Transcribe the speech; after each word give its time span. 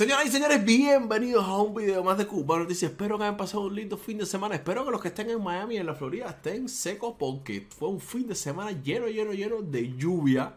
Señoras 0.00 0.24
y 0.24 0.30
señores, 0.30 0.64
bienvenidos 0.64 1.44
a 1.44 1.58
un 1.58 1.74
video 1.74 2.02
más 2.02 2.16
de 2.16 2.26
Cubano 2.26 2.64
Dice, 2.64 2.86
Espero 2.86 3.18
que 3.18 3.24
hayan 3.24 3.36
pasado 3.36 3.64
un 3.64 3.74
lindo 3.74 3.98
fin 3.98 4.16
de 4.16 4.24
semana. 4.24 4.54
Espero 4.54 4.82
que 4.82 4.90
los 4.90 4.98
que 4.98 5.08
estén 5.08 5.28
en 5.28 5.42
Miami 5.42 5.74
y 5.74 5.76
en 5.76 5.84
la 5.84 5.94
Florida 5.94 6.30
estén 6.30 6.70
secos 6.70 7.16
porque 7.18 7.68
fue 7.68 7.88
un 7.88 8.00
fin 8.00 8.26
de 8.26 8.34
semana 8.34 8.70
lleno, 8.70 9.08
lleno, 9.08 9.34
lleno 9.34 9.60
de 9.60 9.94
lluvia. 9.98 10.54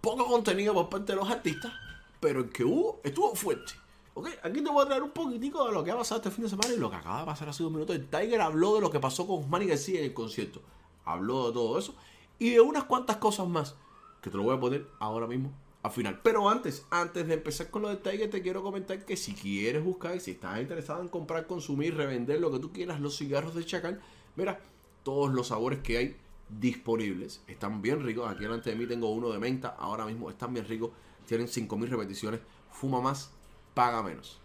Poco 0.00 0.26
contenido 0.26 0.74
por 0.74 0.88
parte 0.88 1.12
de 1.12 1.20
los 1.20 1.30
artistas, 1.30 1.72
pero 2.18 2.40
el 2.40 2.50
que 2.50 2.64
hubo 2.64 2.98
estuvo 3.04 3.32
fuerte. 3.36 3.74
Ok, 4.14 4.30
aquí 4.42 4.60
te 4.60 4.70
voy 4.70 4.82
a 4.82 4.88
traer 4.88 5.04
un 5.04 5.12
poquitico 5.12 5.64
de 5.64 5.72
lo 5.72 5.84
que 5.84 5.92
ha 5.92 5.96
pasado 5.96 6.20
este 6.20 6.32
fin 6.32 6.42
de 6.42 6.50
semana 6.50 6.74
y 6.74 6.78
lo 6.78 6.90
que 6.90 6.96
acaba 6.96 7.20
de 7.20 7.26
pasar 7.26 7.48
hace 7.48 7.62
un 7.62 7.74
minuto. 7.74 7.92
El 7.92 8.08
Tiger 8.08 8.40
habló 8.40 8.74
de 8.74 8.80
lo 8.80 8.90
que 8.90 8.98
pasó 8.98 9.24
con 9.28 9.48
Manny 9.48 9.66
García 9.66 10.00
en 10.00 10.06
el 10.06 10.14
concierto. 10.14 10.60
Habló 11.04 11.46
de 11.46 11.52
todo 11.52 11.78
eso 11.78 11.94
y 12.40 12.50
de 12.50 12.60
unas 12.60 12.82
cuantas 12.82 13.18
cosas 13.18 13.46
más 13.46 13.76
que 14.20 14.30
te 14.30 14.36
lo 14.36 14.42
voy 14.42 14.56
a 14.56 14.58
poner 14.58 14.84
ahora 14.98 15.28
mismo 15.28 15.52
al 15.86 15.92
final. 15.92 16.20
Pero 16.22 16.48
antes, 16.48 16.84
antes 16.90 17.26
de 17.26 17.34
empezar 17.34 17.70
con 17.70 17.82
lo 17.82 17.88
de 17.88 17.96
Tiger, 17.96 18.28
te 18.28 18.42
quiero 18.42 18.62
comentar 18.62 19.04
que 19.04 19.16
si 19.16 19.34
quieres 19.34 19.84
buscar, 19.84 20.18
si 20.20 20.32
estás 20.32 20.60
interesado 20.60 21.00
en 21.00 21.08
comprar, 21.08 21.46
consumir, 21.46 21.96
revender 21.96 22.40
lo 22.40 22.50
que 22.50 22.58
tú 22.58 22.72
quieras, 22.72 23.00
los 23.00 23.16
cigarros 23.16 23.54
de 23.54 23.64
Chacal, 23.64 24.00
mira, 24.34 24.60
todos 25.04 25.32
los 25.32 25.48
sabores 25.48 25.78
que 25.80 25.96
hay 25.96 26.16
disponibles 26.48 27.42
están 27.46 27.82
bien 27.82 28.04
ricos. 28.04 28.28
Aquí 28.28 28.42
delante 28.42 28.70
de 28.70 28.76
mí 28.76 28.86
tengo 28.86 29.10
uno 29.10 29.30
de 29.30 29.38
menta, 29.38 29.76
ahora 29.78 30.04
mismo 30.06 30.28
están 30.28 30.52
bien 30.52 30.66
ricos, 30.66 30.90
tienen 31.24 31.46
5000 31.46 31.88
repeticiones, 31.88 32.40
fuma 32.70 33.00
más, 33.00 33.30
paga 33.72 34.02
menos. 34.02 34.40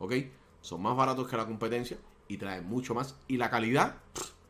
¿Ok? 0.00 0.14
Son 0.60 0.82
más 0.82 0.96
baratos 0.96 1.28
que 1.28 1.36
la 1.36 1.46
competencia 1.46 1.98
y 2.26 2.36
traen 2.36 2.66
mucho 2.66 2.94
más. 2.94 3.16
Y 3.28 3.36
la 3.36 3.48
calidad, 3.48 3.98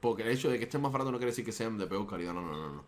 porque 0.00 0.22
el 0.22 0.30
hecho 0.30 0.48
de 0.48 0.58
que 0.58 0.64
estén 0.64 0.80
más 0.80 0.90
baratos 0.90 1.12
no 1.12 1.18
quiere 1.18 1.32
decir 1.32 1.44
que 1.44 1.52
sean 1.52 1.76
de 1.76 1.86
peor 1.86 2.06
calidad, 2.06 2.32
no, 2.32 2.40
no, 2.40 2.52
no, 2.52 2.74
no. 2.76 2.84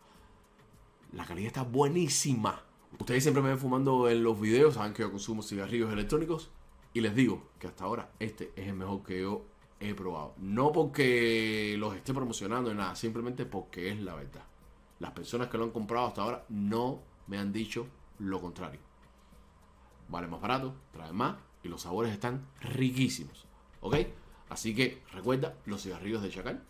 La 1.12 1.26
calidad 1.26 1.48
está 1.48 1.62
buenísima. 1.62 2.71
Ustedes 2.98 3.22
siempre 3.22 3.42
me 3.42 3.48
ven 3.50 3.58
fumando 3.58 4.08
en 4.08 4.22
los 4.22 4.40
videos, 4.40 4.74
saben 4.74 4.92
que 4.92 5.02
yo 5.02 5.10
consumo 5.10 5.42
cigarrillos 5.42 5.92
electrónicos. 5.92 6.50
Y 6.94 7.00
les 7.00 7.14
digo 7.14 7.48
que 7.58 7.66
hasta 7.66 7.84
ahora 7.84 8.10
este 8.18 8.52
es 8.54 8.68
el 8.68 8.74
mejor 8.74 9.02
que 9.02 9.22
yo 9.22 9.44
he 9.80 9.94
probado. 9.94 10.34
No 10.38 10.72
porque 10.72 11.74
los 11.78 11.96
esté 11.96 12.12
promocionando 12.12 12.70
ni 12.70 12.76
nada, 12.76 12.94
simplemente 12.94 13.46
porque 13.46 13.90
es 13.90 14.00
la 14.00 14.14
verdad. 14.14 14.44
Las 15.00 15.12
personas 15.12 15.48
que 15.48 15.58
lo 15.58 15.64
han 15.64 15.70
comprado 15.70 16.06
hasta 16.06 16.22
ahora 16.22 16.44
no 16.48 17.00
me 17.26 17.38
han 17.38 17.52
dicho 17.52 17.86
lo 18.18 18.40
contrario. 18.40 18.80
Vale 20.08 20.28
más 20.28 20.40
barato, 20.40 20.74
trae 20.92 21.12
más 21.12 21.36
y 21.62 21.68
los 21.68 21.82
sabores 21.82 22.12
están 22.12 22.46
riquísimos. 22.60 23.46
¿Ok? 23.80 23.96
Así 24.50 24.74
que 24.74 25.02
recuerda 25.12 25.56
los 25.64 25.82
cigarrillos 25.82 26.22
de 26.22 26.30
Chacal. 26.30 26.62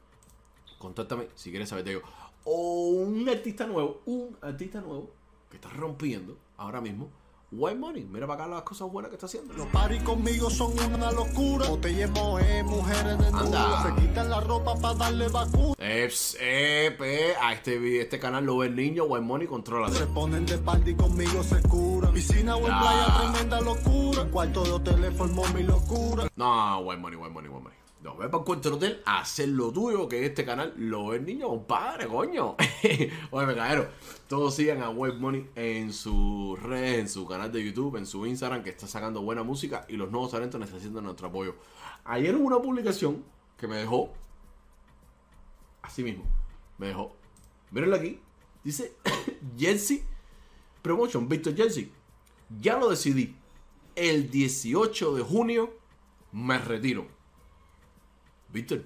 Contáctame 0.78 1.28
si 1.34 1.50
quieres 1.50 1.68
saber 1.68 1.84
de 1.84 1.90
ello. 1.92 2.02
O 2.44 2.90
un 2.90 3.28
artista 3.28 3.66
nuevo, 3.66 4.02
un 4.06 4.36
artista 4.40 4.80
nuevo 4.80 5.10
que 5.52 5.56
está 5.58 5.68
rompiendo 5.68 6.38
ahora 6.56 6.80
mismo. 6.80 7.10
White 7.54 7.78
Money, 7.78 8.04
mira 8.10 8.26
para 8.26 8.44
acá 8.44 8.54
las 8.54 8.62
cosas 8.62 8.90
buenas 8.90 9.10
que 9.10 9.16
está 9.16 9.26
haciendo. 9.26 9.52
Los 9.52 9.66
paris 9.66 10.02
conmigo 10.02 10.48
son 10.48 10.72
una 10.94 11.12
locura. 11.12 11.68
Botella 11.68 12.08
moe, 12.08 12.62
mujeres 12.62 13.18
de 13.18 13.26
Anda. 13.26 13.82
Se 13.82 14.00
quitan 14.00 14.30
la 14.30 14.40
ropa 14.40 14.74
para 14.80 14.94
darle 14.94 15.28
vacuna. 15.28 15.74
Eps, 15.78 16.38
ep, 16.40 16.98
eh, 17.02 17.34
a 17.38 17.52
este, 17.52 18.00
este 18.00 18.18
canal 18.18 18.46
lo 18.46 18.56
ve 18.56 18.68
el 18.68 18.74
niño, 18.74 19.04
White 19.04 19.26
Money, 19.26 19.46
controla. 19.46 19.90
Se 19.90 20.06
ponen 20.06 20.46
de 20.46 20.56
party 20.56 20.94
conmigo, 20.94 21.42
se 21.42 21.60
curan. 21.68 22.14
Piscina 22.14 22.56
o 22.56 22.60
en 22.60 22.66
Ya. 22.68 22.80
playa, 22.80 23.16
tremenda 23.18 23.60
locura. 23.60 24.24
Cuarto 24.30 24.64
de 24.64 24.70
hotel 24.70 25.12
formó 25.12 25.44
mi 25.54 25.62
locura. 25.62 26.28
No, 26.34 26.78
White 26.78 27.02
Money, 27.02 27.18
White 27.18 27.34
Money, 27.34 27.50
White 27.50 27.64
Money. 27.64 27.81
No, 28.02 28.16
ve 28.16 28.28
para 28.28 28.42
del 28.60 28.72
hotel 28.72 29.02
hacer 29.06 29.48
lo 29.48 29.72
tuyo, 29.72 30.08
que 30.08 30.26
este 30.26 30.44
canal 30.44 30.74
lo 30.76 31.08
ve 31.08 31.18
el 31.18 31.24
niño, 31.24 31.46
compadre, 31.48 32.08
coño. 32.08 32.56
Oye, 33.30 33.46
me 33.46 33.54
cayeron. 33.54 33.86
Todos 34.26 34.56
sigan 34.56 34.82
a 34.82 34.90
White 34.90 35.18
Money 35.18 35.48
en 35.54 35.92
sus 35.92 36.60
redes, 36.60 36.98
en 36.98 37.08
su 37.08 37.28
canal 37.28 37.52
de 37.52 37.64
YouTube, 37.64 37.96
en 37.96 38.06
su 38.06 38.26
Instagram, 38.26 38.64
que 38.64 38.70
está 38.70 38.88
sacando 38.88 39.22
buena 39.22 39.44
música 39.44 39.86
y 39.88 39.96
los 39.96 40.10
nuevos 40.10 40.32
talentos 40.32 40.60
necesitan 40.60 41.04
nuestro 41.04 41.28
apoyo. 41.28 41.54
Ayer 42.02 42.34
hubo 42.34 42.44
una 42.44 42.58
publicación 42.58 43.24
que 43.56 43.68
me 43.68 43.76
dejó, 43.76 44.12
así 45.82 46.02
mismo, 46.02 46.24
me 46.78 46.88
dejó. 46.88 47.14
Mírenlo 47.70 47.94
aquí. 47.94 48.20
Dice 48.64 48.96
Jersey 49.56 50.02
Promotion, 50.82 51.28
Victor 51.28 51.54
Jersey. 51.54 51.92
Ya 52.60 52.76
lo 52.78 52.90
decidí. 52.90 53.36
El 53.94 54.28
18 54.28 55.14
de 55.14 55.22
junio 55.22 55.72
me 56.32 56.58
retiro. 56.58 57.21
Víctor, 58.52 58.84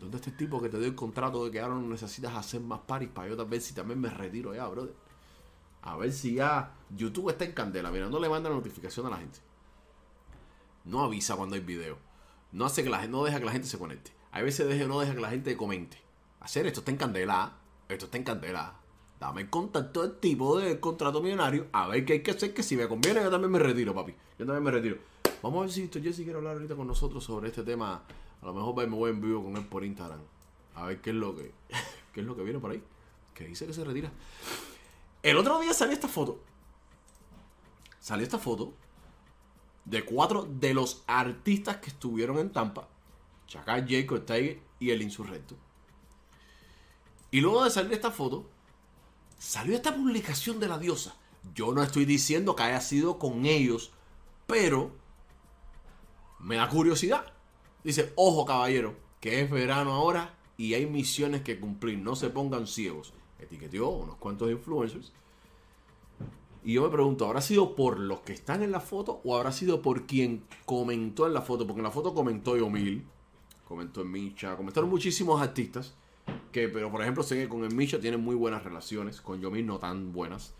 ¿dónde 0.00 0.16
está 0.16 0.30
el 0.30 0.36
tipo 0.36 0.62
que 0.62 0.68
te 0.68 0.78
dio 0.78 0.86
el 0.86 0.94
contrato 0.94 1.44
de 1.44 1.50
que 1.50 1.60
ahora 1.60 1.74
no 1.74 1.82
necesitas 1.82 2.34
hacer 2.34 2.60
más 2.60 2.80
paris 2.80 3.10
para 3.12 3.28
yo 3.28 3.46
vez 3.46 3.64
si 3.66 3.74
también 3.74 4.00
me 4.00 4.08
retiro 4.08 4.54
ya, 4.54 4.66
brother? 4.66 4.94
A 5.82 5.96
ver 5.96 6.12
si 6.12 6.34
ya 6.34 6.74
YouTube 6.90 7.30
está 7.30 7.44
en 7.44 7.52
candela. 7.52 7.90
Mira, 7.90 8.08
no 8.08 8.18
le 8.18 8.28
manda 8.28 8.48
la 8.48 8.56
notificación 8.56 9.06
a 9.06 9.10
la 9.10 9.18
gente. 9.18 9.40
No 10.84 11.02
avisa 11.02 11.36
cuando 11.36 11.56
hay 11.56 11.60
video. 11.60 11.98
No 12.52 12.64
hace 12.64 12.84
que 12.84 12.90
la 12.90 13.00
gente, 13.00 13.12
no 13.12 13.24
deja 13.24 13.40
que 13.40 13.46
la 13.46 13.52
gente 13.52 13.68
se 13.68 13.78
conecte. 13.78 14.12
Hay 14.30 14.44
veces 14.44 14.68
deja, 14.68 14.86
no 14.86 15.00
deja 15.00 15.14
que 15.14 15.20
la 15.20 15.30
gente 15.30 15.56
comente. 15.56 15.98
Hacer 16.40 16.66
esto 16.66 16.80
está 16.80 16.92
en 16.92 16.96
candela. 16.96 17.42
¿ah? 17.42 17.58
Esto 17.88 18.06
está 18.06 18.16
en 18.16 18.24
candela. 18.24 18.81
Dame 19.22 19.42
el 19.42 19.50
contacto 19.50 20.02
del 20.02 20.18
tipo 20.18 20.58
del 20.58 20.80
contrato 20.80 21.22
millonario. 21.22 21.68
A 21.70 21.86
ver 21.86 22.04
qué 22.04 22.14
hay 22.14 22.22
que 22.24 22.32
hacer. 22.32 22.52
Que 22.52 22.64
si 22.64 22.76
me 22.76 22.88
conviene, 22.88 23.22
yo 23.22 23.30
también 23.30 23.52
me 23.52 23.60
retiro, 23.60 23.94
papi. 23.94 24.12
Yo 24.36 24.44
también 24.44 24.64
me 24.64 24.72
retiro. 24.72 24.96
Vamos 25.44 25.58
a 25.58 25.60
ver 25.60 25.70
si 25.70 25.82
Víctor 25.82 26.02
Jesse 26.02 26.24
quiere 26.24 26.34
hablar 26.34 26.54
ahorita 26.54 26.74
con 26.74 26.88
nosotros 26.88 27.22
sobre 27.22 27.46
este 27.46 27.62
tema. 27.62 28.02
A 28.40 28.46
lo 28.46 28.52
mejor 28.52 28.74
me 28.74 28.96
voy 28.96 29.10
en 29.12 29.20
vivo 29.20 29.44
con 29.44 29.56
él 29.56 29.64
por 29.64 29.84
Instagram. 29.84 30.18
A 30.74 30.86
ver 30.86 31.00
qué 31.00 31.10
es 31.10 31.16
lo 31.16 31.36
que, 31.36 31.52
qué 32.12 32.20
es 32.20 32.26
lo 32.26 32.34
que 32.34 32.42
viene 32.42 32.58
por 32.58 32.72
ahí. 32.72 32.82
Que 33.32 33.44
dice 33.44 33.64
que 33.64 33.72
se 33.72 33.84
retira. 33.84 34.10
El 35.22 35.36
otro 35.36 35.60
día 35.60 35.72
salió 35.72 35.94
esta 35.94 36.08
foto. 36.08 36.40
Salió 38.00 38.24
esta 38.24 38.40
foto 38.40 38.74
de 39.84 40.04
cuatro 40.04 40.48
de 40.50 40.74
los 40.74 41.04
artistas 41.06 41.76
que 41.76 41.90
estuvieron 41.90 42.38
en 42.38 42.50
Tampa. 42.50 42.88
Chacal, 43.46 43.86
Jacob, 43.88 44.24
Tiger 44.24 44.58
y 44.80 44.90
el 44.90 45.00
Insurrecto. 45.00 45.54
Y 47.30 47.40
luego 47.40 47.62
de 47.62 47.70
salir 47.70 47.92
esta 47.92 48.10
foto, 48.10 48.50
salió 49.42 49.74
esta 49.74 49.94
publicación 49.94 50.60
de 50.60 50.68
la 50.68 50.78
diosa. 50.78 51.16
Yo 51.52 51.74
no 51.74 51.82
estoy 51.82 52.04
diciendo 52.04 52.54
que 52.54 52.62
haya 52.62 52.80
sido 52.80 53.18
con 53.18 53.44
ellos, 53.44 53.90
pero 54.46 54.92
me 56.38 56.56
da 56.56 56.68
curiosidad. 56.68 57.32
Dice, 57.82 58.12
ojo 58.14 58.44
caballero, 58.44 58.94
que 59.20 59.40
es 59.40 59.50
verano 59.50 59.94
ahora 59.94 60.38
y 60.56 60.74
hay 60.74 60.86
misiones 60.86 61.42
que 61.42 61.58
cumplir, 61.58 61.98
no 61.98 62.14
se 62.14 62.30
pongan 62.30 62.68
ciegos. 62.68 63.12
Etiqueteó 63.40 63.88
unos 63.88 64.14
cuantos 64.16 64.48
influencers. 64.48 65.12
Y 66.64 66.74
yo 66.74 66.82
me 66.84 66.90
pregunto, 66.90 67.26
¿habrá 67.26 67.40
sido 67.40 67.74
por 67.74 67.98
los 67.98 68.20
que 68.20 68.32
están 68.32 68.62
en 68.62 68.70
la 68.70 68.78
foto 68.78 69.20
o 69.24 69.36
habrá 69.36 69.50
sido 69.50 69.82
por 69.82 70.06
quien 70.06 70.44
comentó 70.64 71.26
en 71.26 71.34
la 71.34 71.42
foto? 71.42 71.66
Porque 71.66 71.80
en 71.80 71.84
la 71.84 71.90
foto 71.90 72.14
comentó 72.14 72.56
Yomil, 72.56 73.04
comentó 73.66 74.02
en 74.02 74.12
Micha, 74.12 74.56
comentaron 74.56 74.88
muchísimos 74.88 75.42
artistas. 75.42 75.96
Que, 76.52 76.68
pero 76.68 76.90
por 76.90 77.00
ejemplo, 77.00 77.22
sé 77.22 77.36
que 77.36 77.48
con 77.48 77.64
el 77.64 77.74
Micha 77.74 77.98
tienen 77.98 78.20
muy 78.20 78.36
buenas 78.36 78.62
relaciones, 78.62 79.20
con 79.20 79.40
Yomil 79.40 79.66
no 79.66 79.78
tan 79.78 80.12
buenas. 80.12 80.54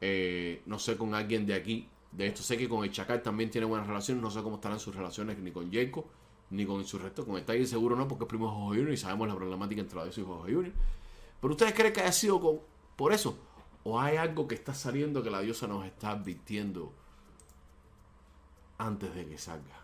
Eh, 0.00 0.62
no 0.66 0.78
sé 0.78 0.96
con 0.96 1.14
alguien 1.14 1.46
de 1.46 1.54
aquí, 1.54 1.88
de 2.12 2.26
esto 2.26 2.42
sé 2.42 2.56
que 2.56 2.68
con 2.68 2.84
el 2.84 2.92
Chacal 2.92 3.22
también 3.22 3.50
tiene 3.50 3.66
buenas 3.66 3.86
relaciones, 3.86 4.22
no 4.22 4.30
sé 4.30 4.42
cómo 4.42 4.56
estarán 4.56 4.78
sus 4.78 4.94
relaciones 4.94 5.38
ni 5.38 5.50
con 5.50 5.72
Jacob, 5.72 6.04
ni 6.50 6.64
con 6.66 6.84
su 6.84 6.98
resto, 6.98 7.26
con 7.26 7.42
Tiger 7.44 7.66
seguro 7.66 7.96
no, 7.96 8.06
porque 8.06 8.24
es 8.24 8.28
primo 8.28 8.46
de 8.46 8.52
Jorge 8.52 8.78
Junior 8.78 8.92
y 8.92 8.96
sabemos 8.96 9.28
la 9.28 9.34
problemática 9.34 9.80
entre 9.80 10.04
de 10.04 10.08
y 10.08 10.24
Jorge 10.24 10.54
Junior. 10.54 10.74
Pero 11.40 11.52
ustedes 11.52 11.72
creen 11.72 11.92
que 11.92 12.00
haya 12.00 12.12
sido 12.12 12.40
con, 12.40 12.60
por 12.94 13.12
eso, 13.12 13.38
o 13.84 13.98
hay 14.00 14.16
algo 14.16 14.46
que 14.46 14.54
está 14.54 14.74
saliendo 14.74 15.22
que 15.22 15.30
la 15.30 15.40
diosa 15.40 15.66
nos 15.66 15.84
está 15.86 16.10
advirtiendo 16.10 16.92
antes 18.76 19.14
de 19.14 19.26
que 19.26 19.38
salga. 19.38 19.78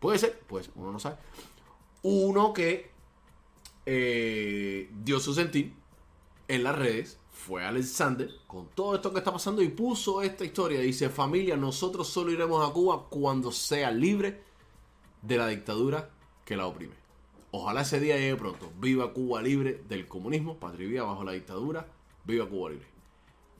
Puede 0.00 0.18
ser, 0.18 0.40
pues 0.48 0.70
uno 0.74 0.92
no 0.92 0.98
sabe. 0.98 1.16
Uno 2.02 2.52
que 2.52 2.91
eh, 3.86 4.90
dio 5.02 5.20
su 5.20 5.34
sentir 5.34 5.74
en 6.48 6.64
las 6.64 6.76
redes 6.76 7.18
fue 7.32 7.64
Alexander 7.64 8.30
con 8.46 8.68
todo 8.68 8.94
esto 8.94 9.12
que 9.12 9.18
está 9.18 9.32
pasando 9.32 9.62
y 9.62 9.68
puso 9.68 10.22
esta 10.22 10.44
historia. 10.44 10.80
Dice, 10.80 11.08
familia, 11.08 11.56
nosotros 11.56 12.06
solo 12.08 12.30
iremos 12.30 12.68
a 12.68 12.72
Cuba 12.72 13.08
cuando 13.08 13.50
sea 13.50 13.90
libre 13.90 14.42
de 15.22 15.36
la 15.38 15.48
dictadura 15.48 16.10
que 16.44 16.56
la 16.56 16.66
oprime. 16.66 16.94
Ojalá 17.50 17.82
ese 17.82 18.00
día 18.00 18.16
llegue 18.16 18.36
pronto. 18.36 18.70
Viva 18.78 19.12
Cuba 19.12 19.42
libre 19.42 19.82
del 19.88 20.06
comunismo, 20.06 20.56
patria 20.58 21.02
bajo 21.02 21.24
la 21.24 21.32
dictadura. 21.32 21.86
Viva 22.24 22.48
Cuba 22.48 22.70
libre. 22.70 22.86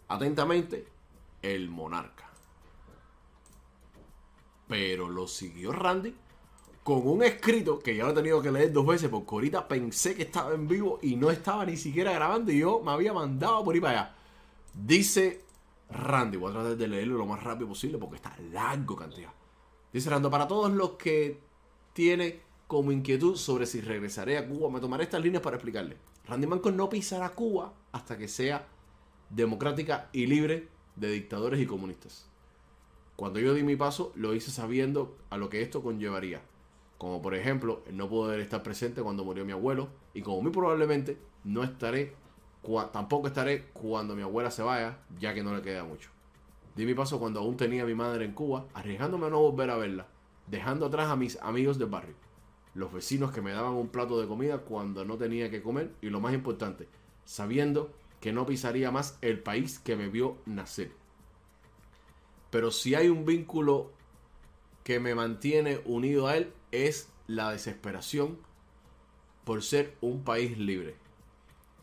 Atentamente, 0.08 0.86
el 1.42 1.68
monarca. 1.68 2.30
Pero 4.68 5.08
lo 5.08 5.26
siguió 5.26 5.72
Randy 5.72 6.14
con 6.82 7.06
un 7.06 7.22
escrito 7.22 7.78
que 7.78 7.94
ya 7.94 8.04
lo 8.04 8.10
he 8.10 8.14
tenido 8.14 8.42
que 8.42 8.50
leer 8.50 8.72
dos 8.72 8.86
veces 8.86 9.08
porque 9.08 9.28
ahorita 9.30 9.68
pensé 9.68 10.14
que 10.14 10.22
estaba 10.22 10.54
en 10.54 10.66
vivo 10.66 10.98
y 11.02 11.14
no 11.16 11.30
estaba 11.30 11.64
ni 11.64 11.76
siquiera 11.76 12.12
grabando 12.12 12.50
y 12.50 12.58
yo 12.58 12.80
me 12.80 12.90
había 12.90 13.12
mandado 13.12 13.64
por 13.64 13.74
ahí 13.74 13.80
para 13.80 14.00
allá. 14.00 14.14
Dice 14.74 15.44
Randy, 15.90 16.38
voy 16.38 16.50
a 16.50 16.54
tratar 16.54 16.76
de 16.76 16.88
leerlo 16.88 17.18
lo 17.18 17.26
más 17.26 17.42
rápido 17.42 17.68
posible 17.68 17.98
porque 17.98 18.16
está 18.16 18.36
largo 18.50 18.96
cantidad. 18.96 19.32
Dice 19.92 20.10
Randy, 20.10 20.28
para 20.28 20.48
todos 20.48 20.72
los 20.72 20.92
que 20.92 21.40
tienen 21.92 22.40
como 22.66 22.90
inquietud 22.90 23.36
sobre 23.36 23.66
si 23.66 23.80
regresaré 23.80 24.38
a 24.38 24.48
Cuba, 24.48 24.70
me 24.70 24.80
tomaré 24.80 25.04
estas 25.04 25.22
líneas 25.22 25.42
para 25.42 25.56
explicarle. 25.56 25.98
Randy 26.26 26.46
Manco 26.46 26.70
no 26.70 26.88
pisará 26.88 27.28
Cuba 27.30 27.74
hasta 27.92 28.16
que 28.16 28.26
sea 28.26 28.66
democrática 29.30 30.08
y 30.12 30.26
libre 30.26 30.68
de 30.96 31.10
dictadores 31.10 31.60
y 31.60 31.66
comunistas. 31.66 32.28
Cuando 33.14 33.38
yo 33.38 33.54
di 33.54 33.62
mi 33.62 33.76
paso, 33.76 34.12
lo 34.16 34.34
hice 34.34 34.50
sabiendo 34.50 35.16
a 35.30 35.36
lo 35.36 35.48
que 35.48 35.62
esto 35.62 35.82
conllevaría. 35.82 36.42
Como 37.02 37.20
por 37.20 37.34
ejemplo, 37.34 37.82
no 37.90 38.08
poder 38.08 38.38
estar 38.38 38.62
presente 38.62 39.02
cuando 39.02 39.24
murió 39.24 39.44
mi 39.44 39.50
abuelo. 39.50 39.88
Y 40.14 40.22
como 40.22 40.40
muy 40.40 40.52
probablemente 40.52 41.18
no 41.42 41.64
estaré, 41.64 42.14
tampoco 42.92 43.26
estaré 43.26 43.64
cuando 43.72 44.14
mi 44.14 44.22
abuela 44.22 44.52
se 44.52 44.62
vaya, 44.62 45.00
ya 45.18 45.34
que 45.34 45.42
no 45.42 45.52
le 45.52 45.62
queda 45.62 45.82
mucho. 45.82 46.10
Di 46.76 46.86
mi 46.86 46.94
paso 46.94 47.18
cuando 47.18 47.40
aún 47.40 47.56
tenía 47.56 47.82
a 47.82 47.86
mi 47.86 47.96
madre 47.96 48.24
en 48.24 48.34
Cuba, 48.34 48.68
arriesgándome 48.72 49.26
a 49.26 49.30
no 49.30 49.40
volver 49.40 49.70
a 49.70 49.78
verla, 49.78 50.06
dejando 50.46 50.86
atrás 50.86 51.10
a 51.10 51.16
mis 51.16 51.40
amigos 51.42 51.76
del 51.76 51.88
barrio, 51.88 52.14
los 52.74 52.92
vecinos 52.92 53.32
que 53.32 53.42
me 53.42 53.50
daban 53.50 53.72
un 53.72 53.88
plato 53.88 54.20
de 54.20 54.28
comida 54.28 54.58
cuando 54.58 55.04
no 55.04 55.16
tenía 55.16 55.50
que 55.50 55.60
comer 55.60 55.90
y 56.02 56.08
lo 56.08 56.20
más 56.20 56.34
importante, 56.34 56.86
sabiendo 57.24 57.90
que 58.20 58.32
no 58.32 58.46
pisaría 58.46 58.92
más 58.92 59.18
el 59.22 59.40
país 59.40 59.80
que 59.80 59.96
me 59.96 60.08
vio 60.08 60.36
nacer. 60.46 60.92
Pero 62.50 62.70
si 62.70 62.94
hay 62.94 63.08
un 63.08 63.24
vínculo 63.24 63.90
que 64.84 65.00
me 65.00 65.16
mantiene 65.16 65.80
unido 65.84 66.28
a 66.28 66.36
él 66.36 66.52
es 66.72 67.08
la 67.26 67.50
desesperación 67.52 68.38
por 69.44 69.62
ser 69.62 69.96
un 70.00 70.24
país 70.24 70.58
libre 70.58 70.96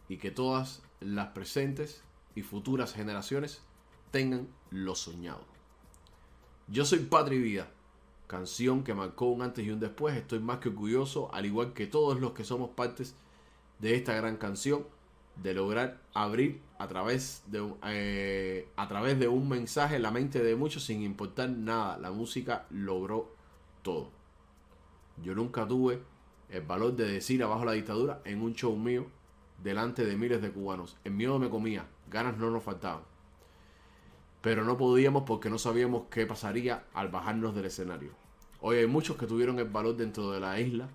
y 0.07 0.17
que 0.17 0.31
todas 0.31 0.81
las 0.99 1.27
presentes 1.29 2.03
y 2.35 2.41
futuras 2.41 2.93
generaciones 2.93 3.61
tengan 4.11 4.47
lo 4.71 4.95
soñado. 4.95 5.45
Yo 6.67 6.85
soy 6.85 6.99
Patri 6.99 7.39
Vida, 7.39 7.71
canción 8.27 8.83
que 8.83 8.93
marcó 8.93 9.25
un 9.25 9.41
antes 9.41 9.65
y 9.65 9.71
un 9.71 9.79
después. 9.79 10.15
Estoy 10.15 10.39
más 10.39 10.59
que 10.59 10.69
orgulloso, 10.69 11.33
al 11.33 11.45
igual 11.45 11.73
que 11.73 11.87
todos 11.87 12.19
los 12.19 12.33
que 12.33 12.43
somos 12.43 12.71
partes 12.71 13.15
de 13.79 13.95
esta 13.95 14.13
gran 14.13 14.37
canción, 14.37 14.85
de 15.35 15.53
lograr 15.53 16.01
abrir 16.13 16.61
a 16.79 16.87
través 16.87 17.43
de, 17.47 17.65
eh, 17.85 18.67
a 18.75 18.87
través 18.87 19.19
de 19.19 19.27
un 19.27 19.47
mensaje 19.47 19.97
la 19.99 20.11
mente 20.11 20.43
de 20.43 20.55
muchos 20.55 20.83
sin 20.83 21.01
importar 21.01 21.49
nada. 21.49 21.97
La 21.97 22.11
música 22.11 22.65
logró 22.69 23.33
todo. 23.81 24.18
Yo 25.21 25.35
nunca 25.35 25.67
tuve 25.67 26.01
el 26.49 26.61
valor 26.61 26.95
de 26.95 27.11
decir 27.11 27.43
abajo 27.43 27.65
la 27.65 27.73
dictadura 27.73 28.21
en 28.25 28.41
un 28.41 28.53
show 28.53 28.75
mío 28.75 29.07
delante 29.63 30.05
de 30.05 30.15
miles 30.15 30.41
de 30.41 30.51
cubanos. 30.51 30.97
El 31.03 31.13
miedo 31.13 31.37
me 31.39 31.49
comía, 31.49 31.87
ganas 32.09 32.37
no 32.37 32.49
nos 32.49 32.63
faltaban. 32.63 33.03
Pero 34.41 34.63
no 34.63 34.77
podíamos 34.77 35.23
porque 35.23 35.49
no 35.49 35.57
sabíamos 35.57 36.03
qué 36.09 36.25
pasaría 36.25 36.85
al 36.93 37.09
bajarnos 37.09 37.53
del 37.55 37.65
escenario. 37.65 38.11
Hoy 38.61 38.77
hay 38.77 38.87
muchos 38.87 39.17
que 39.17 39.27
tuvieron 39.27 39.59
el 39.59 39.69
valor 39.69 39.95
dentro 39.95 40.31
de 40.31 40.39
la 40.39 40.59
isla 40.59 40.89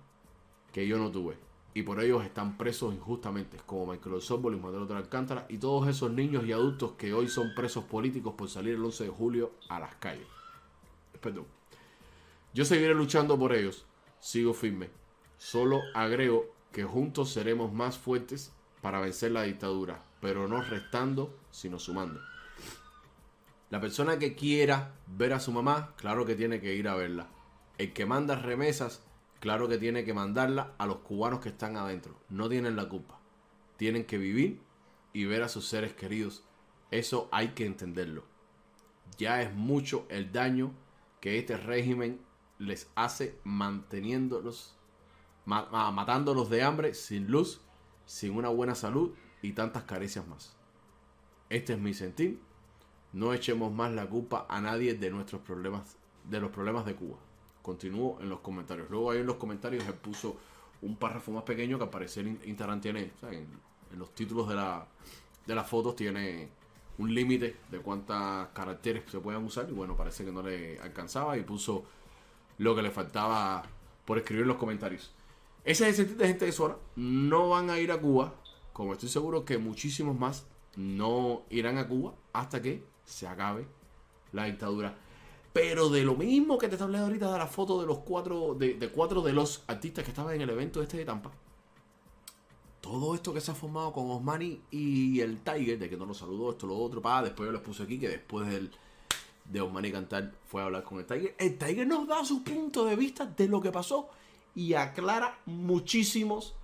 que 0.71 0.87
yo 0.87 0.97
no 0.97 1.11
tuve. 1.11 1.37
Y 1.73 1.83
por 1.83 2.01
ellos 2.01 2.23
están 2.23 2.57
presos 2.57 2.93
injustamente, 2.93 3.57
como 3.65 3.85
Michael 3.85 4.15
Osorbo, 4.15 4.51
y 4.51 4.55
Manuel 4.55 4.87
de 4.87 4.95
Alcántara 4.95 5.45
y 5.49 5.57
todos 5.57 5.87
esos 5.89 6.09
niños 6.09 6.45
y 6.45 6.53
adultos 6.53 6.93
que 6.97 7.13
hoy 7.13 7.27
son 7.27 7.53
presos 7.53 7.83
políticos 7.83 8.33
por 8.37 8.49
salir 8.49 8.75
el 8.75 8.85
11 8.85 9.03
de 9.03 9.09
julio 9.09 9.51
a 9.67 9.79
las 9.79 9.95
calles. 9.95 10.27
Perdón. 11.21 11.45
Yo 12.53 12.63
seguiré 12.63 12.93
luchando 12.93 13.37
por 13.37 13.53
ellos. 13.53 13.85
Sigo 14.25 14.55
firme. 14.55 14.89
Solo 15.37 15.83
agrego 15.93 16.51
que 16.71 16.83
juntos 16.83 17.31
seremos 17.31 17.71
más 17.71 17.99
fuertes 17.99 18.51
para 18.81 18.99
vencer 18.99 19.31
la 19.31 19.43
dictadura, 19.43 20.03
pero 20.19 20.47
no 20.47 20.63
restando, 20.63 21.37
sino 21.51 21.77
sumando. 21.77 22.19
La 23.69 23.79
persona 23.79 24.17
que 24.17 24.33
quiera 24.33 24.95
ver 25.05 25.31
a 25.31 25.39
su 25.39 25.51
mamá, 25.51 25.93
claro 25.95 26.25
que 26.25 26.33
tiene 26.33 26.59
que 26.59 26.73
ir 26.73 26.87
a 26.87 26.95
verla. 26.95 27.27
El 27.77 27.93
que 27.93 28.07
manda 28.07 28.33
remesas, 28.35 29.03
claro 29.39 29.67
que 29.67 29.77
tiene 29.77 30.03
que 30.05 30.15
mandarla 30.15 30.73
a 30.79 30.87
los 30.87 30.97
cubanos 31.01 31.39
que 31.39 31.49
están 31.49 31.77
adentro. 31.77 32.19
No 32.27 32.49
tienen 32.49 32.75
la 32.75 32.89
culpa. 32.89 33.19
Tienen 33.77 34.05
que 34.05 34.17
vivir 34.17 34.59
y 35.13 35.25
ver 35.25 35.43
a 35.43 35.49
sus 35.49 35.67
seres 35.67 35.93
queridos. 35.93 36.43
Eso 36.89 37.29
hay 37.31 37.49
que 37.49 37.67
entenderlo. 37.67 38.23
Ya 39.19 39.43
es 39.43 39.53
mucho 39.53 40.07
el 40.09 40.31
daño 40.31 40.73
que 41.21 41.37
este 41.37 41.57
régimen 41.57 42.24
les 42.57 42.89
hace 42.95 43.39
manteniéndolos, 43.43 44.75
matándolos 45.45 46.49
de 46.49 46.63
hambre, 46.63 46.93
sin 46.93 47.27
luz, 47.27 47.61
sin 48.05 48.35
una 48.35 48.49
buena 48.49 48.75
salud 48.75 49.11
y 49.41 49.53
tantas 49.53 49.83
caricias 49.83 50.27
más. 50.27 50.55
Este 51.49 51.73
es 51.73 51.79
mi 51.79 51.93
sentir. 51.93 52.39
No 53.13 53.33
echemos 53.33 53.71
más 53.71 53.91
la 53.93 54.07
culpa 54.07 54.45
a 54.49 54.59
nadie 54.59 54.95
de 54.95 55.09
nuestros 55.09 55.41
problemas, 55.41 55.97
de 56.23 56.39
los 56.39 56.51
problemas 56.51 56.85
de 56.85 56.95
Cuba. 56.95 57.17
Continúo 57.61 58.17
en 58.21 58.29
los 58.29 58.39
comentarios. 58.41 58.89
Luego 58.89 59.11
ahí 59.11 59.19
en 59.19 59.25
los 59.25 59.37
comentarios 59.37 59.85
él 59.87 59.93
puso 59.93 60.37
un 60.81 60.97
párrafo 60.97 61.31
más 61.31 61.43
pequeño 61.43 61.77
que 61.77 61.85
aparece 61.85 62.21
en 62.21 62.39
Instagram 62.45 62.81
tiene, 62.81 63.11
en, 63.31 63.47
los 63.97 64.13
títulos 64.13 64.47
de, 64.49 64.55
la, 64.55 64.85
de 65.45 65.55
las 65.55 65.67
fotos 65.67 65.95
tiene 65.95 66.49
un 66.97 67.13
límite 67.13 67.55
de 67.71 67.79
cuántas 67.79 68.49
caracteres 68.49 69.03
se 69.09 69.19
pueden 69.19 69.43
usar 69.43 69.67
y 69.69 69.73
bueno, 69.73 69.95
parece 69.95 70.25
que 70.25 70.31
no 70.31 70.41
le 70.41 70.79
alcanzaba 70.79 71.37
y 71.37 71.41
puso 71.43 71.85
lo 72.57 72.75
que 72.75 72.81
le 72.81 72.91
faltaba 72.91 73.63
por 74.05 74.17
escribir 74.17 74.43
en 74.43 74.49
los 74.49 74.57
comentarios. 74.57 75.13
Ese 75.63 75.89
es 75.89 75.89
el 75.89 75.95
sentido 75.95 76.19
de 76.19 76.27
gente 76.27 76.45
de 76.45 76.51
Sora. 76.51 76.77
No 76.95 77.49
van 77.49 77.69
a 77.69 77.79
ir 77.79 77.91
a 77.91 77.99
Cuba, 77.99 78.35
como 78.71 78.93
estoy 78.93 79.09
seguro 79.09 79.45
que 79.45 79.57
muchísimos 79.57 80.17
más 80.17 80.45
no 80.75 81.43
irán 81.49 81.77
a 81.77 81.87
Cuba 81.87 82.13
hasta 82.33 82.61
que 82.61 82.83
se 83.05 83.27
acabe 83.27 83.65
la 84.31 84.45
dictadura. 84.45 84.95
Pero 85.53 85.89
de 85.89 86.03
lo 86.03 86.15
mismo 86.15 86.57
que 86.57 86.67
te 86.67 86.75
hablando 86.75 87.07
ahorita 87.07 87.31
de 87.31 87.37
la 87.39 87.47
foto 87.47 87.79
de 87.79 87.87
los 87.87 87.99
cuatro, 87.99 88.55
de, 88.55 88.77
cuatro 88.93 89.21
de 89.21 89.31
los 89.31 89.63
artistas 89.67 90.03
que 90.03 90.11
estaban 90.11 90.35
en 90.35 90.41
el 90.41 90.49
evento 90.49 90.81
este 90.81 90.97
de 90.97 91.05
Tampa. 91.05 91.31
Todo 92.81 93.15
esto 93.15 93.33
que 93.33 93.41
se 93.41 93.51
ha 93.51 93.55
formado 93.55 93.93
con 93.93 94.11
Osmani 94.11 94.61
y 94.69 95.19
el 95.21 95.39
Tiger, 95.39 95.79
de 95.79 95.89
que 95.89 95.97
no 95.97 96.05
lo 96.05 96.13
saludó, 96.13 96.51
esto, 96.51 96.67
lo 96.67 96.77
otro, 96.77 97.01
pa, 97.01 97.23
después 97.23 97.47
yo 97.47 97.53
les 97.53 97.61
puse 97.61 97.83
aquí 97.83 97.97
que 97.97 98.09
después 98.09 98.47
del, 98.47 98.69
de 99.45 99.61
Osmani 99.61 99.91
cantar 99.91 100.33
fue 100.47 100.61
a 100.61 100.65
hablar 100.65 100.83
con 100.83 100.99
el 100.99 101.05
Tiger. 101.05 101.35
El 101.37 101.57
Tiger 101.57 101.87
nos 101.87 102.07
da 102.07 102.25
su 102.25 102.43
punto 102.43 102.85
de 102.85 102.95
vista 102.95 103.25
de 103.25 103.47
lo 103.47 103.61
que 103.61 103.71
pasó 103.71 104.09
y 104.53 104.73
aclara 104.73 105.39
muchísimos 105.45 106.55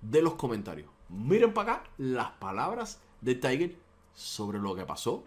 de 0.00 0.22
los 0.22 0.34
comentarios. 0.34 0.88
Miren 1.08 1.54
para 1.54 1.74
acá 1.74 1.90
las 1.98 2.30
palabras 2.32 3.00
de 3.20 3.34
Tiger 3.36 3.76
sobre 4.14 4.58
lo 4.58 4.74
que 4.74 4.84
pasó 4.84 5.24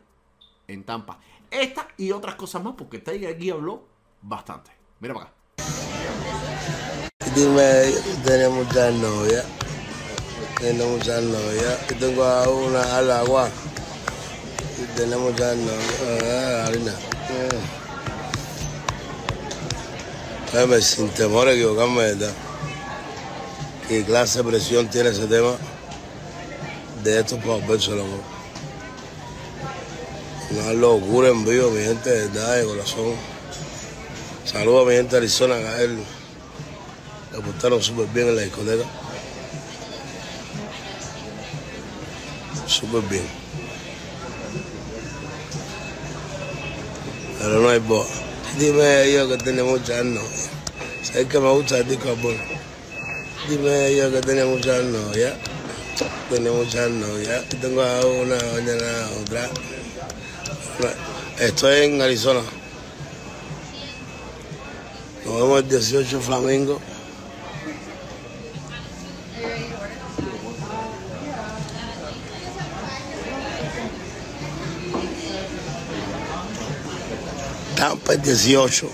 en 0.67 0.83
Tampa. 0.83 1.19
Esta 1.49 1.87
y 1.97 2.11
otras 2.11 2.35
cosas 2.35 2.63
más, 2.63 2.75
porque 2.75 2.99
Tiger 2.99 3.35
aquí 3.35 3.49
habló 3.49 3.85
bastante. 4.21 4.71
Mira 4.99 5.13
para 5.13 5.25
acá. 5.27 5.35
Dime, 7.35 7.93
tiene 8.25 8.49
muchas 8.49 8.93
novias. 8.95 9.45
Tiene 10.59 10.85
muchas 10.85 11.23
novias. 11.23 11.87
Tengo 11.99 12.23
a 12.23 12.49
una 12.49 12.97
al 12.97 13.11
agua 13.11 13.49
tenemos 14.95 15.35
ya 15.35 15.53
no, 15.55 15.71
uh, 15.71 16.65
harina. 16.65 16.93
Sin 20.81 21.09
temor 21.09 21.47
equivocarme, 21.49 22.01
¿verdad? 22.01 22.33
¿Qué 23.87 24.03
clase 24.03 24.39
de 24.39 24.49
presión 24.49 24.87
tiene 24.87 25.09
ese 25.09 25.27
tema 25.27 25.53
de 27.03 27.19
estos 27.19 27.39
para 27.39 27.53
volverse 27.55 27.91
loco? 27.91 28.23
Una 30.51 30.73
locura 30.73 31.29
en 31.29 31.45
vivo, 31.45 31.69
mi 31.69 31.83
gente, 31.83 32.09
de 32.09 32.27
verdad, 32.27 32.57
de 32.57 32.65
corazón. 32.65 33.13
Saludos 34.45 34.85
a 34.85 34.89
mi 34.89 34.95
gente 34.95 35.11
de 35.11 35.17
Arizona, 35.17 35.55
a 35.55 35.81
él. 35.81 36.03
Le 37.31 37.39
portaron 37.41 37.81
súper 37.81 38.07
bien 38.07 38.29
en 38.29 38.35
la 38.35 38.41
discoteca. 38.41 38.83
Súper 42.65 43.01
bien. 43.03 43.38
Pero 47.39 47.59
no 47.59 47.69
hay 47.69 47.79
voz. 47.79 48.07
Dime 48.57 49.11
yo 49.11 49.27
que 49.29 49.37
tiene 49.37 49.63
muchas 49.63 50.03
novias. 50.03 50.49
¿Sabes 51.01 51.27
que 51.27 51.39
me 51.39 51.49
gusta 51.51 51.77
el 51.77 51.87
disco? 51.87 52.09
Dime 53.47 53.95
yo 53.95 54.11
que 54.11 54.21
tiene 54.21 54.45
muchas 54.45 54.83
novias. 54.83 55.33
Tiene 56.29 56.51
muchas 56.51 56.89
novias. 56.89 57.45
Tengo 57.61 57.81
una, 57.81 58.35
mañana 58.35 59.09
otra. 59.21 59.49
Estoy 61.39 61.85
en 61.85 62.01
Arizona. 62.01 62.41
Nos 65.25 65.35
vemos 65.35 65.59
el 65.61 65.69
18 65.69 66.21
Flamingo. 66.21 66.81
Tampa 77.79 78.13
es 78.13 78.43
18. 78.43 78.89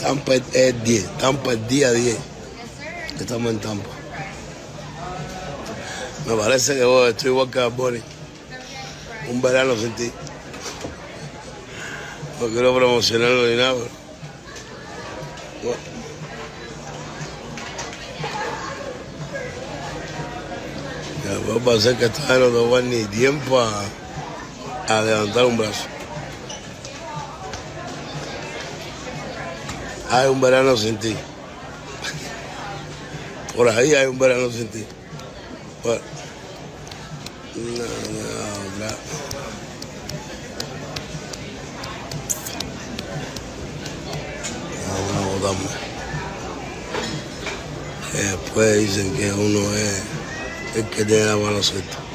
Tampa 0.00 0.34
es 0.34 0.84
10. 0.84 1.18
Tampa 1.18 1.52
es 1.52 1.68
día 1.68 1.92
10. 1.92 2.16
Estamos 3.20 3.52
en 3.52 3.60
Tampa. 3.60 3.88
Me 6.26 6.34
parece 6.34 6.74
que 6.74 6.82
vos 6.82 7.08
estoy 7.08 7.30
igual 7.30 7.48
que 7.48 7.64
Bonnie. 7.68 8.02
Un 9.30 9.40
verano 9.40 9.76
sin 9.76 9.92
ti. 9.94 10.10
No 12.40 12.48
quiero 12.48 12.74
promocionarlo 12.74 13.46
ni 13.46 13.56
nada, 13.56 13.74
pero... 15.62 15.76
Ya 21.24 21.46
puedo 21.46 21.60
pasar 21.60 21.96
que 21.96 22.06
esta 22.06 22.38
no 22.38 22.46
tengo 22.46 22.80
ni 22.80 23.04
tiempo 23.04 23.60
a 23.60 23.84
a 24.88 25.02
levantar 25.02 25.44
un 25.46 25.56
brazo. 25.56 25.95
Hay 30.10 30.28
un 30.28 30.40
verano 30.40 30.76
sin 30.76 30.96
ti. 30.98 31.16
Por 33.56 33.68
ahí 33.68 33.94
hay 33.94 34.06
un 34.06 34.18
verano 34.18 34.50
sin 34.50 34.68
ti. 34.68 34.84
Bueno. 35.82 36.00
No, 37.56 37.82
no. 37.82 39.16
No, 45.42 45.52
no. 45.52 45.56
Que 48.12 48.18
después 48.18 48.78
dicen 48.78 49.14
que 49.14 49.32
uno 49.32 49.74
es 49.74 50.02
el 50.76 50.84
que 50.90 51.04
tiene 51.04 51.24
la 51.24 51.36
mala 51.36 51.62
suerte. 51.62 52.05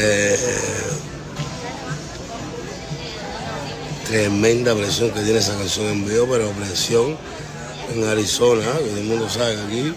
Eh, 0.00 0.38
tremenda 4.06 4.72
presión 4.76 5.10
que 5.10 5.22
tiene 5.22 5.40
esa 5.40 5.56
canción 5.56 5.86
en 5.86 6.06
vivo, 6.06 6.28
pero 6.30 6.50
presión 6.52 7.16
en 7.92 8.04
Arizona, 8.04 8.62
que 8.78 8.84
todo 8.84 8.98
el 8.98 9.04
mundo 9.04 9.28
sabe 9.28 9.56
que 9.56 9.62
aquí 9.62 9.94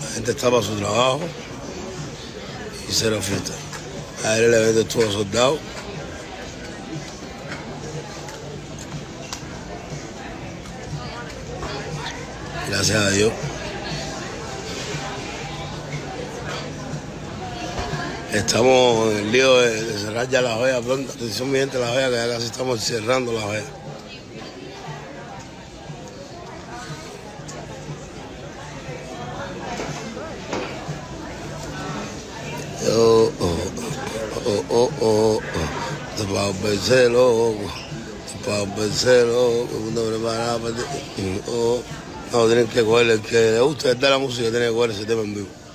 la 0.00 0.08
gente 0.14 0.30
está 0.30 0.50
para 0.50 0.62
su 0.62 0.76
trabajo 0.76 1.20
y 2.88 2.92
cero 2.92 3.20
fiesta. 3.20 3.52
Ayer 4.24 4.44
el 4.44 4.54
evento 4.54 4.80
estuvo 4.80 5.12
soldado. 5.12 5.58
Gracias 12.70 12.96
a 12.96 13.10
Dios. 13.10 13.32
Estamos 18.36 19.12
en 19.12 19.16
el 19.16 19.32
lío 19.32 19.60
de, 19.60 19.98
cerrar 19.98 20.28
ya 20.28 20.42
la 20.42 20.56
joya 20.56 20.82
pronto. 20.82 21.10
Atención 21.10 21.50
mi 21.50 21.58
gente, 21.58 21.78
la 21.78 21.88
joya 21.88 22.10
que 22.10 22.16
ya 22.16 22.28
casi 22.28 22.44
estamos 22.44 22.80
cerrando 22.82 23.32
la 23.32 23.40
joya. 23.40 23.62
Oh, 32.90 33.32
oh, 33.40 33.56
oh, 34.44 34.64
oh, 34.68 34.90
oh, 35.00 35.00
oh. 35.00 35.40
Te 36.18 36.24
pa' 36.24 36.52
vencer, 36.62 37.10
loco. 37.10 37.56
Te 38.30 38.44
pa' 38.44 38.64
vencer, 38.78 39.26
loco. 39.28 39.68
El 39.72 39.80
mundo 39.80 40.08
preparado 40.10 40.58
para 40.60 40.74
ti. 40.74 40.82
Oh. 41.48 41.80
No, 42.32 42.46
tienen 42.46 42.66
que 42.68 42.84
coger. 42.84 43.08
El 43.08 43.22
que 43.22 43.52
le 43.52 43.60
gusta 43.60 43.94
de 43.94 44.10
la 44.10 44.18
música 44.18 44.50
tiene 44.50 44.66
que 44.66 44.72
coger 44.74 44.90
ese 44.90 45.06
tema 45.06 45.22
en 45.22 45.34
vivo. 45.34 45.65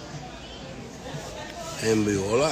En 1.84 2.06
vivo, 2.06 2.24
hola. 2.32 2.52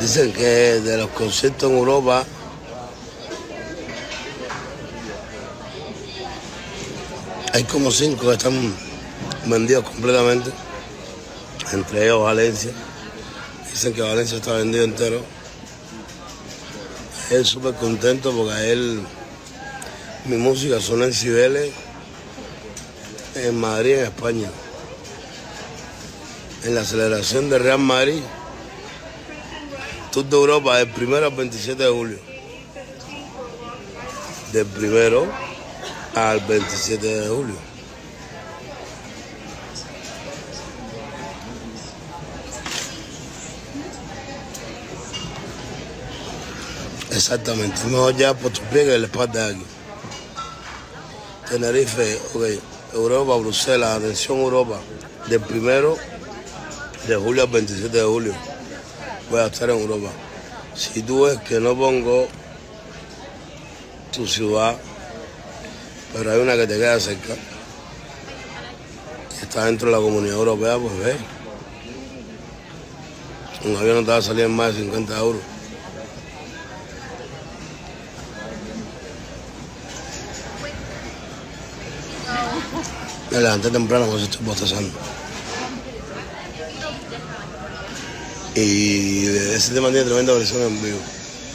Dicen 0.00 0.32
que 0.32 0.42
de 0.42 0.96
los 0.96 1.10
conciertos 1.10 1.70
en 1.70 1.76
Europa 1.78 2.24
hay 7.52 7.62
como 7.64 7.92
cinco 7.92 8.26
que 8.26 8.32
están 8.32 8.74
vendidos 9.46 9.84
completamente, 9.84 10.50
entre 11.72 12.04
ellos 12.04 12.22
Valencia. 12.22 12.72
Dicen 13.70 13.92
que 13.92 14.02
Valencia 14.02 14.38
está 14.38 14.52
vendido 14.52 14.84
entero. 14.84 15.22
Él 17.30 17.46
súper 17.46 17.74
contento 17.74 18.32
porque 18.32 18.52
a 18.52 18.66
él 18.66 19.00
mi 20.26 20.36
música 20.36 20.80
suena 20.80 21.06
en 21.06 21.14
Cibeles, 21.14 21.72
en 23.36 23.58
Madrid, 23.58 23.94
en 23.94 24.04
España. 24.04 24.50
En 26.64 26.74
la 26.74 26.84
celebración 26.84 27.48
de 27.48 27.58
Real 27.58 27.78
Madrid, 27.78 28.20
Tour 30.12 30.26
de 30.26 30.36
Europa, 30.36 30.76
del 30.76 30.88
primero 30.88 31.26
al 31.26 31.32
27 31.32 31.82
de 31.82 31.88
julio. 31.88 32.18
Del 34.52 34.66
primero 34.66 35.26
al 36.14 36.40
27 36.40 37.06
de 37.06 37.28
julio. 37.28 37.69
Exactamente, 47.20 47.84
mejor 47.84 48.16
ya 48.16 48.32
por 48.32 48.50
tu 48.50 48.62
pie 48.72 48.86
que 48.86 48.94
el 48.94 49.04
espalda 49.04 49.48
de 49.48 49.54
aquí. 49.54 49.64
Tenerife, 51.50 52.18
ok, 52.32 52.94
Europa, 52.94 53.36
Bruselas, 53.36 53.98
atención 53.98 54.38
Europa, 54.38 54.80
del 55.28 55.40
primero 55.40 55.98
de 57.06 57.16
julio 57.16 57.42
al 57.42 57.50
27 57.50 57.94
de 57.94 58.04
julio. 58.04 58.32
Voy 59.30 59.40
a 59.40 59.48
estar 59.48 59.68
en 59.68 59.80
Europa. 59.80 60.08
Si 60.74 61.02
tú 61.02 61.24
ves 61.24 61.38
que 61.42 61.60
no 61.60 61.76
pongo 61.76 62.26
tu 64.16 64.26
ciudad, 64.26 64.78
pero 66.14 66.32
hay 66.32 66.40
una 66.40 66.56
que 66.56 66.66
te 66.66 66.78
queda 66.78 66.98
cerca, 66.98 67.34
y 69.38 69.42
está 69.42 69.66
dentro 69.66 69.88
de 69.88 69.92
la 69.92 70.00
comunidad 70.02 70.36
europea, 70.36 70.78
pues 70.78 70.98
ve. 71.00 71.16
Un 73.66 73.76
avión 73.76 73.96
no 73.96 74.04
te 74.06 74.10
va 74.10 74.16
a 74.16 74.22
salir 74.22 74.46
en 74.46 74.56
más 74.56 74.74
de 74.74 74.84
50 74.84 75.18
euros. 75.18 75.59
Me 83.30 83.38
levanté 83.38 83.70
temprano 83.70 84.06
porque 84.06 84.24
estoy 84.24 84.44
bostezando. 84.44 84.90
Y 88.56 89.26
ese 89.26 89.72
tema 89.72 89.88
tiene 89.90 90.04
tremenda 90.04 90.34
presión 90.34 90.62
en 90.62 90.82
vivo. 90.82 90.98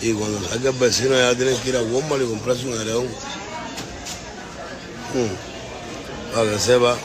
Y 0.01 0.13
cuando 0.13 0.47
salga 0.47 0.69
el 0.69 0.77
vecino 0.77 1.15
ya 1.15 1.35
tiene 1.35 1.55
que 1.57 1.69
ir 1.69 1.75
a 1.75 1.81
Walmart 1.81 2.21
y 2.21 2.25
comprarse 2.27 2.67
un 2.67 2.77
areón. 2.77 3.05
Mm. 5.13 6.33
Para 6.33 6.51
que 6.51 6.59
sepa. 6.59 6.97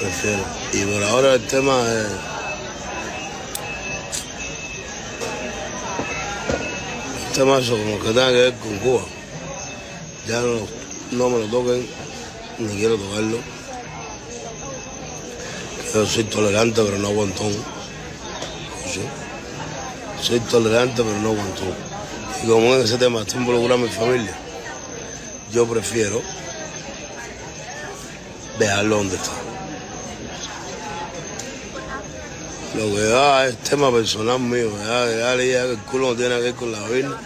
Prefiero. 0.00 0.44
Y 0.72 0.84
por 0.84 1.02
ahora 1.02 1.34
el 1.34 1.46
tema 1.48 1.82
es. 1.92 2.37
El 7.38 7.44
tema 7.44 7.58
eso 7.60 7.78
como 7.78 8.00
que 8.00 8.08
tenga 8.08 8.30
que 8.30 8.34
ver 8.34 8.54
con 8.54 8.76
Cuba. 8.78 9.02
Ya 10.26 10.40
no, 10.40 11.30
me 11.30 11.38
lo 11.38 11.46
toquen, 11.46 11.86
ni 12.58 12.76
quiero 12.78 12.96
tocarlo. 12.96 13.38
Yo 15.94 16.04
soy 16.04 16.24
tolerante 16.24 16.82
pero 16.82 16.98
no 16.98 17.06
aguantón. 17.06 17.52
Soy 20.20 20.40
tolerante 20.50 21.04
pero 21.04 21.16
no 21.20 21.28
aguantón. 21.28 21.74
Y 22.42 22.48
como 22.48 22.74
en 22.74 22.80
ese 22.80 22.98
tema 22.98 23.20
está 23.20 23.36
involucrada 23.36 23.76
mi 23.76 23.88
familia, 23.88 24.36
yo 25.52 25.64
prefiero 25.64 26.20
dejarlo 28.58 28.96
donde 28.96 29.14
está. 29.14 29.47
Lo 32.78 32.94
que 32.94 33.00
da 33.00 33.48
es 33.48 33.56
tema 33.58 33.90
personal 33.90 34.38
mío, 34.38 34.70
ya, 34.78 35.10
ya, 35.10 35.34
ya 35.34 35.64
el 35.64 35.78
culo 35.78 36.10
no 36.10 36.14
tiene 36.14 36.36
que 36.36 36.42
ver 36.42 36.54
con 36.54 36.70
la 36.70 36.86
vida, 36.86 37.20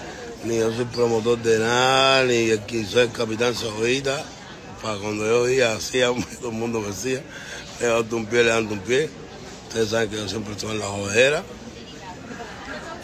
ni 0.44 0.56
yo 0.56 0.74
soy 0.74 0.86
promotor 0.86 1.36
de 1.42 1.58
nada, 1.58 2.24
ni 2.24 2.48
soy 2.86 3.02
el 3.02 3.12
capitán 3.12 3.54
Sojita, 3.54 4.24
para 4.80 4.96
cuando 4.96 5.26
yo 5.26 5.44
diga 5.44 5.74
hacía, 5.74 6.06
todo 6.40 6.48
el 6.48 6.56
mundo 6.56 6.80
me 6.80 6.86
decía, 6.86 7.22
levanta 7.82 8.16
un 8.16 8.24
pie, 8.24 8.44
levanta 8.44 8.72
un 8.72 8.80
pie. 8.80 9.10
Ustedes 9.68 9.90
saben 9.90 10.08
que 10.08 10.16
yo 10.16 10.26
siempre 10.26 10.54
estoy 10.54 10.70
en 10.70 10.78
la 10.78 10.86
jodera 10.86 11.42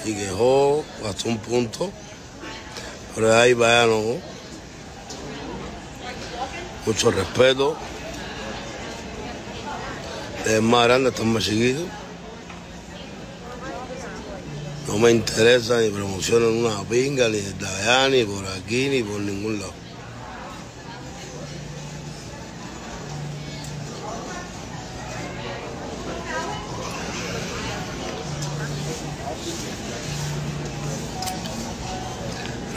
y 0.07 0.15
que 0.15 0.29
hasta 1.07 1.29
un 1.29 1.39
punto, 1.41 1.91
pero 3.15 3.37
ahí 3.37 3.53
vaya 3.53 3.85
no. 3.89 4.17
Mucho 6.87 7.11
respeto. 7.11 7.77
Es 10.47 10.63
más 10.63 10.85
grande, 10.87 11.11
están 11.11 11.31
más 11.31 11.45
chiquitos. 11.45 11.85
No 14.89 14.97
me 14.97 15.11
interesa 15.11 15.83
ni 15.83 15.91
promocionan 15.91 16.49
una 16.49 16.83
pinga, 16.83 17.29
ni 17.29 17.37
desde 17.37 17.67
allá, 17.67 18.09
ni 18.09 18.25
por 18.25 18.47
aquí, 18.47 18.89
ni 18.89 19.03
por 19.03 19.21
ningún 19.21 19.61
lado. 19.61 19.75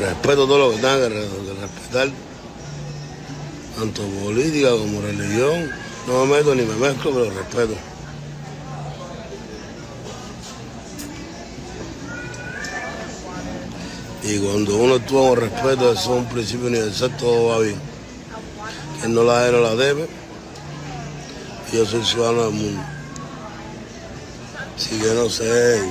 Respeto 0.02 0.48
todo 0.48 0.58
lo 0.58 0.72
que 0.72 0.78
tenga 0.78 1.08
que, 1.08 1.10
respetar, 1.62 2.10
tanto 3.80 4.02
política 4.22 4.72
como 4.72 5.02
religión. 5.02 5.72
No 6.08 6.26
me 6.26 6.36
meto 6.36 6.56
ni 6.56 6.64
me 6.64 6.76
mezclo, 6.76 7.12
pero 7.14 7.32
respeto. 7.32 7.91
Y 14.32 14.40
cuando 14.40 14.78
uno 14.78 14.96
actúa 14.96 15.28
con 15.28 15.42
respeto, 15.42 15.92
eso 15.92 16.00
es 16.00 16.08
un 16.08 16.26
principio 16.26 16.68
universal, 16.68 17.18
todo 17.18 17.48
va 17.48 17.60
bien. 17.60 17.76
Quien 19.02 19.14
no 19.14 19.26
la 19.26 19.42
debe, 19.42 19.58
no 19.58 19.64
la 19.64 19.76
debe. 19.76 20.08
Yo 21.74 21.86
soy 21.86 22.02
ciudadano 22.06 22.44
del 22.44 22.54
mundo. 22.54 22.82
Así 24.74 24.98
que 24.98 25.08
no 25.14 25.30
sé. 25.30 25.82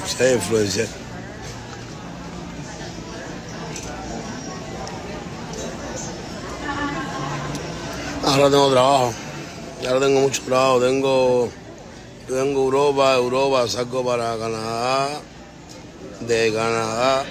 No 0.00 0.06
sé 0.06 0.34
influenciar. 0.34 0.86
Ahora 8.26 8.50
tengo 8.50 8.70
trabajo. 8.70 9.14
Ahora 9.88 10.00
tengo 10.00 10.20
mucho 10.20 10.42
trabajo. 10.42 10.80
Tengo. 10.80 11.48
Yo 12.28 12.34
vengo 12.34 12.60
a 12.60 12.64
Europa, 12.64 13.14
Europa, 13.14 13.66
salgo 13.68 14.04
para 14.04 14.36
Canadá. 14.36 15.22
De 16.30 16.52
Canadá. 16.52 17.24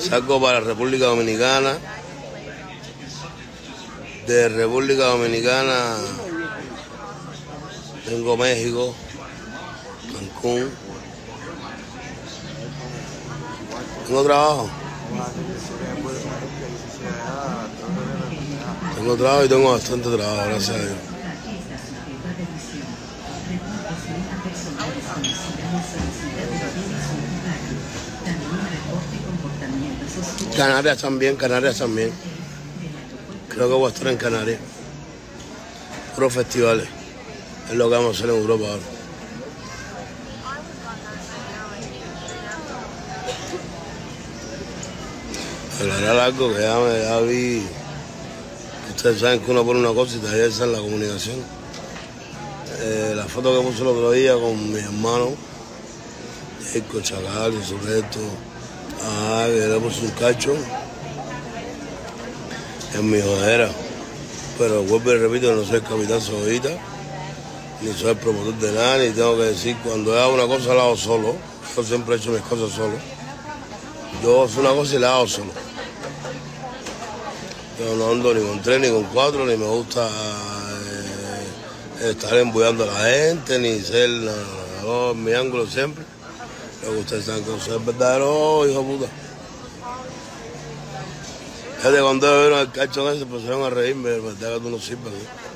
Salgo 0.00 0.40
para 0.40 0.60
República 0.60 1.04
Dominicana. 1.04 1.76
De 4.26 4.48
República 4.48 5.04
Dominicana. 5.04 5.94
Tengo 8.06 8.38
México. 8.38 8.94
Cancún. 10.10 10.70
Tengo 14.06 14.24
trabajo. 14.24 14.70
Tengo 18.94 19.16
trabajo 19.16 19.44
y 19.44 19.48
tengo 19.50 19.72
bastante 19.72 20.16
trabajo, 20.16 20.48
gracias 20.48 20.70
a 20.70 20.78
Dios. 20.78 21.15
Canarias 30.56 30.98
también, 30.98 31.36
Canarias 31.36 31.76
también. 31.76 32.10
Creo 33.50 33.68
que 33.68 33.74
voy 33.74 33.90
a 33.90 33.94
estar 33.94 34.08
en 34.08 34.16
Canarias. 34.16 34.58
Puros 36.14 36.32
festivales. 36.32 36.88
Es 37.68 37.76
lo 37.76 37.90
que 37.90 37.94
vamos 37.96 38.16
a 38.16 38.18
hacer 38.18 38.30
en 38.30 38.40
Europa 38.40 38.64
ahora. 38.64 38.82
Algo 46.24 46.54
que 46.54 46.62
ya, 46.62 46.78
me, 46.78 47.02
ya 47.02 47.20
vi. 47.20 47.62
Ustedes 48.96 49.20
saben 49.20 49.40
que 49.40 49.50
uno 49.50 49.62
pone 49.64 49.80
una 49.80 49.92
cosa 49.92 50.16
y 50.16 50.20
te 50.20 50.46
esa 50.46 50.64
en 50.64 50.72
la 50.72 50.78
comunicación. 50.78 51.36
Eh, 52.80 53.12
la 53.14 53.26
foto 53.26 53.54
que 53.54 53.66
puse 53.68 53.82
el 53.82 53.88
otro 53.88 54.10
día 54.12 54.32
con 54.34 54.72
mi 54.72 54.78
hermano, 54.78 55.34
Jacob 56.72 57.02
Chacal 57.02 57.52
y 57.52 57.62
su 57.62 57.76
resto. 57.78 58.20
Ah, 59.04 59.46
le 59.48 59.78
puse 59.80 60.04
un 60.04 60.10
cacho 60.12 60.54
en 62.94 63.10
mi 63.10 63.20
jodera. 63.20 63.70
Pero 64.58 64.82
vuelvo 64.84 65.12
y 65.12 65.18
repito, 65.18 65.54
no 65.54 65.64
soy 65.64 65.76
el 65.76 65.82
capitán 65.82 66.20
Sojita, 66.20 66.70
ni 67.82 67.92
soy 67.92 68.10
el 68.10 68.16
promotor 68.16 68.54
de 68.54 68.72
nada, 68.72 68.98
ni 68.98 69.10
tengo 69.10 69.36
que 69.36 69.44
decir, 69.44 69.76
cuando 69.84 70.18
hago 70.18 70.34
una 70.34 70.46
cosa 70.46 70.74
la 70.74 70.82
hago 70.82 70.96
solo. 70.96 71.36
Yo 71.76 71.84
siempre 71.84 72.14
he 72.14 72.18
hecho 72.18 72.30
mis 72.30 72.40
cosas 72.42 72.74
solo. 72.74 72.94
Yo 74.22 74.42
hago 74.42 74.60
una 74.60 74.70
cosa 74.70 74.96
y 74.96 74.98
la 74.98 75.14
hago 75.14 75.26
solo. 75.26 75.52
Yo 77.78 77.94
no 77.96 78.10
ando 78.10 78.32
ni 78.32 78.40
con 78.40 78.62
tres 78.62 78.80
ni 78.80 78.88
con 78.88 79.04
cuatro, 79.04 79.44
ni 79.44 79.56
me 79.56 79.66
gusta 79.66 80.08
eh, 82.00 82.10
estar 82.10 82.34
embullando 82.38 82.84
a 82.84 82.86
la 82.86 83.00
gente, 83.00 83.58
ni 83.58 83.78
ser 83.80 84.08
mi 85.14 85.32
ángulo 85.34 85.66
siempre. 85.66 86.02
Lo 86.82 86.92
que 86.92 86.98
ustedes 86.98 87.24
saben 87.24 87.44
que 87.44 87.52
el 87.52 87.78
verdadero 87.80 88.68
hijo 88.68 88.84
puta. 88.84 89.06
Desde 91.82 92.00
cuando 92.00 92.40
vieron 92.40 92.58
el 92.58 92.72
cacho 92.72 93.10
ese, 93.10 93.22
empezaron 93.22 93.64
a 93.64 93.70
reírme, 93.70 94.18
verdad 94.18 94.54
que 94.54 94.60
tú 94.60 94.70
no 94.70 94.78
sirves. 94.78 95.12
¿no? 95.12 95.46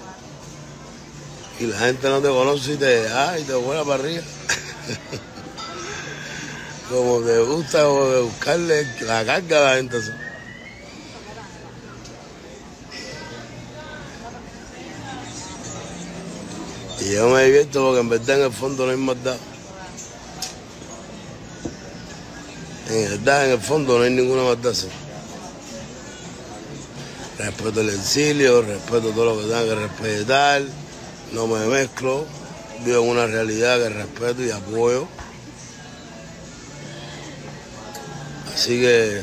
Y 1.60 1.66
la 1.66 1.78
gente 1.78 2.08
no 2.08 2.20
te 2.20 2.28
conoce 2.28 2.72
y 2.72 2.76
te, 2.76 3.08
ay, 3.08 3.44
te 3.44 3.54
vuela 3.54 3.84
para 3.84 4.02
arriba. 4.02 4.22
como 6.90 7.20
te 7.20 7.38
gusta 7.40 7.84
como 7.84 8.06
de 8.06 8.22
buscarle 8.22 8.86
la 9.02 9.24
carga 9.24 9.58
a 9.58 9.70
la 9.70 9.76
gente. 9.76 9.98
así. 9.98 10.10
Y 17.00 17.12
yo 17.12 17.28
me 17.28 17.44
divierto 17.44 17.82
porque 17.82 18.00
en 18.00 18.08
verdad 18.08 18.38
en 18.38 18.44
el 18.46 18.52
fondo 18.52 18.86
no 18.86 18.92
hay 18.92 18.98
maldad. 18.98 19.36
En 22.90 23.08
verdad, 23.08 23.46
en 23.46 23.52
el 23.52 23.60
fondo 23.60 23.96
no 23.98 24.04
hay 24.04 24.10
ninguna 24.10 24.42
así. 24.68 24.88
Respeto 27.38 27.80
el 27.82 27.90
exilio, 27.90 28.62
respeto 28.62 29.10
todo 29.10 29.26
lo 29.26 29.36
que 29.40 29.44
tenga 29.46 29.64
que 29.64 29.74
respetar, 29.76 30.62
no 31.32 31.46
me 31.46 31.64
mezclo, 31.66 32.26
vivo 32.84 33.04
en 33.04 33.08
una 33.10 33.26
realidad 33.26 33.78
que 33.78 33.88
respeto 33.90 34.42
y 34.42 34.50
apoyo. 34.50 35.06
Así 38.52 38.80
que 38.80 39.22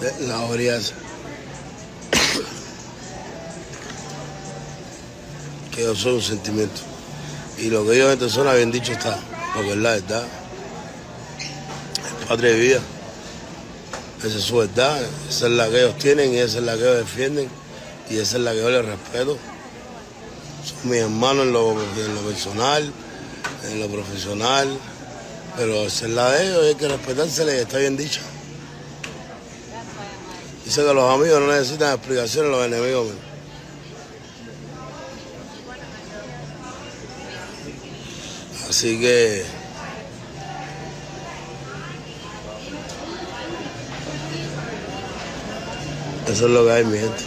de- 0.00 0.26
la 0.26 0.40
orilla 0.40 0.78
esa. 0.78 0.94
que 5.74 5.82
yo 5.82 5.94
soy 5.94 6.14
un 6.14 6.22
sentimiento. 6.22 6.80
Y 7.58 7.68
lo 7.68 7.84
que 7.84 7.96
ellos 7.96 8.18
en 8.20 8.30
zona 8.30 8.54
bien 8.54 8.72
dicho 8.72 8.92
está, 8.92 9.18
porque 9.54 9.72
es 9.72 9.76
la 9.76 9.90
verdad. 9.90 10.26
Es 12.28 12.34
patria 12.34 12.50
y 12.50 12.60
vida. 12.60 12.80
Esa 14.22 14.36
es 14.36 14.44
su 14.44 14.56
verdad, 14.56 15.00
esa 15.30 15.46
es 15.46 15.52
la 15.52 15.70
que 15.70 15.78
ellos 15.78 15.96
tienen 15.96 16.34
y 16.34 16.36
esa 16.36 16.58
es 16.58 16.64
la 16.64 16.74
que 16.74 16.82
ellos 16.82 16.98
defienden 16.98 17.48
y 18.10 18.18
esa 18.18 18.36
es 18.36 18.42
la 18.42 18.52
que 18.52 18.58
yo 18.58 18.68
les 18.68 18.84
respeto. 18.84 19.38
Son 20.62 20.90
mis 20.90 21.00
hermanos 21.00 21.46
en 21.46 21.52
lo, 21.54 21.74
personal, 22.26 22.92
en 23.70 23.80
lo 23.80 23.88
profesional, 23.88 24.76
pero 25.56 25.86
esa 25.86 26.06
es 26.06 26.12
la 26.12 26.30
de 26.32 26.48
ellos 26.48 26.64
y 26.64 26.68
hay 26.68 26.74
que 26.74 26.88
respetársela 26.88 27.54
y 27.54 27.58
está 27.60 27.78
bien 27.78 27.96
dicha. 27.96 28.20
Dice 30.66 30.84
que 30.84 30.94
los 30.94 31.14
amigos 31.14 31.40
no 31.40 31.46
necesitan 31.46 31.94
explicaciones, 31.94 32.50
los 32.50 32.66
enemigos. 32.66 33.06
Así 38.68 39.00
que 39.00 39.57
eso 46.30 46.46
es 46.46 46.52
lo 46.52 46.64
que 46.64 46.72
hay, 46.72 46.84
mi 46.84 46.98
gente. 46.98 47.24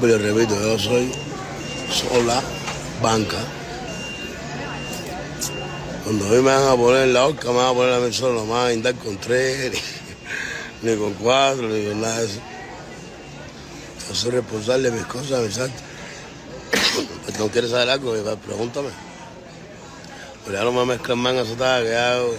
Pero 0.00 0.16
repito, 0.16 0.54
yo 0.54 0.78
soy 0.78 1.12
sola 1.90 2.40
banca. 3.02 3.36
Cuando 6.08 6.24
a 6.24 6.28
mí 6.30 6.36
me 6.36 6.42
van 6.50 6.68
a 6.68 6.74
poner 6.74 7.02
en 7.02 7.12
la 7.12 7.26
horca, 7.26 7.48
me 7.48 7.56
van 7.56 7.66
a 7.66 7.74
poner 7.74 7.92
a 7.92 7.98
mí 8.00 8.10
solo, 8.14 8.46
me 8.46 8.52
van 8.52 8.66
a 8.68 8.72
indar 8.72 8.94
con 8.94 9.18
tres, 9.18 9.78
ni, 10.82 10.96
con 10.96 11.12
cuatro, 11.12 11.68
ni 11.68 11.84
con 11.84 12.00
nada 12.00 12.20
de 12.20 12.24
eso. 12.24 12.40
Yo 14.08 14.14
soy 14.14 14.30
responsable 14.30 14.90
de 14.90 14.96
mis 14.96 15.04
cosas, 15.04 15.42
mis 15.42 15.58
actos. 15.58 15.82
Pues 17.26 17.38
no 17.38 17.48
quieres 17.48 17.72
saber 17.72 17.90
algo, 17.90 18.14
pregúntame. 18.38 18.88
Pero 20.46 20.58
ya 20.58 20.64
no 20.64 20.72
me 20.72 20.86
mezclan 20.86 21.18
más 21.18 21.34
en 21.34 21.38
esa 21.40 21.56
tada 21.56 21.82
que. 21.82 22.32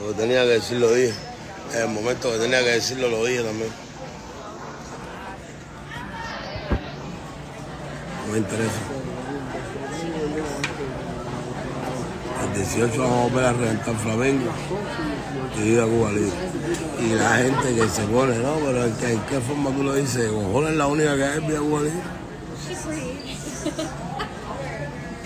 Lo 0.00 0.08
que 0.08 0.14
tenía 0.14 0.42
que 0.42 0.48
decir 0.48 0.78
lo 0.78 0.92
dije. 0.92 1.14
En 1.74 1.82
el 1.82 1.88
momento 1.90 2.32
que 2.32 2.38
tenía 2.38 2.58
que 2.58 2.70
decirlo 2.70 3.08
lo 3.08 3.24
dije 3.24 3.44
también. 3.44 3.70
No 8.26 8.32
me 8.32 8.38
interesa. 8.38 8.80
El 12.42 12.45
18 12.56 13.00
vamos 13.00 13.18
a 13.18 13.22
volver 13.24 13.44
a 13.44 13.52
reventar 13.52 13.94
Flamengo 13.96 14.50
y 15.58 15.60
ir 15.68 15.80
a 15.80 15.84
Cuba 15.84 16.10
Libre. 16.10 16.32
Y 17.00 17.14
la 17.14 17.36
gente 17.36 17.74
que 17.74 17.88
se 17.88 18.02
pone, 18.04 18.38
no, 18.38 18.54
pero 18.64 18.84
¿en 18.84 18.94
qué, 18.94 19.40
forma 19.40 19.70
tú 19.70 19.82
lo 19.82 19.94
dices? 19.94 20.30
Cojones 20.30 20.70
es 20.70 20.76
la 20.76 20.86
única 20.86 21.16
que 21.16 21.24
hay 21.24 21.40
Vía 21.40 21.58
Cuba 21.60 21.80
Libre. 21.80 22.00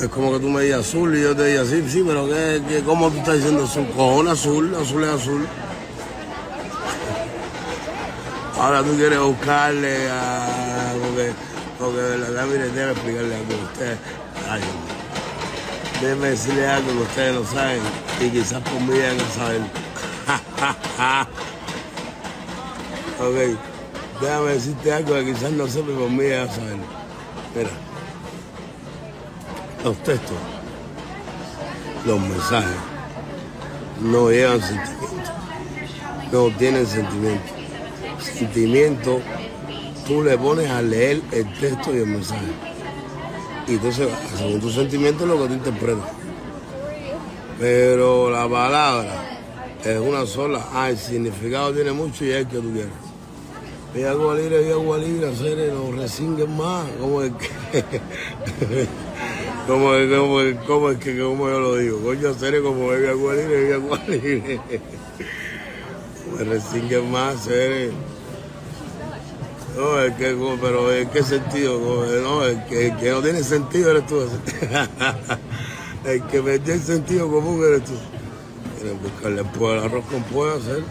Es 0.00 0.08
como 0.08 0.32
que 0.32 0.40
tú 0.40 0.48
me 0.48 0.62
digas 0.62 0.80
azul 0.80 1.14
y 1.14 1.22
yo 1.22 1.36
te 1.36 1.44
diga 1.44 1.64
sí, 1.64 1.84
sí, 1.86 2.02
pero 2.06 2.26
¿qué, 2.26 2.62
qué, 2.66 2.80
¿cómo 2.82 3.10
tú 3.10 3.18
estás 3.18 3.34
diciendo 3.34 3.64
azul? 3.64 3.86
Cojón 3.94 4.28
azul, 4.28 4.74
azul 4.74 5.04
es 5.04 5.10
azul. 5.10 5.46
Ahora 8.58 8.82
tú 8.82 8.94
quieres 8.96 9.18
buscarle 9.20 10.10
a... 10.10 10.92
Porque, 11.02 11.32
porque 11.78 11.98
de 11.98 12.16
verdad, 12.16 12.46
mire, 12.46 12.68
déjame 12.70 12.92
explicarle 12.92 13.34
algo 13.34 13.52
a 13.52 13.72
ustedes. 13.72 13.98
Ay. 14.48 14.60
Déjeme 16.00 16.28
decirle 16.30 16.66
algo 16.66 16.92
que 16.92 16.98
ustedes 17.02 17.34
no 17.34 17.44
saben 17.44 17.80
y 18.20 18.30
quizás 18.30 18.62
por 18.62 18.80
mí 18.80 18.98
van 18.98 19.20
a 19.20 19.28
saber. 19.34 19.60
ok, 23.20 23.58
déjame 24.22 24.50
decirte 24.52 24.92
algo 24.94 25.14
que 25.14 25.24
quizás 25.26 25.52
no 25.52 25.68
sepa 25.68 25.92
por 25.92 26.08
mí 26.08 26.30
van 26.30 26.48
a 26.48 26.52
saber. 26.52 26.76
Mira, 27.54 27.70
los 29.84 30.02
textos, 30.02 30.36
los 32.06 32.18
mensajes, 32.18 32.76
no 34.00 34.30
llevan 34.30 34.62
sentimiento, 34.62 35.32
no 36.32 36.48
tienen 36.56 36.86
sentimiento. 36.86 37.52
Sentimiento, 38.20 39.20
tú 40.06 40.22
le 40.22 40.38
pones 40.38 40.70
a 40.70 40.80
leer 40.80 41.20
el 41.32 41.52
texto 41.58 41.94
y 41.94 41.98
el 41.98 42.06
mensaje. 42.06 42.69
Y 43.66 43.74
entonces, 43.74 44.08
según 44.36 44.60
tu 44.60 44.70
sentimiento, 44.70 45.24
es 45.24 45.30
lo 45.30 45.42
que 45.42 45.48
tú 45.48 45.54
interpretas. 45.54 46.10
Pero 47.58 48.30
la 48.30 48.48
palabra 48.48 49.40
es 49.84 49.98
una 49.98 50.26
sola. 50.26 50.66
Ah, 50.72 50.90
el 50.90 50.98
significado 50.98 51.72
tiene 51.72 51.92
mucho 51.92 52.24
y 52.24 52.30
es 52.30 52.36
el 52.36 52.46
que 52.46 52.58
tú 52.58 52.72
quieras. 52.72 53.10
Libre, 53.92 54.62
vi 54.62 54.70
agua 54.70 54.98
libre, 54.98 55.28
hacer 55.28 55.72
no 55.72 55.90
resinguen 55.92 56.56
más. 56.56 56.88
Como 57.00 57.22
es 57.22 57.32
que. 57.32 57.84
como 59.66 59.94
es, 59.94 60.16
como 60.16 60.40
es, 60.90 60.96
es 60.96 61.04
que, 61.04 61.20
como 61.20 61.48
yo 61.48 61.60
lo 61.60 61.76
digo. 61.76 62.00
Coño, 62.00 62.28
hacer 62.28 62.62
como 62.62 62.88
bebe 62.88 63.10
agua 63.10 63.34
libre, 63.34 63.56
bebe 63.56 63.74
agua 63.74 64.00
libre. 64.06 64.60
Me 66.38 66.44
resinguen 66.44 67.10
más, 67.10 67.44
seres. 67.44 67.92
No, 69.76 70.00
es 70.00 70.14
que, 70.14 70.36
pero 70.60 70.92
¿en 70.92 71.08
qué 71.10 71.22
sentido? 71.22 71.78
No, 72.22 72.44
el 72.44 72.64
que, 72.64 72.94
que 72.96 73.10
no 73.10 73.22
tiene 73.22 73.42
sentido 73.42 73.90
eres 73.90 74.06
tú. 74.06 74.20
el 76.04 76.22
que 76.24 76.42
mete 76.42 76.74
el 76.74 76.82
sentido 76.82 77.30
común 77.30 77.62
eres 77.64 77.84
tú. 77.84 77.92
Quieren 78.78 79.00
buscarle 79.00 79.44
pues, 79.44 79.72
el 79.72 79.84
arroz 79.84 80.04
con 80.06 80.22
pollo 80.24 80.54
hacer. 80.54 80.82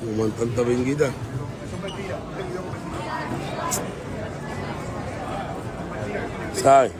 Como 0.00 0.24
en 0.24 0.32
tanta 0.32 0.62
pinguita. 0.64 1.10
¿Sabes? 6.54 6.92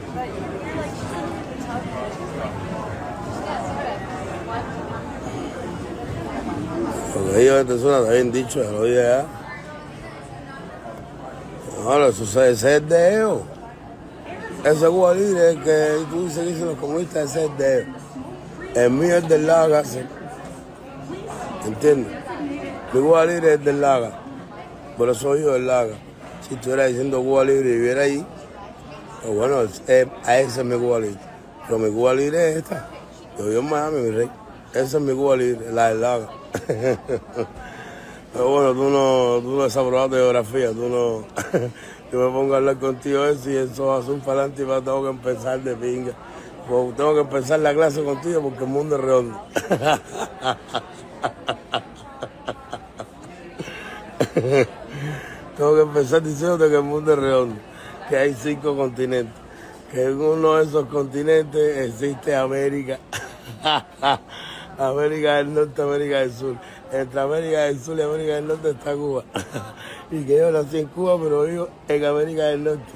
Lo 7.15 7.31
que 7.31 7.41
ellos 7.41 7.61
antes 7.61 7.81
suena, 7.81 7.99
está 7.99 8.11
bien 8.13 8.31
dicho, 8.31 8.63
lo 8.63 8.83
dije 8.83 8.95
ya. 8.95 9.42
Ahora, 11.83 12.07
eso 12.07 12.23
es 12.23 12.35
ese 12.35 12.77
es 12.77 12.89
de 12.89 13.15
ellos. 13.15 13.41
Ese 14.63 14.71
es 14.85 15.57
que 15.63 16.05
tú 16.09 16.23
dices 16.23 16.39
que 16.39 16.45
dicen 16.45 16.65
los 16.67 16.77
comunistas, 16.77 17.29
ese 17.31 17.45
es 17.45 17.57
de 17.57 17.81
ellos. 17.81 17.95
El 18.75 18.89
mío 18.91 19.17
es 19.17 19.27
del 19.27 19.45
Laga, 19.45 19.83
sí. 19.83 19.99
¿entiendes? 21.65 22.13
Mi 22.93 23.01
Cuba 23.01 23.25
Libre 23.25 23.53
es 23.55 23.63
del 23.65 23.81
Laga. 23.81 24.19
Por 24.97 25.09
eso 25.09 25.35
yo 25.35 25.53
del 25.53 25.67
Laga. 25.67 25.95
Si 26.47 26.55
estuviera 26.55 26.85
diciendo 26.85 27.21
Cuba 27.21 27.43
Libre 27.43 27.69
y 27.69 27.73
viviera 27.73 28.01
ahí, 28.03 28.25
pues 29.21 29.35
bueno, 29.35 29.61
es- 29.61 29.81
a 30.25 30.37
ese 30.39 30.61
es 30.61 30.65
mi 30.65 30.77
Cuba 30.77 30.99
Libre. 30.99 31.19
Pero 31.65 31.79
mi 31.79 31.91
Cuba 31.91 32.13
Libre 32.13 32.51
es 32.51 32.57
esta. 32.57 32.87
Yo 33.37 33.45
vivo 33.45 33.59
en 33.61 33.69
Miami, 33.69 34.01
mi 34.01 34.11
rey. 34.11 34.29
Esa 34.73 34.97
es 34.97 35.03
mi 35.03 35.13
Cuba 35.13 35.35
Libre, 35.35 35.71
la 35.71 35.89
del 35.89 36.01
Laga. 36.01 36.29
Pero 38.33 38.49
bueno, 38.49 38.73
tú 38.73 38.89
no, 38.89 39.39
tú 39.41 39.51
no 39.57 39.63
desaprobaste 39.63 40.15
geografía, 40.15 40.71
tú 40.71 40.89
no. 40.89 41.23
Yo 42.11 42.19
me 42.19 42.29
pongo 42.31 42.55
a 42.55 42.57
hablar 42.57 42.77
contigo 42.77 43.25
eso 43.25 43.49
y 43.49 43.57
eso 43.57 43.93
a 43.93 44.03
ser 44.03 44.19
para 44.19 44.41
adelante 44.41 44.63
y 44.63 44.65
va, 44.65 44.81
tengo 44.81 45.03
que 45.03 45.09
empezar 45.09 45.61
de 45.61 45.75
pinga. 45.75 46.13
Pues 46.67 46.95
tengo 46.95 47.13
que 47.13 47.21
empezar 47.21 47.59
la 47.59 47.73
clase 47.73 48.03
contigo 48.03 48.41
porque 48.41 48.63
el 48.63 48.69
mundo 48.69 48.95
es 48.95 49.01
redondo. 49.01 49.39
tengo 55.57 55.75
que 55.75 55.81
empezar 55.81 56.23
diciéndote 56.23 56.69
que 56.69 56.75
el 56.75 56.83
mundo 56.83 57.13
es 57.13 57.19
redondo, 57.19 57.55
que 58.09 58.17
hay 58.17 58.33
cinco 58.33 58.75
continentes, 58.75 59.35
que 59.91 60.05
en 60.05 60.19
uno 60.19 60.55
de 60.55 60.63
esos 60.63 60.87
continentes 60.87 61.77
existe 61.89 62.35
América. 62.35 62.97
América 64.77 65.35
del 65.35 65.53
Norte, 65.53 65.81
América 65.81 66.19
del 66.19 66.33
Sur. 66.33 66.57
Entre 66.93 67.19
América 67.19 67.61
del 67.61 67.79
Sur 67.79 67.97
y 67.97 68.03
América 68.03 68.35
del 68.35 68.47
Norte 68.47 68.69
está 68.69 68.93
Cuba. 68.93 69.23
Y 70.11 70.23
que 70.25 70.37
yo 70.37 70.51
nací 70.51 70.77
en 70.77 70.85
Cuba, 70.87 71.17
pero 71.19 71.41
vivo 71.41 71.67
en 71.87 72.05
América 72.05 72.43
del 72.43 72.63
Norte. 72.63 72.91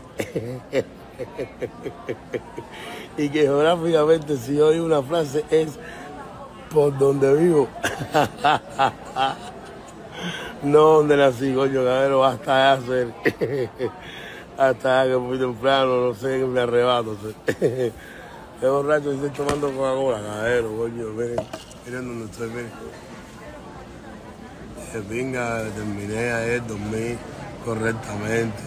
Y 3.17 3.29
que 3.29 3.41
geográficamente, 3.41 4.37
si 4.37 4.55
yo 4.55 4.69
digo 4.69 4.85
una 4.85 5.01
frase, 5.01 5.43
es 5.49 5.79
por 6.71 6.95
donde 6.99 7.33
vivo. 7.33 7.67
No 10.61 10.79
donde 10.79 11.17
nací, 11.17 11.55
coño, 11.55 11.83
cabrero, 11.83 12.23
hasta 12.23 12.73
allá 12.73 12.83
hacer. 12.83 13.07
Hasta 14.59 15.01
allá 15.01 15.11
que 15.13 15.17
muy 15.17 15.39
temprano, 15.39 16.01
no 16.01 16.13
sé, 16.13 16.37
que 16.39 16.45
me 16.45 16.59
arrebato. 16.59 17.15
sé. 17.15 17.91
Qué 18.59 18.67
borracho, 18.67 19.11
estoy 19.11 19.31
tomando 19.31 19.71
Coca-Cola, 19.71 20.21
cabrero, 20.21 20.77
coño, 20.77 21.07
miren, 21.09 21.37
miren 21.85 22.07
donde 22.07 22.25
estoy, 22.25 22.49
miren. 22.49 22.71
Eh, 24.93 25.03
Venga, 25.09 25.63
terminé 25.75 26.31
ayer, 26.31 26.65
dormí 26.65 27.17
correctamente. 27.65 28.63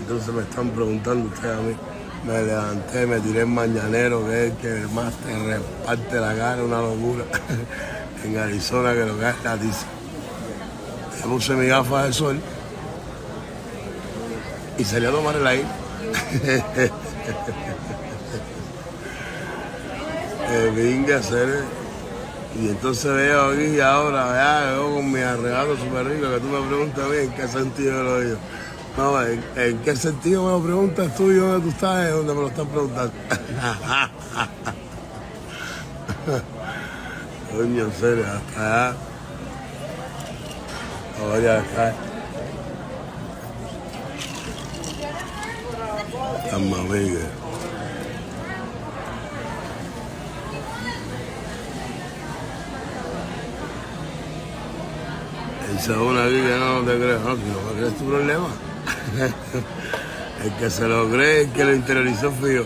Entonces 0.00 0.34
me 0.34 0.42
están 0.42 0.70
preguntando 0.70 1.28
ustedes 1.28 1.58
a 1.58 1.60
mí. 1.60 1.74
Me 2.26 2.42
levanté, 2.42 3.06
me 3.06 3.20
tiré 3.20 3.40
el 3.40 3.46
mañanero, 3.46 4.26
que 4.26 4.46
es 4.46 4.52
el 4.52 4.56
que 4.58 4.94
más 4.94 5.14
te 5.16 5.36
reparte 5.36 6.20
la 6.20 6.34
cara, 6.34 6.64
una 6.64 6.80
locura. 6.80 7.24
en 8.24 8.38
Arizona, 8.38 8.92
que 8.92 9.04
lo 9.04 9.18
que 9.18 9.28
es 9.28 9.36
tiza. 9.36 9.86
Me 11.20 11.32
puse 11.32 11.54
mi 11.54 11.66
gafa 11.66 12.04
de 12.04 12.12
sol 12.12 12.40
y 14.78 14.84
salí 14.84 15.06
a 15.06 15.10
tomar 15.10 15.36
el 15.36 15.46
aire. 15.46 15.66
Eh, 20.52 20.72
Venga, 20.74 21.18
hacer. 21.18 21.62
Y 22.60 22.68
entonces 22.68 23.10
veo 23.10 23.52
aquí 23.52 23.76
y 23.76 23.80
ahora, 23.80 24.34
ya, 24.34 24.72
veo 24.72 24.96
con 24.96 25.10
mi 25.10 25.20
arregalo 25.20 25.78
súper 25.78 26.06
rico 26.06 26.30
que 26.30 26.40
tú 26.40 26.46
me 26.46 26.60
preguntas 26.68 27.04
a 27.04 27.08
mí 27.08 27.16
en 27.16 27.32
qué 27.32 27.48
sentido 27.48 28.02
lo 28.02 28.20
digo. 28.20 28.36
No, 28.98 29.22
¿en, 29.22 29.78
qué 29.78 29.96
sentido 29.96 30.44
me 30.44 30.50
lo 30.50 30.62
preguntas 30.62 31.16
tú 31.16 31.30
y 31.30 31.36
dónde 31.36 31.62
tú 31.62 31.70
estás? 31.70 32.06
Es 32.06 32.12
donde 32.12 32.34
me 32.34 32.40
lo 32.42 32.48
están 32.48 32.66
preguntando. 32.66 33.12
Coño, 37.56 37.84
en 37.84 37.92
serio, 37.92 38.26
hasta 38.26 38.90
allá. 38.90 38.96
Oye, 41.32 41.50
acá. 41.50 41.94
Mamma 46.52 46.82
es 55.80 55.88
una 55.88 56.26
que 56.28 56.56
no 56.58 56.80
te 56.82 56.98
crees, 56.98 57.20
no, 57.20 57.36
si 57.36 57.42
no 57.42 57.62
me 57.62 57.78
crees 57.78 57.96
tu 57.96 58.04
problema. 58.04 58.48
el 60.44 60.52
que 60.58 60.70
se 60.70 60.86
lo 60.86 61.08
cree, 61.08 61.42
el 61.42 61.52
que 61.52 61.64
lo 61.64 61.74
interiorizó 61.74 62.30
yo. 62.46 62.64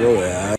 Yo 0.00 0.20
vea. 0.20 0.56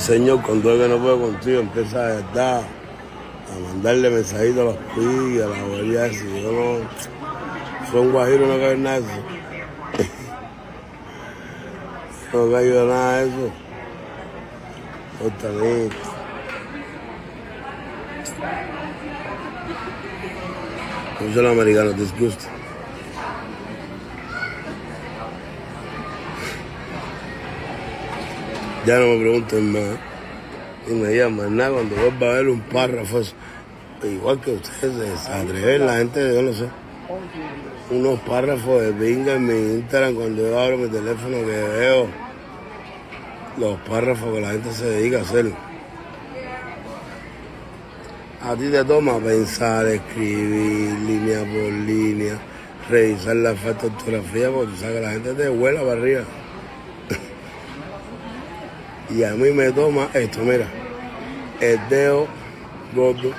Señor 0.00 0.42
cuando 0.42 0.72
es 0.72 0.82
que 0.82 0.88
no 0.88 0.98
puede 0.98 1.18
contigo 1.18 1.60
empieza 1.60 1.98
a 1.98 2.06
verdad 2.08 2.62
a 2.62 3.58
mandarle 3.68 4.10
mensajitos 4.10 4.58
a 4.58 4.64
los 4.64 4.76
pigues, 4.94 5.42
a 5.42 5.48
la 5.48 5.60
abuela 5.60 6.08
y 6.08 6.42
yo 6.42 6.52
no 6.52 6.88
son 7.92 8.12
guajiros 8.12 8.48
no 8.48 8.54
cabe 8.54 8.76
nada 8.76 9.00
de 9.00 9.06
eso. 9.06 9.22
no 12.32 12.52
caigo 12.52 12.84
nada 12.86 13.16
de 13.18 13.28
eso. 13.28 13.52
También. 15.40 15.90
Muchos 21.20 21.42
los 21.42 21.52
americanos 21.52 21.96
disgustan. 21.96 22.43
Ya 28.86 28.98
no 28.98 29.06
me 29.06 29.20
pregunten 29.20 29.72
más. 29.72 29.98
Y 30.86 30.92
me 30.92 31.16
llaman 31.16 31.56
nada 31.56 31.72
cuando 31.72 31.96
vuelva 31.96 32.26
a 32.26 32.34
ver 32.34 32.48
un 32.48 32.60
párrafo. 32.60 33.22
Igual 34.02 34.40
que 34.40 34.52
ustedes 34.52 35.20
se 35.20 35.32
atreven, 35.32 35.86
la 35.86 35.96
gente, 35.96 36.34
yo 36.34 36.42
no 36.42 36.52
sé. 36.52 36.66
Unos 37.90 38.20
párrafos 38.20 38.82
de 38.82 38.92
pinga 38.92 39.34
en 39.34 39.46
mi 39.46 39.54
Instagram 39.78 40.14
cuando 40.14 40.42
yo 40.42 40.60
abro 40.60 40.76
mi 40.76 40.88
teléfono 40.88 41.38
que 41.38 41.46
veo 41.46 42.06
los 43.56 43.78
párrafos 43.80 44.34
que 44.34 44.40
la 44.40 44.50
gente 44.50 44.72
se 44.72 44.84
dedica 44.86 45.18
a 45.18 45.22
hacer. 45.22 45.52
A 48.42 48.54
ti 48.56 48.68
te 48.68 48.84
toma 48.84 49.18
pensar, 49.18 49.86
escribir 49.86 50.98
línea 51.06 51.38
por 51.40 51.72
línea, 51.72 52.38
revisar 52.90 53.36
la 53.36 53.52
ortografía, 53.52 54.50
porque 54.50 54.72
tú 54.72 54.76
sabes 54.76 54.96
que 54.96 55.00
la 55.00 55.10
gente 55.12 55.32
te 55.32 55.48
vuela 55.48 55.80
para 55.80 55.92
arriba. 55.92 56.24
Y 59.14 59.22
a 59.22 59.34
mí 59.34 59.50
me 59.52 59.70
toma 59.70 60.08
esto, 60.12 60.40
mira, 60.40 60.66
el 61.60 61.78
dedo 61.88 62.26
gordo 62.96 63.30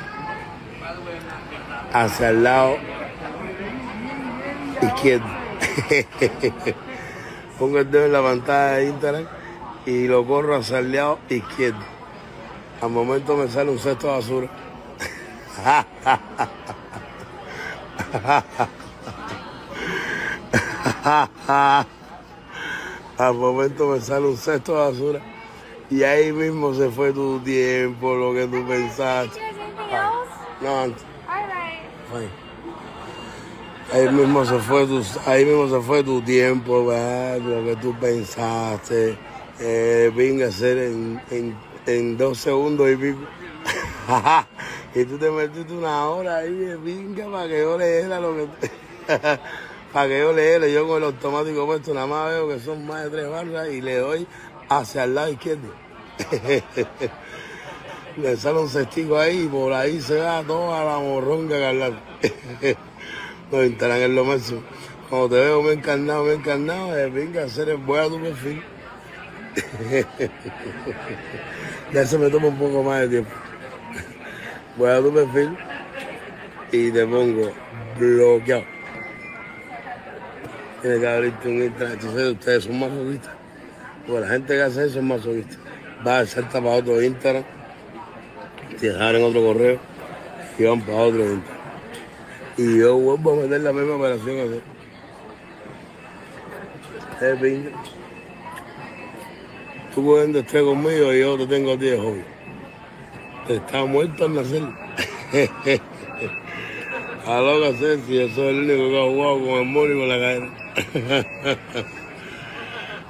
hacia 1.91 2.29
el 2.29 2.43
lado 2.43 2.77
izquierdo. 4.81 5.27
Pongo 7.59 7.79
el 7.79 7.91
dedo 7.91 8.05
en 8.05 8.13
la 8.13 8.21
pantalla 8.21 8.77
de 8.77 8.85
Instagram 8.85 9.27
y 9.85 10.07
lo 10.07 10.25
corro 10.25 10.55
hacia 10.55 10.79
el 10.79 10.93
lado 10.93 11.19
izquierdo. 11.27 11.83
Al 12.81 12.91
momento 12.91 13.35
me 13.35 13.49
sale 13.49 13.71
un 13.71 13.79
cesto 13.79 14.07
de 14.07 14.13
basura. 14.13 14.47
Al 23.17 23.33
momento 23.33 23.87
me 23.87 23.99
sale 23.99 24.25
un 24.25 24.37
cesto 24.37 24.73
de 24.73 24.79
basura 24.79 25.34
y 25.89 26.03
ahí 26.03 26.31
mismo 26.31 26.73
se 26.73 26.89
fue 26.89 27.13
tu 27.13 27.39
tiempo, 27.39 28.15
lo 28.15 28.33
que 28.33 28.47
tú 28.47 28.67
pensaste. 28.67 29.39
No. 30.61 30.85
Fine. 32.11 32.45
Ahí 33.93 34.09
mismo 34.09 34.43
se 34.45 34.57
fue 34.59 34.87
tu, 34.87 35.03
ahí 35.27 35.45
mismo 35.45 35.69
se 35.69 35.79
fue 35.85 36.03
tu 36.03 36.21
tiempo, 36.21 36.87
¿verdad? 36.87 37.37
lo 37.39 37.63
que 37.63 37.75
tú 37.75 37.95
pensaste. 37.99 39.17
Eh, 39.59 40.11
venga 40.15 40.47
a 40.47 40.49
hacer 40.49 40.77
en, 40.77 41.21
en, 41.29 41.55
en 41.85 42.17
dos 42.17 42.39
segundos 42.39 42.89
y 42.89 42.95
pico. 42.95 43.19
y 44.95 45.05
tú 45.05 45.17
te 45.17 45.29
metiste 45.29 45.73
una 45.73 46.05
hora 46.05 46.37
ahí 46.37 46.53
de 46.53 46.77
pinga 46.77 47.31
para 47.31 47.47
que 47.47 47.59
yo 47.59 47.77
leyera 47.77 48.19
lo 48.19 48.35
que 48.35 48.47
para 49.93 50.07
que 50.07 50.19
yo 50.19 50.33
leyera. 50.33 50.67
Yo 50.67 50.87
con 50.87 50.97
el 50.97 51.03
automático 51.05 51.65
puesto 51.65 51.93
nada 51.93 52.07
más 52.07 52.29
veo 52.31 52.49
que 52.49 52.59
son 52.59 52.85
más 52.85 53.03
de 53.05 53.09
tres 53.11 53.29
barras 53.29 53.69
y 53.69 53.81
le 53.81 53.97
doy 53.97 54.27
hacia 54.69 55.03
el 55.03 55.15
lado 55.15 55.31
izquierdo. 55.31 55.73
le 58.17 58.37
sale 58.37 58.59
un 58.59 58.69
cestico 58.69 59.17
ahí 59.17 59.43
y 59.43 59.47
por 59.47 59.73
ahí 59.73 59.99
se 60.01 60.19
va 60.19 60.43
toda 60.43 60.85
la 60.85 60.99
morronga 60.99 61.59
carnal. 61.59 61.99
Nos 63.51 63.65
instalan 63.65 64.01
en 64.01 64.15
lo 64.15 64.25
máximo. 64.25 64.61
Cuando 65.09 65.29
te 65.29 65.35
veo 65.35 65.61
me 65.61 65.73
encarnado, 65.73 66.23
me 66.23 66.33
encarnado, 66.33 66.93
de 66.93 67.09
venga 67.09 67.41
a 67.41 67.45
hacer 67.45 67.69
el 67.69 67.77
voy 67.77 67.99
a 67.99 68.07
tu 68.07 68.21
perfil. 68.21 68.63
ya 71.93 72.05
se 72.05 72.17
me 72.17 72.29
toma 72.29 72.47
un 72.47 72.57
poco 72.57 72.83
más 72.83 73.01
de 73.01 73.09
tiempo. 73.09 73.31
Voy 74.77 74.89
a 74.89 74.99
tu 74.99 75.13
perfil 75.13 75.57
y 76.71 76.91
te 76.91 77.05
pongo 77.05 77.51
bloqueado. 77.99 78.63
Tienes 80.81 80.99
que 80.99 81.07
abrirte 81.07 81.47
un 81.47 81.63
Instagram. 81.63 82.31
Ustedes 82.31 82.63
son 82.63 82.79
masoquistas. 82.79 83.44
Pues 84.07 84.21
la 84.21 84.27
gente 84.27 84.53
que 84.53 84.61
hace 84.61 84.85
eso 84.85 84.99
es 84.99 85.03
masoquista. 85.03 85.57
Va 86.05 86.19
a 86.19 86.25
saltar 86.25 86.61
para 86.61 86.75
otro 86.75 87.01
Instagram, 87.01 87.43
te 88.79 88.89
dejan 88.89 89.15
en 89.15 89.23
otro 89.23 89.41
correo 89.41 89.79
y 90.59 90.63
van 90.63 90.81
para 90.81 90.97
otro 90.97 91.23
Instagram. 91.23 91.65
Y 92.57 92.79
yo 92.79 92.97
vuelvo 92.97 93.33
a 93.33 93.35
meter 93.37 93.61
la 93.61 93.73
misma 93.73 93.95
operación 93.95 94.39
a 94.39 94.43
hacer. 94.43 94.61
Es 97.21 97.39
pinga. 97.39 97.71
Tú 99.93 100.05
cuando 100.05 100.39
estés 100.39 100.61
conmigo 100.61 101.13
y 101.13 101.19
yo 101.21 101.37
te 101.37 101.47
tengo 101.47 101.73
a 101.73 101.77
ti 101.77 101.85
de 101.85 101.97
hobby. 101.97 102.23
Está 103.49 103.85
muerto 103.85 104.25
al 104.25 104.35
nacer. 104.35 104.63
A 107.25 107.41
lo 107.41 107.59
que 107.59 107.67
hacer 107.69 107.99
si 108.05 108.19
yo 108.19 108.29
soy 108.29 108.47
el 108.49 108.69
único 108.69 108.89
que 108.89 108.99
ha 108.99 109.05
jugado 109.09 109.39
con 109.39 109.49
el 109.49 109.65
mono 109.65 109.91
y 109.91 109.97
con 109.97 110.09
la 110.09 110.19
cadena. 110.19 110.51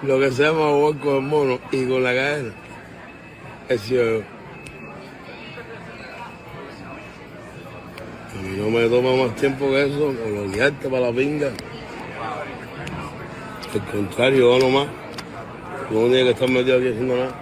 lo 0.06 0.20
que 0.20 0.32
se 0.32 0.44
llama 0.44 0.70
jugar 0.70 1.00
con 1.00 1.16
el 1.16 1.22
mono 1.22 1.60
y 1.72 1.88
con 1.88 2.04
la 2.04 2.14
cadena. 2.14 2.54
Es 3.68 3.88
yo. 3.88 4.22
A 8.32 8.42
mí 8.42 8.58
no 8.58 8.70
me 8.70 8.88
toma 8.88 9.26
más 9.26 9.36
tiempo 9.36 9.68
que 9.70 9.86
eso, 9.86 10.14
bloquearte 10.14 10.90
para 10.90 11.08
la 11.08 11.12
pinga. 11.12 11.50
Al 13.74 13.92
contrario, 13.92 14.60
yo 14.60 14.60
nomás. 14.60 14.88
No 15.90 16.08
tiene 16.08 16.24
que 16.24 16.30
estar 16.32 16.50
metido 16.50 16.78
aquí 16.78 16.90
haciendo 16.90 17.16
nada. 17.16 17.36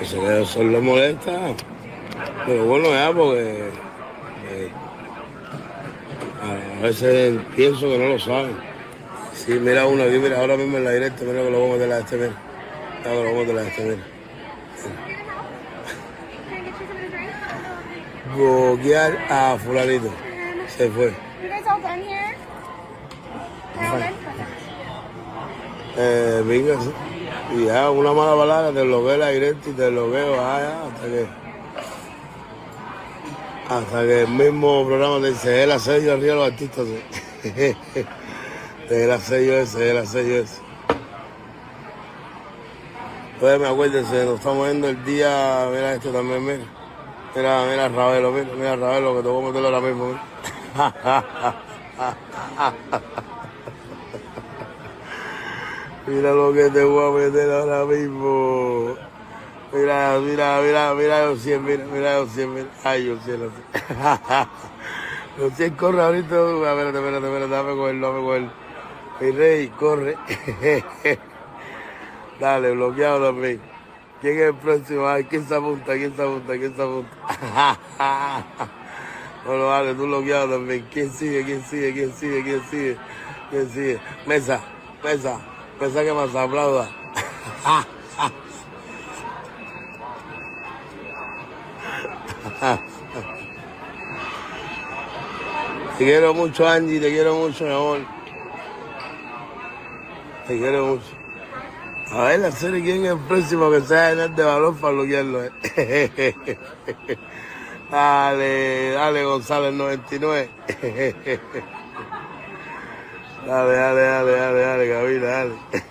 Eso 0.00 0.20
que 0.20 0.42
eso 0.42 0.64
le 0.64 0.80
molesta. 0.80 1.54
Pero 2.46 2.64
bueno, 2.64 2.90
ya, 2.90 3.12
porque 3.12 3.70
veces 6.84 7.40
pienso 7.56 7.88
que 7.88 7.98
no 7.98 8.08
lo 8.08 8.18
saben. 8.18 8.56
Sí, 9.34 9.52
mira 9.52 9.86
uno 9.86 10.04
aquí, 10.04 10.18
mira, 10.18 10.38
ahora 10.38 10.56
mismo 10.56 10.76
en 10.78 10.84
la 10.84 10.90
directa, 10.92 11.24
mira 11.24 11.42
que 11.42 11.50
lo 11.50 11.60
vamos 11.60 11.76
a 11.76 11.78
meter 11.78 11.92
a 11.92 11.98
este, 11.98 12.16
mira. 12.16 12.32
Que 13.02 13.08
lo 13.08 13.24
vamos 13.24 13.34
a 13.34 13.38
meter 13.40 13.58
a 13.58 13.62
este, 13.68 13.82
mira. 13.84 14.02
Bloquear 18.36 19.18
a 19.30 19.56
fulanito. 19.58 20.10
Se 20.76 20.90
fue. 20.90 21.12
Eh, 25.96 26.42
venga. 26.44 26.74
Y 27.56 27.66
ya, 27.66 27.90
una 27.90 28.12
mala 28.12 28.36
palabra, 28.36 28.72
te 28.72 28.82
bloqueo 28.82 29.16
la 29.16 29.28
directa 29.28 29.70
y 29.70 29.72
te 29.72 29.90
bloqueo 29.90 30.40
ah, 30.40 30.60
ya, 30.60 30.82
hasta 30.88 31.06
que. 31.06 31.43
Hasta 33.74 34.02
que 34.02 34.22
el 34.22 34.28
mismo 34.28 34.86
programa 34.86 35.20
te 35.20 35.30
dice, 35.30 35.64
es 35.64 35.68
el 35.68 35.80
sello 35.80 36.12
arriba 36.12 36.34
de 36.34 36.38
los 36.38 36.52
artistas. 36.52 36.86
sí". 37.42 37.76
Es 38.88 38.90
el 38.90 39.20
sello 39.20 39.54
ese, 39.54 39.90
es 39.90 39.96
el 39.96 40.06
sello 40.06 40.34
ese. 40.36 40.62
Entonces 43.34 43.60
me 43.60 43.66
acuérdense, 43.66 44.24
nos 44.26 44.38
estamos 44.38 44.66
viendo 44.68 44.88
el 44.88 45.04
día, 45.04 45.68
mira 45.72 45.94
esto 45.94 46.10
también, 46.10 46.44
mira. 46.44 46.64
Mira, 47.34 47.64
mira 47.68 47.88
Ravelo, 47.88 48.30
mira, 48.30 48.48
mira 48.54 48.76
Ravelo, 48.76 49.16
que 49.16 49.22
te 49.22 49.28
voy 49.28 49.42
a 49.42 49.46
meterlo 49.48 49.68
ahora 49.68 49.80
mismo. 49.80 50.20
Mira 56.06 56.30
lo 56.32 56.52
que 56.52 56.70
te 56.70 56.84
voy 56.84 57.24
a 57.24 57.26
meter 57.26 57.50
ahora 57.50 57.84
mismo. 57.86 59.13
Mira, 59.74 60.20
mira, 60.20 60.60
mira, 60.62 60.94
mira, 60.94 61.24
yo 61.24 61.36
100, 61.36 61.64
mira, 61.64 61.84
mira, 61.92 62.14
yo 62.14 62.26
100, 62.26 62.54
mira. 62.54 62.68
Ay, 62.84 63.06
yo 63.06 63.18
100, 63.18 63.40
Los 65.38 65.52
100 65.54 65.74
corre 65.74 66.00
ahorita. 66.00 66.36
Ah, 66.36 66.70
Espérate, 66.70 66.98
espérate, 66.98 67.26
espérate, 67.26 67.48
dame 67.48 67.74
cogerlo, 67.74 68.06
dame 68.06 68.20
cogerlo. 68.24 68.52
Mi 69.20 69.30
rey, 69.32 69.68
corre. 69.70 70.16
Dale, 72.40 72.70
bloqueado 72.70 73.26
también. 73.26 73.60
¿Quién 74.20 74.38
es 74.38 74.42
el 74.44 74.54
próximo? 74.54 75.08
Ay, 75.08 75.24
¿quién 75.24 75.46
se 75.48 75.56
apunta? 75.56 75.94
¿Quién 75.94 76.14
se 76.14 76.22
apunta? 76.22 76.52
¿Quién 76.56 76.76
se 76.76 76.82
apunta? 76.82 77.78
Bueno, 79.44 79.66
vale, 79.66 79.92
tú 79.94 80.06
bloqueado 80.06 80.54
también. 80.54 80.86
¿Quién 80.90 81.12
sigue? 81.12 81.44
¿Quién 81.44 81.62
sigue? 81.64 81.92
¿Quién 81.92 82.14
sigue? 82.14 82.42
¿Quién 82.42 82.62
sigue? 82.70 82.96
¿Quién 83.50 83.68
sigue? 83.68 84.00
Mesa, 84.26 84.60
mesa, 85.02 85.38
mesa 85.78 86.02
que 86.02 86.12
más 86.14 86.34
aplauda. 86.34 86.88
Te 95.98 96.04
quiero 96.04 96.34
mucho, 96.34 96.66
Angie, 96.66 97.00
te 97.00 97.10
quiero 97.10 97.34
mucho, 97.36 97.64
mi 97.64 97.70
amor. 97.70 98.00
Te 100.46 100.58
quiero 100.58 100.86
mucho. 100.86 101.24
A 102.10 102.24
ver, 102.24 102.40
la 102.40 102.50
serie, 102.52 102.82
¿quién 102.82 103.04
es 103.04 103.12
el 103.12 103.18
próximo 103.18 103.70
que 103.70 103.80
sea 103.80 104.12
en 104.12 104.20
el 104.20 104.34
de 104.34 104.44
valor 104.44 104.76
para 104.76 104.92
bloquearlo? 104.92 105.44
eh? 105.44 105.50
dale, 107.90 108.90
dale, 108.90 109.24
González 109.24 109.72
99. 109.72 110.50
dale, 113.46 113.72
dale, 113.76 114.00
dale, 114.02 114.32
dale, 114.32 114.60
dale, 114.60 114.88
Gabriela, 114.88 115.26
dale. 115.28 115.54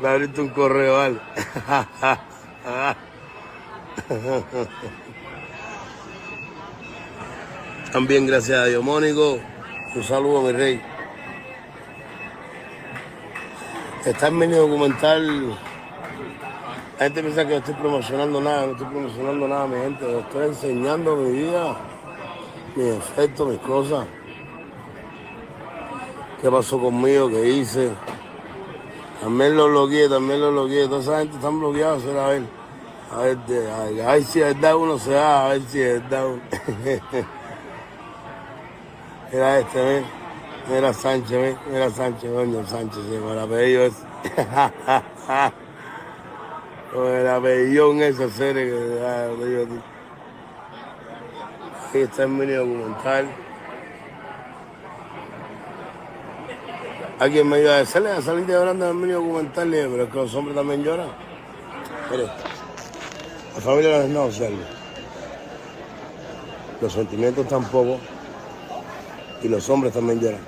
Me 0.00 0.08
abriste 0.08 0.40
un 0.40 0.48
correo, 0.48 0.96
dale. 0.96 1.20
También 7.92 8.24
gracias 8.24 8.56
a 8.56 8.66
Dios. 8.66 8.84
Mónico, 8.84 9.40
un 9.96 10.04
saludo, 10.04 10.42
mi 10.42 10.52
rey. 10.52 10.80
Está 14.04 14.28
en 14.28 14.38
mi 14.38 14.46
documental. 14.46 15.48
La 16.98 17.06
gente 17.06 17.20
piensa 17.20 17.44
que 17.44 17.50
no 17.50 17.58
estoy 17.58 17.74
promocionando 17.74 18.40
nada, 18.40 18.66
no 18.66 18.72
estoy 18.72 18.86
promocionando 18.86 19.48
nada, 19.48 19.66
mi 19.66 19.76
gente. 19.80 20.20
Estoy 20.20 20.46
enseñando 20.46 21.16
mi 21.16 21.32
vida, 21.32 21.76
mis 22.76 22.86
efectos, 22.86 23.48
mis 23.48 23.58
cosas. 23.58 24.06
¿Qué 26.40 26.48
pasó 26.48 26.78
conmigo? 26.78 27.28
¿Qué 27.28 27.48
hice? 27.48 27.90
También 29.20 29.56
lo 29.56 29.68
bloqueé, 29.68 30.08
también 30.08 30.40
lo 30.40 30.52
bloqueé. 30.52 30.86
Toda 30.86 31.00
esa 31.00 31.18
gente 31.18 31.36
está 31.36 31.48
bloqueada, 31.48 31.98
será 31.98 32.26
a 32.26 32.28
ver. 32.28 32.42
A 33.12 33.22
ver, 33.22 33.38
a 33.48 33.84
ver, 33.84 34.02
a 34.02 34.12
ver 34.12 34.24
si 34.24 34.40
es 34.40 34.54
verdad 34.54 34.76
uno 34.76 34.96
se 34.96 35.10
da, 35.10 35.46
a 35.46 35.48
ver 35.48 35.62
si 35.62 35.80
es 35.80 36.00
uno. 36.08 36.40
Mira 39.32 39.60
este, 39.60 39.80
ve. 39.80 40.02
Mira 40.68 40.92
Sánchez, 40.92 41.30
ve. 41.30 41.56
Mira 41.70 41.88
Sánchez, 41.90 42.32
coño, 42.32 42.66
Sánchez, 42.66 42.98
me 43.04 43.34
la 43.34 43.42
apellido 43.44 43.84
ese. 43.84 44.02
Con 46.92 47.06
el 47.06 47.28
apellido 47.28 47.92
en 47.92 48.02
esa 48.02 48.28
serie 48.28 48.66
que 48.66 49.00
ah, 49.06 49.28
te 49.38 49.46
digo 49.46 49.62
a 49.62 49.66
ti. 49.66 49.80
Aquí 51.88 51.98
está 51.98 52.24
el 52.24 52.28
mini 52.30 52.52
documental. 52.54 53.28
Alguien 57.20 57.48
me 57.48 57.60
iba 57.60 57.74
a 57.74 57.78
decir, 57.78 58.04
a 58.04 58.20
salir 58.20 58.46
de 58.46 58.52
llorando 58.52 58.86
en 58.86 58.90
el 58.90 58.96
mini 58.96 59.12
documental, 59.12 59.70
pero 59.70 60.02
es 60.02 60.10
que 60.10 60.16
los 60.16 60.34
hombres 60.34 60.56
también 60.56 60.82
lloran. 60.82 61.10
Mire, 62.10 62.24
la 62.24 63.60
familia 63.60 63.98
no 63.98 64.02
es 64.02 64.08
no 64.08 64.22
hacerlo. 64.24 64.64
Los 66.80 66.92
sentimientos 66.92 67.46
tampoco. 67.46 68.00
Y 69.42 69.48
los 69.48 69.68
hombres 69.70 69.92
también 69.92 70.20
lloran. 70.20 70.40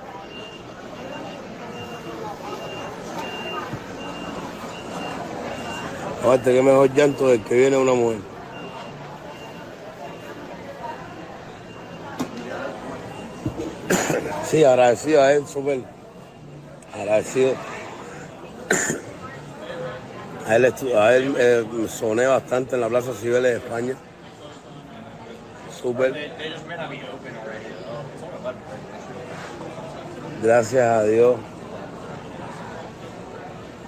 Aparte, 6.22 6.52
que 6.52 6.62
mejor 6.62 6.92
llanto 6.94 7.28
del 7.28 7.42
que 7.42 7.56
viene 7.56 7.76
una 7.76 7.94
mujer. 7.94 8.18
Sí, 14.44 14.64
agradecido 14.64 15.22
a 15.22 15.32
él, 15.32 15.46
súper. 15.46 15.80
Agradecido. 16.94 17.54
A 20.46 20.56
él, 20.56 20.74
a 20.96 21.14
él 21.14 21.34
eh, 21.38 21.64
soné 21.88 22.26
bastante 22.26 22.74
en 22.74 22.82
la 22.82 22.88
Plaza 22.88 23.14
Cibeles 23.14 23.52
de 23.52 23.56
España. 23.56 23.94
Súper. 25.80 26.12
Gracias 30.42 30.84
a 30.84 31.04
Dios. 31.04 31.36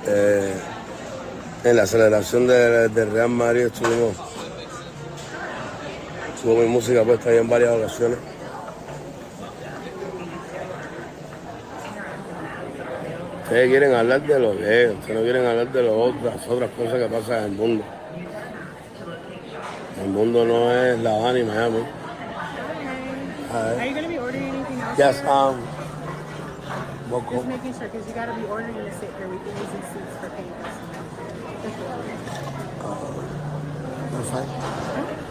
eh, 0.06 0.52
en 1.64 1.76
la 1.76 1.86
celebración 1.86 2.46
de, 2.46 2.88
de 2.90 3.04
Real 3.06 3.30
Madrid 3.30 3.62
estuvimos. 3.62 4.14
Estuvo 6.34 6.56
mi 6.56 6.66
música 6.66 7.02
puesta 7.02 7.30
ahí 7.30 7.38
en 7.38 7.48
varias 7.48 7.72
ocasiones. 7.74 8.18
Ustedes 13.44 13.68
quieren 13.68 13.94
hablar 13.94 14.22
de 14.22 14.38
lo 14.38 14.56
que 14.56 14.84
es, 14.84 14.90
ustedes 14.92 15.16
no 15.16 15.22
quieren 15.22 15.46
hablar 15.46 15.72
de 15.72 15.82
lo 15.82 16.00
otro, 16.00 16.20
las 16.24 16.46
otras 16.48 16.70
cosas 16.70 16.94
que 16.94 17.06
pasan 17.06 17.38
en 17.38 17.44
el 17.44 17.52
mundo. 17.52 17.84
El 20.02 20.10
mundo 20.10 20.44
no 20.44 20.70
es 20.72 20.98
La 21.00 21.14
Habana 21.16 21.38
y 21.38 21.42
Miami. 21.44 21.84
Are 23.52 23.76
ver. 23.76 23.88
you 23.88 23.94
gonna 23.94 24.08
be 24.08 24.18
ordering 24.18 24.50
anything 24.50 24.80
else? 24.80 24.98
Yes? 24.98 25.73
Um, 27.12 27.26
Just 27.30 27.46
making 27.46 27.74
sure, 27.74 27.88
because 27.88 28.06
you 28.08 28.14
gotta 28.14 28.34
be 28.34 28.44
ordering 28.46 28.74
the 28.76 28.90
sit 28.92 29.10
here. 29.16 29.28
We've 29.28 29.44
been 29.44 29.56
using 29.56 29.82
seats 29.92 30.16
for 30.20 30.30
payments. 30.30 30.78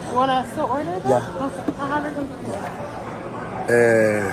You 0.10 0.16
wanna 0.16 0.48
still 0.52 0.66
order 0.66 1.00
that? 1.00 1.10
Yeah. 1.10 1.46
Okay, 1.46 1.74
I'll 1.80 1.88
have 1.88 2.06
it 2.06 2.14
come. 2.16 2.30
Eh, 3.70 4.32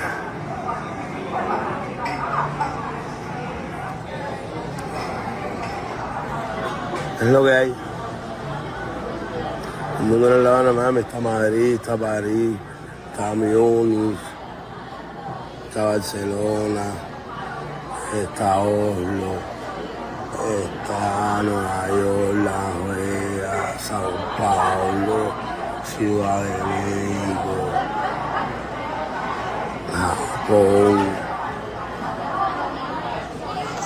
es 7.20 7.26
lo 7.28 7.44
que 7.44 7.52
hay. 7.52 7.74
El 10.00 10.20
no 10.20 10.28
es 10.28 10.42
La 10.42 10.50
Habana, 10.50 10.72
Miami, 10.72 11.00
está 11.00 11.20
Madrid, 11.20 11.74
está 11.74 11.96
París, 11.96 12.56
está 13.12 13.34
Múnich, 13.34 14.18
está 15.68 15.84
Barcelona, 15.84 16.92
está 18.14 18.58
Oslo, 18.58 19.34
está 20.64 21.42
Nueva 21.42 21.88
York, 21.88 22.34
La 22.44 23.78
Sao 23.78 24.12
Paulo, 24.36 25.32
Ciudad 25.84 26.42
de 26.42 26.50
México. 26.64 27.70
Japón. 29.92 30.98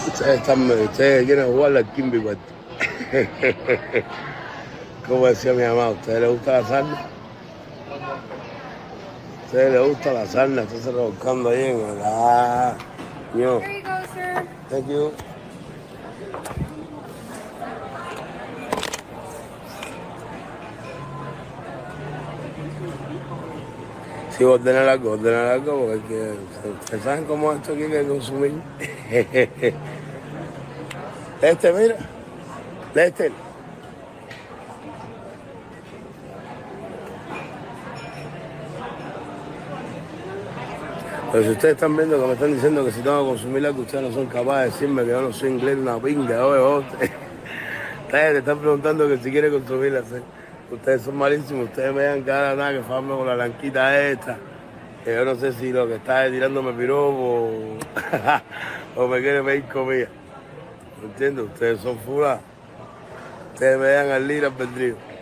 Ustedes, 0.06 0.48
ustedes 0.88 1.26
quieren 1.26 1.46
jugar 1.52 1.76
al 1.76 1.84
Kimby. 1.92 2.18
Como 5.08 5.26
decía 5.26 5.52
mi 5.52 5.62
mamá, 5.62 5.84
¿a 5.87 5.90
ustedes 5.90 6.20
les 6.22 6.30
gusta 6.30 6.60
la 6.60 6.66
sarna? 6.66 6.96
¿A 9.42 9.44
ustedes 9.46 9.72
les 9.72 9.88
gusta 9.88 10.12
la 10.12 10.26
sarna? 10.26 10.62
Entonces 10.62 10.94
revolcando 10.94 11.50
ahí 11.50 11.64
en 11.64 11.80
el... 11.80 12.02
Ño. 13.34 13.60
Here 13.60 13.78
you 13.78 13.82
go, 13.82 13.96
sir. 14.14 14.48
Thank 14.68 14.88
you. 14.88 15.12
Sí, 24.36 24.44
ordenar 24.44 24.88
algo, 24.88 25.12
ordenar 25.12 25.46
algo, 25.46 25.86
porque 25.86 26.08
que, 26.08 26.68
ustedes 26.80 27.02
saben 27.04 27.24
cómo 27.24 27.52
esto 27.52 27.72
aquí 27.72 27.82
hay 27.82 27.90
que 27.90 28.04
consumir. 28.06 28.52
Este, 31.42 31.72
mira. 31.74 31.96
Lester. 32.94 33.43
Pero 41.34 41.46
si 41.46 41.50
ustedes 41.50 41.74
están 41.74 41.96
viendo 41.96 42.16
que 42.16 42.26
me 42.28 42.32
están 42.34 42.54
diciendo 42.54 42.84
que 42.84 42.92
si 42.92 43.00
tengo 43.00 43.24
que 43.24 43.30
consumir 43.30 43.66
algo, 43.66 43.82
ustedes 43.82 44.04
no 44.04 44.12
son 44.12 44.26
capaces 44.26 44.66
de 44.66 44.70
decirme 44.70 45.02
que 45.02 45.10
yo 45.10 45.20
no 45.20 45.32
soy 45.32 45.48
inglés, 45.50 45.76
una 45.76 45.98
pinga, 45.98 46.46
oye. 46.46 46.86
Ustedes 48.06 48.32
te 48.34 48.38
están 48.38 48.58
preguntando 48.60 49.08
que 49.08 49.18
si 49.18 49.32
quiere 49.32 49.50
consumirla. 49.50 50.02
¿sí? 50.02 50.22
Ustedes 50.70 51.02
son 51.02 51.16
malísimos, 51.16 51.64
ustedes 51.64 51.92
me 51.92 52.04
dan 52.04 52.22
cara 52.22 52.54
nada 52.54 52.74
que 52.74 52.82
fajarme 52.82 53.16
con 53.16 53.26
la 53.26 53.34
blanquita 53.34 54.00
esta. 54.00 54.38
Yo 55.04 55.24
no 55.24 55.34
sé 55.34 55.52
si 55.54 55.72
lo 55.72 55.88
que 55.88 55.96
está 55.96 56.24
es 56.24 56.30
tirándome 56.30 56.72
piropo 56.72 57.50
o 58.94 59.08
me 59.08 59.20
quiere 59.20 59.42
pedir 59.42 59.64
comida. 59.64 60.06
¿Me 61.02 61.08
entiendes? 61.08 61.46
Ustedes 61.46 61.80
son 61.80 61.98
fulas. 61.98 62.38
Ustedes 63.54 63.76
me 63.76 63.88
dan 63.88 64.08
al 64.10 64.28
libre 64.28 64.46
albedrío. 64.46 65.13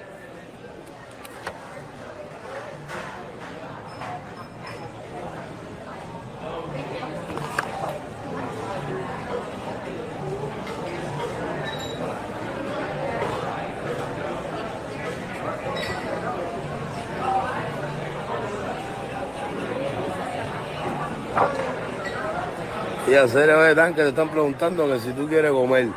Y 23.12 23.14
a 23.14 23.24
hacer 23.24 23.50
oye, 23.50 23.74
tan 23.74 23.92
que 23.92 24.00
te 24.00 24.08
están 24.08 24.30
preguntando 24.30 24.88
que 24.88 24.98
si 24.98 25.12
tú 25.12 25.28
quieres 25.28 25.50
comer. 25.50 25.88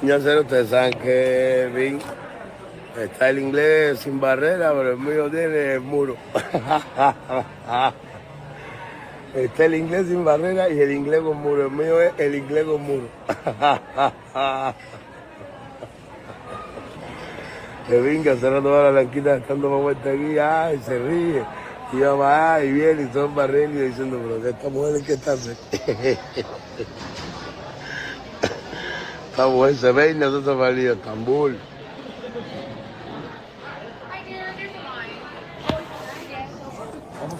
Y 0.00 0.12
a 0.12 0.14
hacer 0.14 0.38
ustedes 0.38 0.68
saben 0.68 0.92
que 1.00 1.68
Vin 1.74 1.98
está 3.02 3.30
el 3.30 3.40
inglés 3.40 3.98
sin 3.98 4.20
barrera, 4.20 4.70
pero 4.70 4.92
el 4.92 4.98
mío 4.98 5.28
tiene 5.28 5.72
el 5.72 5.80
muro. 5.80 6.14
está 9.34 9.64
el 9.64 9.74
inglés 9.74 10.06
sin 10.06 10.24
barrera 10.24 10.68
y 10.68 10.78
el 10.78 10.92
inglés 10.92 11.20
con 11.20 11.36
muro. 11.36 11.64
El 11.64 11.72
mío 11.72 12.00
es 12.00 12.12
el 12.18 12.36
inglés 12.36 12.64
con 12.64 12.80
muro. 12.80 13.08
que 17.88 18.00
venga, 18.00 18.34
rato 18.34 18.70
va 18.70 18.84
la 18.84 18.90
blanquita 18.90 19.38
estando 19.38 19.68
más 19.68 19.80
vuelta 19.80 20.10
aquí, 20.10 20.38
ay, 20.38 20.80
se 20.86 20.96
ríe. 20.96 21.44
Y 21.92 21.98
yo 21.98 22.18
va 22.18 22.62
y 22.62 22.72
viene 22.72 23.02
y 23.02 23.06
todo 23.06 23.28
barriendo 23.28 23.80
y 23.80 23.88
diciendo, 23.88 24.18
pero 24.22 24.42
que 24.42 24.50
esta 24.50 24.68
mujer 24.68 25.02
que 25.04 25.12
está 25.12 25.34
esta 29.30 29.48
mujer 29.48 29.76
se 29.76 29.92
ve 29.92 30.10
y 30.10 30.14
nosotros 30.14 30.58
valía. 30.58 30.94
Vamos 30.94 31.28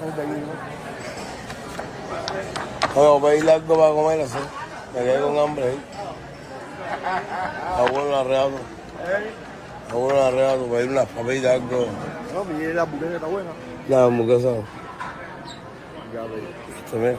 a 0.01 0.07
ir 0.07 0.13
de 0.15 0.23
aquí, 0.23 0.31
¿no? 0.31 0.75
Oye, 2.97 3.09
voy 3.09 3.19
a 3.19 3.23
pedirle 3.33 3.53
algo 3.53 3.77
para 3.77 3.93
comer 3.93 4.21
así. 4.21 4.39
Me 4.95 5.01
quedé 5.01 5.21
con 5.21 5.39
hambre 5.39 5.65
ahí. 5.65 5.71
¿eh? 5.73 5.79
Está 7.71 7.93
bueno 7.93 8.17
arreado. 8.17 8.53
Está 9.83 9.95
bueno 9.95 10.23
arreado, 10.23 10.67
pedir 10.67 10.91
unas 10.91 11.07
papitas, 11.07 11.53
algo. 11.55 11.87
No, 12.33 12.45
mi 12.45 12.73
la 12.73 12.85
buqueta 12.85 13.15
está 13.17 13.27
buena. 13.27 13.51
La 13.89 14.05
hamburguesa. 14.05 14.49
Esto, 16.85 16.97
mira. 16.97 17.17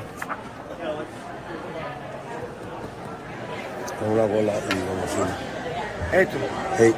Con 3.99 4.09
una 4.09 4.27
cola 4.27 4.53
y 4.53 4.71
si. 4.71 6.17
Esto. 6.17 6.37
Hey. 6.77 6.95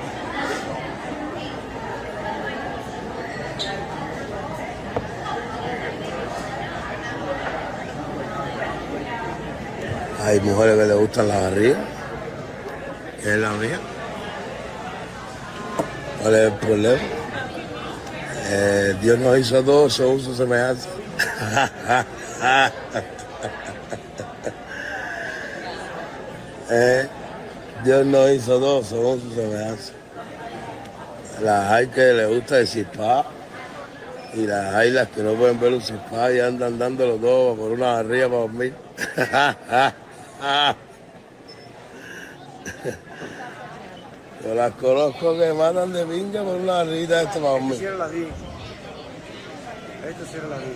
Hay 10.23 10.39
mujeres 10.41 10.77
que 10.77 10.85
les 10.85 10.97
gustan 10.97 11.27
las 11.27 11.41
barrigas, 11.41 11.79
que 13.21 13.33
es 13.33 13.37
la 13.37 13.51
mía. 13.51 13.79
¿Cuál 16.21 16.35
es 16.35 16.41
el 16.41 16.53
problema? 16.53 17.16
Eh, 18.49 18.95
Dios 19.01 19.19
nos 19.19 19.37
hizo 19.37 19.57
a 19.57 19.63
todos 19.63 19.93
según 19.93 20.19
su 20.19 20.35
semejanza. 20.35 20.89
Eh, 26.69 27.07
Dios 27.85 28.05
nos 28.05 28.29
hizo 28.31 28.59
todos 28.59 28.87
según 28.87 29.21
su 29.21 29.33
semejanza. 29.35 29.93
Las 31.41 31.71
hay 31.71 31.87
que 31.87 32.13
les 32.13 32.27
gusta 32.27 32.55
decir 32.55 32.87
pa 32.87 33.25
y 34.33 34.45
las 34.45 34.75
hay 34.75 34.91
las 34.91 35.07
que 35.07 35.21
no 35.21 35.33
pueden 35.33 35.59
ver 35.59 35.73
un 35.73 35.81
spa 35.81 36.31
y 36.31 36.39
andan 36.39 36.77
dándolo 36.77 37.15
todo 37.15 37.55
por 37.55 37.71
una 37.71 37.93
barriga 37.93 38.27
para 38.27 38.41
dormir. 38.41 38.73
Yo 44.47 44.55
las 44.55 44.71
conozco 44.75 45.37
que 45.37 45.51
matan 45.51 45.91
de 45.91 46.05
pinga 46.05 46.41
por 46.41 46.55
una 46.55 46.75
barrita 46.75 47.21
esta 47.21 47.33
para 47.33 47.49
dormir. 47.49 47.75
Cierra 47.75 47.97
las 47.97 48.11
10. 48.13 48.27
Esto 50.07 50.25
cierra 50.31 50.47
las 50.47 50.59
10. 50.59 50.71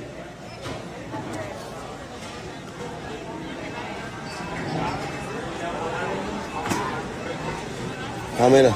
Ah, 8.41 8.49
mira. 8.49 8.74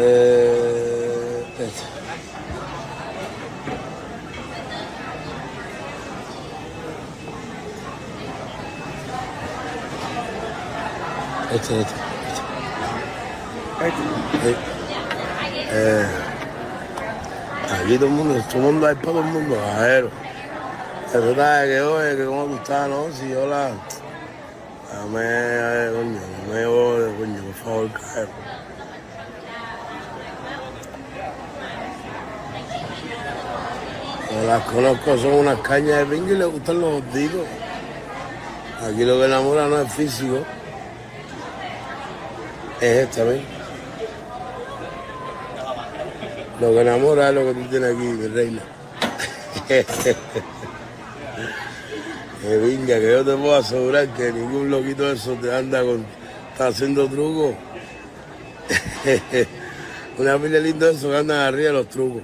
Eh, 0.00 1.46
este. 1.58 1.64
Este, 11.54 11.80
este. 11.80 11.95
Sí. 13.78 14.56
Eh, 15.70 16.06
aquí 17.70 17.96
todo 17.96 18.06
el 18.06 18.12
mundo, 18.12 18.42
todo 18.48 18.56
el 18.56 18.62
mundo 18.62 18.86
hay 18.86 18.94
para 18.94 19.06
todo 19.06 19.20
el 19.20 19.26
mundo, 19.26 19.56
ajero. 19.62 20.10
Eso 21.08 21.30
está 21.30 21.64
que 21.64 21.80
oye, 21.82 22.16
que 22.16 22.24
cómo 22.24 22.44
tú 22.46 22.54
estás, 22.56 22.88
¿no? 22.88 23.06
Si 23.12 23.28
yo 23.28 23.46
la. 23.46 23.70
Dame, 24.92 25.20
eh, 25.20 25.90
coño, 25.94 26.20
no 26.46 26.54
me 26.54 26.66
ode, 26.66 27.16
coño, 27.16 27.42
por 27.42 27.54
favor, 27.54 27.90
caer. 27.92 28.28
Las 34.46 34.62
conozco, 34.64 35.18
son 35.18 35.32
unas 35.34 35.58
cañas 35.60 35.98
de 35.98 36.06
pinga 36.06 36.32
y 36.32 36.36
les 36.36 36.48
gustan 36.48 36.80
los 36.80 37.02
hostigos. 37.02 37.46
Aquí 38.82 39.04
lo 39.04 39.18
que 39.18 39.24
enamora 39.26 39.66
no 39.66 39.80
es 39.80 39.92
físico, 39.92 40.38
es 42.80 43.04
este, 43.04 43.24
¿ves? 43.24 43.55
Lo 46.60 46.72
que 46.72 46.80
enamora 46.80 47.28
es 47.28 47.34
lo 47.34 47.44
que 47.46 47.54
tú 47.54 47.68
tienes 47.68 47.94
aquí, 47.94 48.04
mi 48.04 48.26
reina. 48.28 48.62
Que 52.46 52.58
venga, 52.58 53.00
que 53.00 53.10
yo 53.10 53.24
te 53.24 53.34
puedo 53.34 53.56
asegurar 53.56 54.06
que 54.14 54.30
ningún 54.30 54.70
loquito 54.70 55.02
de 55.04 55.14
eso 55.14 55.32
te 55.40 55.52
anda 55.52 55.82
con. 55.82 56.06
está 56.52 56.68
haciendo 56.68 57.08
trucos. 57.08 57.56
Una 60.18 60.38
pila 60.38 60.60
linda 60.60 60.86
de 60.86 60.92
esos 60.92 61.10
que 61.10 61.16
andan 61.16 61.38
arriba 61.38 61.68
de 61.68 61.72
los 61.72 61.88
trucos. 61.88 62.22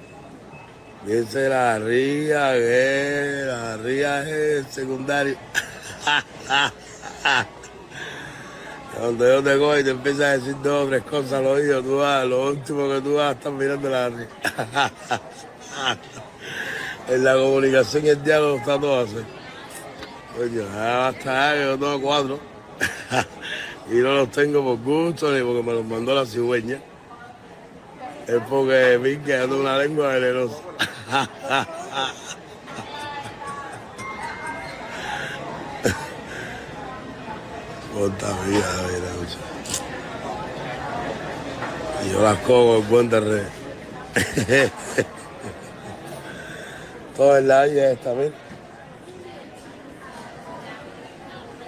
Dice 1.04 1.48
la 1.48 1.78
ría, 1.80 2.52
que 2.52 3.42
la 3.46 3.76
ría 3.78 4.22
es 4.28 4.66
secundario. 4.70 5.36
Cuando 9.02 9.26
yo 9.26 9.42
te 9.42 9.58
cojo 9.58 9.78
y 9.78 9.82
te 9.82 9.90
empiezas 9.90 10.20
a 10.20 10.38
decir 10.38 10.54
dos 10.62 10.86
o 10.86 10.88
tres 10.88 11.02
cosas 11.02 11.32
al 11.32 11.46
oído, 11.46 11.82
tú 11.82 11.96
vas, 11.96 12.24
lo 12.24 12.50
último 12.50 12.88
que 12.88 13.00
tú 13.00 13.14
vas 13.14 13.30
a 13.30 13.32
estar 13.32 13.50
mirando 13.50 13.90
la. 13.90 14.08
En 17.08 17.24
la 17.24 17.34
comunicación 17.34 18.06
y 18.06 18.10
el 18.10 18.22
diálogo 18.22 18.58
está 18.58 18.78
todo 18.78 19.00
así. 19.00 19.16
Coño, 20.38 20.62
ya 20.72 20.98
basta, 20.98 21.52
que 21.52 21.64
yo 21.64 21.78
tengo 21.78 22.00
cuatro. 22.00 22.38
y 23.90 23.94
no 23.94 24.14
los 24.14 24.30
tengo 24.30 24.62
por 24.62 24.78
gusto 24.78 25.32
ni 25.32 25.42
porque 25.42 25.62
me 25.64 25.72
los 25.72 25.84
mandó 25.84 26.14
la 26.14 26.24
cigüeña. 26.24 26.78
Es 28.28 28.40
porque 28.48 29.20
que 29.26 29.34
ando 29.34 29.58
una 29.58 29.78
lengua 29.78 30.10
venenosa. 30.14 30.62
Puta 37.92 38.26
vida, 38.46 38.66
mira. 38.88 39.10
Y 42.04 42.12
yo 42.12 42.22
las 42.22 42.38
cojo 42.38 42.78
en 42.78 42.88
buen 42.88 43.10
terreno. 43.10 43.48
Todo 47.16 47.40
la 47.40 47.64
vida 47.64 47.92
esta, 47.92 48.12
mira. 48.14 48.32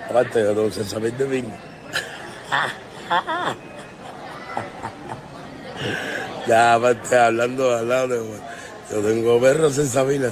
Aparte, 0.08 0.40
yo 0.40 0.48
tengo 0.50 0.62
un 0.64 0.72
sensamiento 0.72 1.24
de 1.24 1.30
bingo. 1.30 1.56
Ya, 6.46 6.74
aparte, 6.74 7.18
hablando, 7.18 7.74
hablando, 7.74 8.22
de- 8.22 8.38
yo 8.90 9.00
tengo 9.00 9.40
perros 9.40 9.78
Sabina. 9.88 10.28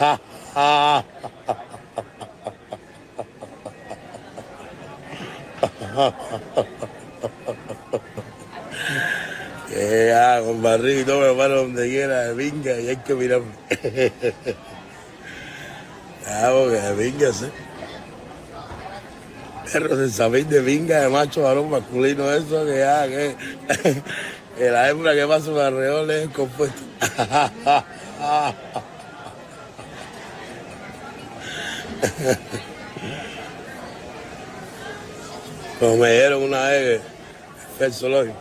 Que 9.68 10.06
ya, 10.10 10.40
con 10.40 10.62
barriga 10.62 11.00
y 11.00 11.04
todo 11.04 11.20
me 11.20 11.36
paro 11.36 11.62
donde 11.62 11.88
quiera, 11.88 12.20
de 12.22 12.34
vinga, 12.34 12.78
y 12.78 12.88
hay 12.88 12.96
que 12.98 13.14
mirarme. 13.14 13.50
Ya, 16.24 16.50
porque 16.52 16.76
de 16.76 16.94
vinga, 16.94 17.32
sí. 17.32 17.46
Perros 19.72 19.98
en 19.98 20.10
Sabín 20.12 20.48
de 20.48 20.60
vinga, 20.60 21.00
de 21.00 21.08
macho 21.08 21.42
varón 21.42 21.68
masculino, 21.68 22.30
eso 22.30 22.64
que 22.64 22.78
ya, 22.78 23.08
que, 23.08 23.34
que 24.56 24.70
la 24.70 24.88
hembra 24.88 25.14
que 25.14 25.26
pasa 25.26 25.50
por 25.50 25.62
alrededor 25.62 26.08
es 26.12 26.22
el 26.22 26.30
Como 35.78 35.96
me 35.96 36.12
dieron 36.12 36.42
una 36.42 36.62
vez 36.68 37.00
el 37.78 37.92
zoológico. 37.92 38.34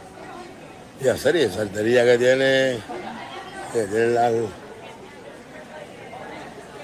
Y 1.00 1.08
a 1.08 1.18
serie, 1.18 1.50
saltería 1.50 2.04
que 2.04 2.18
tiene, 2.18 2.80
que 3.72 3.84
tiene 3.86 4.48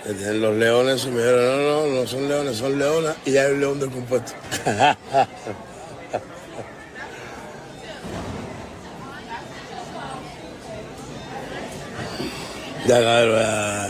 tienen 0.03 0.41
los 0.41 0.55
leones, 0.55 1.05
y 1.05 1.07
me 1.09 1.19
dijeron, 1.19 1.65
no, 1.65 1.87
no, 1.87 2.01
no 2.01 2.07
son 2.07 2.27
leones, 2.27 2.57
son 2.57 2.77
leonas, 2.77 3.15
y 3.25 3.37
hay 3.37 3.53
un 3.53 3.59
león 3.61 3.79
del 3.79 3.89
compuesto. 3.89 4.33
ya, 12.85 12.99
ya, 12.99 13.89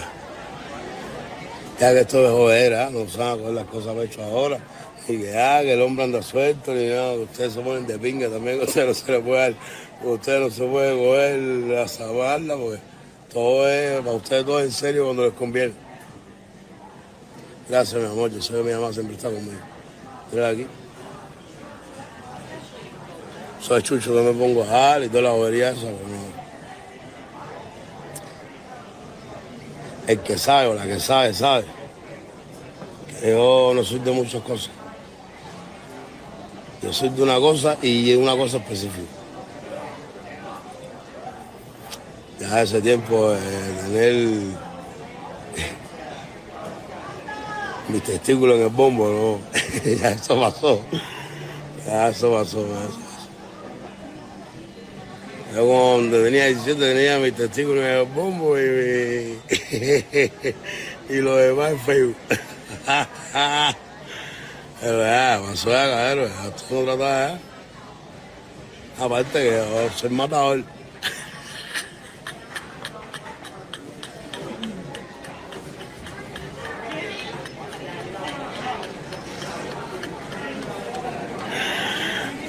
ya 1.79 1.93
que 1.93 1.99
esto 1.99 2.25
es 2.25 2.31
jodera, 2.31 2.89
no 2.91 3.09
saben 3.09 3.55
las 3.55 3.65
cosas 3.65 3.97
hechas 3.97 4.19
ahora, 4.19 4.59
y 5.07 5.17
que 5.17 5.31
ya, 5.33 5.61
que 5.61 5.73
el 5.73 5.81
hombre 5.81 6.05
anda 6.05 6.21
suelto, 6.21 6.73
ni 6.73 6.87
nada, 6.87 7.13
ustedes 7.13 7.53
se 7.53 7.61
ponen 7.61 7.85
de 7.85 7.99
pinga 7.99 8.29
también, 8.29 8.59
que 8.59 8.65
ustedes 8.65 8.87
no 8.87 8.93
se 8.93 9.11
le 9.11 9.19
puede 9.19 9.55
ustedes 10.03 10.41
no 10.41 10.49
se 10.49 10.65
puede 10.65 10.97
coger 10.97 11.77
a 11.77 11.87
salvarla, 11.87 12.55
porque 12.55 12.79
todo 13.31 13.67
es, 13.69 13.99
para 14.01 14.11
ustedes 14.11 14.45
todo 14.45 14.59
es 14.59 14.65
en 14.65 14.71
serio 14.71 15.05
cuando 15.05 15.25
les 15.25 15.33
conviene. 15.33 15.73
Gracias, 17.69 18.01
mi 18.01 18.07
amor. 18.07 18.29
Yo 18.29 18.41
sé 18.41 18.53
que 18.53 18.63
mi 18.63 18.71
mamá 18.73 18.91
siempre 18.91 19.15
está 19.15 19.29
conmigo. 19.29 19.61
Mira 20.31 20.49
aquí. 20.49 20.67
Soy 23.61 23.81
chucho 23.81 24.13
que 24.13 24.21
me 24.21 24.33
pongo 24.33 24.63
a 24.63 24.99
y 24.99 25.07
toda 25.07 25.23
la 25.23 25.31
bobería 25.31 25.69
esa, 25.69 25.81
pero. 25.81 26.43
El 30.05 30.19
que 30.19 30.37
sabe 30.37 30.67
o 30.67 30.73
la 30.73 30.85
que 30.85 30.99
sabe, 30.99 31.33
sabe. 31.33 31.63
Yo 33.23 33.71
no 33.73 33.83
soy 33.85 33.99
de 33.99 34.11
muchas 34.11 34.41
cosas. 34.41 34.69
Yo 36.83 36.91
soy 36.91 37.09
de 37.09 37.21
una 37.23 37.39
cosa 37.39 37.77
y 37.81 38.13
una 38.13 38.35
cosa 38.35 38.57
específica. 38.57 39.07
Ya 42.39 42.59
hace 42.59 42.81
tiempo 42.81 43.33
eh, 43.33 43.39
tener 43.85 44.13
mis 47.87 48.03
testículos 48.03 48.57
en 48.57 48.63
el 48.63 48.69
bombo, 48.69 49.07
¿no? 49.07 49.39
ya 49.95 50.11
eso 50.11 50.37
pasó. 50.39 50.81
Ya 51.85 52.09
eso 52.09 52.33
pasó, 52.33 52.67
ya 52.67 52.83
eso 52.83 52.89
pasó. 52.89 52.99
Yo 55.55 55.65
cuando 55.67 56.23
tenía 56.23 56.47
17 56.47 56.79
tenía 56.79 57.19
mis 57.19 57.35
testículos 57.35 57.85
en 57.85 57.91
el 57.91 58.07
bombo 58.07 58.59
y, 58.59 59.39
y 61.09 61.15
lo 61.15 61.37
demás 61.37 61.71
en 61.71 61.79
Facebook. 61.79 62.17
Ya, 64.83 65.41
pasó 65.41 65.69
ya, 65.69 65.89
cabrón, 65.89 66.31
esto 66.45 66.75
no 66.75 66.83
trata 66.83 67.37
ya. 68.99 69.05
Aparte 69.05 69.31
que 69.31 69.51
yo 69.51 69.89
soy 69.95 70.09
matador. 70.09 70.63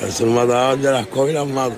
Yo 0.01 0.11
soy 0.11 0.30
matador 0.30 0.78
de 0.78 0.91
las 0.91 1.07
cosas 1.07 1.30
y 1.30 1.35
las 1.35 1.47
mato. 1.47 1.76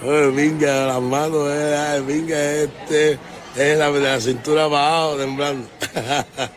Oye, 0.00 0.30
vinga, 0.30 0.86
las 0.86 1.02
manos, 1.02 1.48
eh, 1.50 2.02
vinga, 2.06 2.40
este, 2.40 3.18
es 3.56 3.78
la 3.78 3.90
de 3.90 4.00
la 4.00 4.20
cintura 4.20 4.68
para 4.70 4.96
abajo, 4.96 5.16
temblando. 5.16 5.68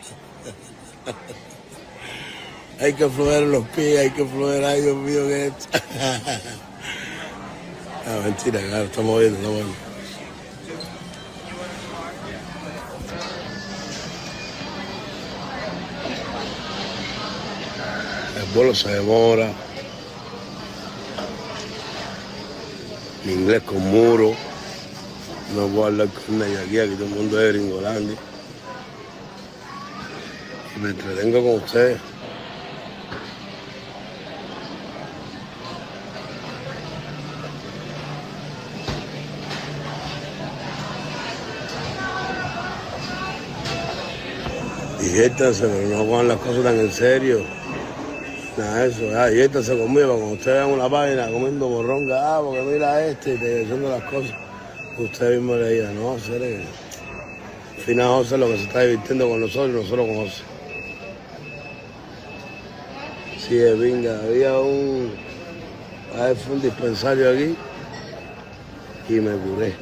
hay 2.80 2.92
que 2.92 3.08
fluir 3.08 3.42
los 3.42 3.66
pies, 3.68 3.98
hay 3.98 4.10
que 4.10 4.24
fluir, 4.24 4.64
ay 4.64 4.82
Dios 4.82 4.96
mío, 4.96 5.26
que 5.26 5.46
esto. 5.46 5.66
ah, 8.06 8.20
mentira, 8.22 8.60
claro, 8.60 8.84
estamos 8.84 9.18
viendo, 9.18 9.38
estamos 9.38 9.56
viendo. 9.56 9.74
El 18.40 18.46
vuelo 18.54 18.72
se 18.72 18.88
demora. 18.88 19.52
Mi 23.24 23.34
inglés 23.34 23.62
con 23.62 23.78
muro. 23.78 24.34
No 25.54 25.66
puedo 25.68 25.86
hablar 25.86 26.08
con 26.08 26.38
nadie 26.38 26.58
aquí, 26.58 26.78
aquí 26.78 26.94
todo 26.94 27.04
el 27.04 27.10
mundo 27.10 27.40
es 27.40 27.52
gringolandia. 27.52 28.16
Y 30.74 30.80
me 30.80 30.90
entretengo 30.90 31.42
con 31.42 31.62
ustedes. 31.62 32.00
Diviértanse, 45.00 45.66
pero 45.66 45.88
no 45.98 46.06
cojan 46.06 46.28
las 46.28 46.38
cosas 46.38 46.64
tan 46.64 46.80
en 46.80 46.92
serio. 46.92 47.61
Nada 48.56 48.84
eso, 48.84 49.04
ah, 49.16 49.28
diviértanse 49.28 49.78
conmigo, 49.78 50.08
para 50.08 50.18
cuando 50.18 50.34
ustedes 50.34 50.56
vean 50.58 50.78
una 50.78 50.90
página 50.90 51.26
comiendo 51.30 51.68
morronga, 51.70 52.36
ah, 52.36 52.40
porque 52.42 52.60
mira 52.60 53.06
este, 53.06 53.30
y 53.30 53.38
diciendo 53.38 53.88
las 53.88 54.02
cosas, 54.02 54.32
usted 54.98 55.36
mismo 55.36 55.56
le 55.56 55.70
diga, 55.70 55.90
no, 55.92 56.10
José, 56.12 56.66
al 57.76 57.82
final 57.82 58.08
José 58.08 58.36
lo 58.36 58.48
que 58.48 58.56
se 58.58 58.62
está 58.64 58.80
divirtiendo 58.82 59.26
con 59.26 59.40
nosotros 59.40 59.70
y 59.70 59.72
nosotros 59.72 60.06
con 60.06 60.16
José. 60.16 60.42
Sí, 63.38 63.58
es 63.58 63.78
venga, 63.78 64.18
había 64.22 64.58
un, 64.58 65.14
a 66.18 66.24
ver, 66.24 66.36
fue 66.36 66.56
un 66.56 66.62
dispensario 66.62 67.30
aquí 67.30 67.56
y 69.08 69.14
me 69.14 69.34
curé. 69.36 69.74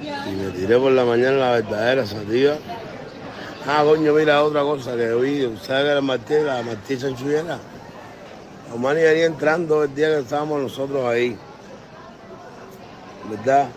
Y 0.00 0.34
me 0.34 0.50
tiré 0.52 0.78
por 0.78 0.92
la 0.92 1.04
mañana 1.04 1.36
la 1.36 1.50
verdadera 1.52 2.06
sativa. 2.06 2.54
Ah, 3.64 3.84
coño, 3.84 4.12
mira 4.12 4.42
otra 4.42 4.62
cosa 4.62 4.96
que 4.96 5.14
vi. 5.14 5.42
¿Sabes 5.62 5.84
que 5.84 5.94
la 5.94 6.00
Martí, 6.00 6.34
la 6.34 6.62
Martí 6.62 6.98
Chanchullera? 6.98 7.58
Omani 8.74 9.02
venía 9.02 9.26
entrando 9.26 9.84
el 9.84 9.94
día 9.94 10.08
que 10.08 10.18
estábamos 10.18 10.62
nosotros 10.62 11.04
ahí. 11.06 11.38
¿Verdad? 13.30 13.68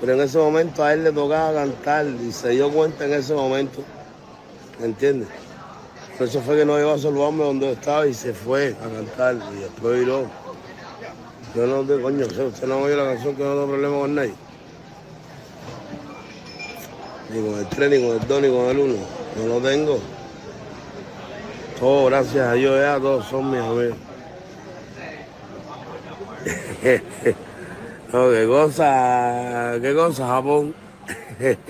Pero 0.00 0.14
en 0.14 0.22
ese 0.22 0.38
momento 0.38 0.82
a 0.82 0.92
él 0.92 1.04
le 1.04 1.12
tocaba 1.12 1.52
cantar 1.52 2.04
y 2.06 2.32
se 2.32 2.48
dio 2.48 2.68
cuenta 2.72 3.04
en 3.04 3.12
ese 3.12 3.32
momento. 3.32 3.84
¿Me 4.80 4.86
entiendes? 4.86 5.28
Por 6.18 6.26
eso 6.26 6.40
fue 6.40 6.56
que 6.56 6.64
no 6.64 6.80
iba 6.80 6.92
a 6.92 6.98
saludarme 6.98 7.44
donde 7.44 7.72
estaba 7.72 8.04
y 8.08 8.14
se 8.14 8.34
fue 8.34 8.74
a 8.82 8.88
cantar. 8.88 9.36
Y 9.56 9.60
después 9.60 10.00
viró. 10.00 10.26
Yo 11.54 11.66
no 11.68 12.02
coño, 12.02 12.26
usted 12.26 12.66
no 12.66 12.78
oye 12.78 12.96
la 12.96 13.04
canción 13.04 13.36
que 13.36 13.44
no 13.44 13.52
tengo 13.52 13.66
problema 13.68 13.98
con 14.00 14.14
nadie. 14.16 14.34
Ni 17.32 17.40
con 17.40 17.58
el 17.58 17.66
3, 17.66 17.90
ni 17.90 18.06
con 18.06 18.20
el 18.20 18.28
2, 18.28 18.42
ni 18.42 18.48
con 18.48 18.66
el 18.66 18.78
1. 18.78 18.94
No 19.36 19.46
lo 19.46 19.60
tengo. 19.60 19.98
Todo, 21.80 22.06
gracias 22.06 22.46
a 22.46 22.52
Dios, 22.52 22.78
ya 22.78 22.98
todos 22.98 23.26
son 23.26 23.50
mis 23.50 23.60
amigos. 23.60 23.96
no, 28.12 28.30
qué 28.30 28.46
cosa, 28.46 29.78
qué 29.80 29.94
cosa, 29.94 30.26
Japón. 30.26 30.74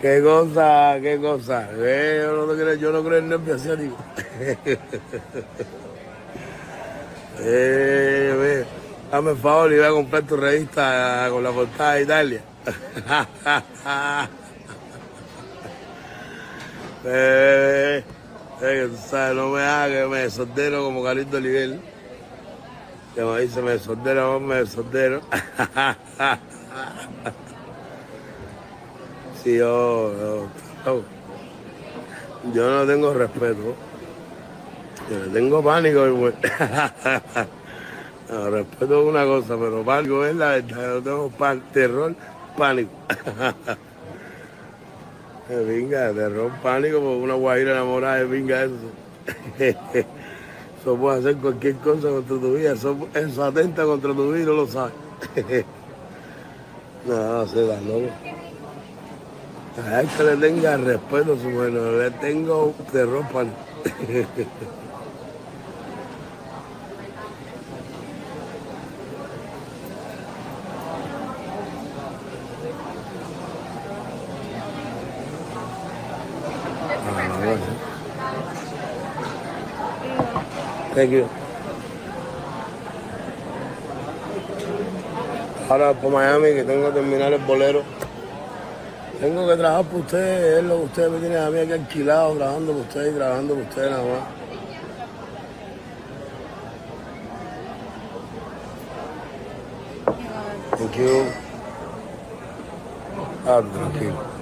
qué 0.00 0.22
cosa, 0.22 0.96
qué 1.00 1.18
cosa. 1.20 1.68
Eh, 1.76 2.22
yo, 2.24 2.46
no 2.46 2.52
creo, 2.54 2.74
yo 2.74 2.90
no 2.90 3.04
creo 3.04 3.18
en 3.18 3.28
nervio 3.28 3.54
asiático. 3.54 3.96
eh, 7.40 8.36
ve, 8.38 8.64
dame 9.12 9.30
el 9.30 9.36
favor 9.36 9.72
y 9.72 9.76
voy 9.76 9.84
a 9.86 9.90
comprar 9.90 10.22
tu 10.24 10.36
revista 10.36 11.28
con 11.30 11.44
la 11.44 11.52
portada 11.52 11.94
de 11.94 12.02
Italia. 12.02 12.42
eh, 17.04 18.02
eh, 18.62 18.88
tú 18.90 18.96
sabes, 19.08 19.36
no 19.36 19.50
me 19.50 19.60
hagas 19.60 19.90
que 19.90 20.06
me 20.06 20.20
desordeno 20.20 20.82
como 20.82 21.04
Carito 21.04 21.36
Oliver. 21.36 21.78
Que 23.14 23.22
me 23.22 23.42
dice, 23.42 23.60
me 23.60 23.72
desordeno, 23.72 24.40
me 24.40 24.54
desordeno. 24.56 25.20
sí, 29.42 29.58
yo, 29.58 30.48
yo, 30.84 31.02
yo, 32.54 32.70
no 32.70 32.86
tengo 32.86 33.12
respeto. 33.12 33.74
Yo 35.10 35.18
le 35.18 35.26
tengo 35.28 35.62
pánico. 35.62 36.06
no, 38.30 38.50
respeto 38.50 39.02
es 39.02 39.06
una 39.06 39.26
cosa, 39.26 39.58
pero 39.58 39.84
pánico 39.84 40.24
es 40.24 40.34
la 40.34 40.48
verdad. 40.48 40.68
Yo 40.68 41.02
tengo 41.02 41.30
terror, 41.72 42.14
pánico. 42.56 42.90
Venga, 45.48 46.12
terror, 46.12 46.50
pánico, 46.62 47.00
porque 47.00 47.22
una 47.22 47.34
guajira 47.34 47.72
enamorada 47.72 48.16
de 48.16 48.24
venga 48.24 48.64
eso. 48.64 48.74
Eso 50.80 50.96
puede 50.96 51.18
hacer 51.18 51.36
cualquier 51.36 51.76
cosa 51.76 52.08
contra 52.08 52.36
tu 52.36 52.54
vida. 52.54 52.72
Eso, 52.72 53.08
eso 53.14 53.44
atenta 53.44 53.84
contra 53.84 54.12
tu 54.12 54.32
vida 54.32 54.46
no 54.46 54.52
lo 54.52 54.66
sabes. 54.66 54.92
no, 57.06 57.46
se 57.46 57.66
da 57.66 57.80
loco. 57.80 58.10
A 59.82 60.00
él 60.00 60.08
que 60.16 60.22
le 60.24 60.36
tenga 60.36 60.76
respeto 60.76 61.32
a 61.32 61.38
su 61.38 61.50
bueno, 61.50 61.92
le 61.92 62.10
tengo 62.10 62.74
terror, 62.92 63.24
pánico. 63.32 63.56
Thank 80.94 81.10
you. 81.10 81.28
Ahora 85.68 85.92
por 85.92 86.12
Miami 86.12 86.54
que 86.54 86.62
tengo 86.62 86.86
que 86.88 86.92
terminar 86.92 87.32
el 87.32 87.40
bolero. 87.40 87.82
Tengo 89.20 89.48
que 89.48 89.56
trabajar 89.56 89.84
por 89.86 90.00
ustedes, 90.00 90.58
es 90.58 90.64
lo 90.64 90.76
que 90.76 90.84
ustedes 90.84 91.10
me 91.10 91.18
tienen 91.18 91.38
a 91.38 91.50
mí 91.50 91.58
aquí 91.58 91.72
alquilado, 91.72 92.34
trabajando 92.34 92.72
por 92.72 92.80
ustedes 92.82 93.12
y 93.12 93.16
trabajando 93.16 93.54
por 93.54 93.62
ustedes 93.62 93.90
nada 93.90 94.02
más. 94.04 94.44
Thank 100.78 100.96
you. 100.96 101.24
Ah, 103.46 103.62
tranquilo. 103.62 104.33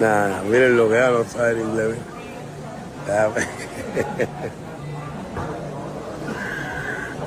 Nada, 0.00 0.42
miren 0.48 0.78
lo 0.78 0.88
que 0.88 0.98
hago, 0.98 1.18
no 1.18 1.24
saber 1.24 1.58
inglés. 1.58 1.96
Déjame. 3.06 3.46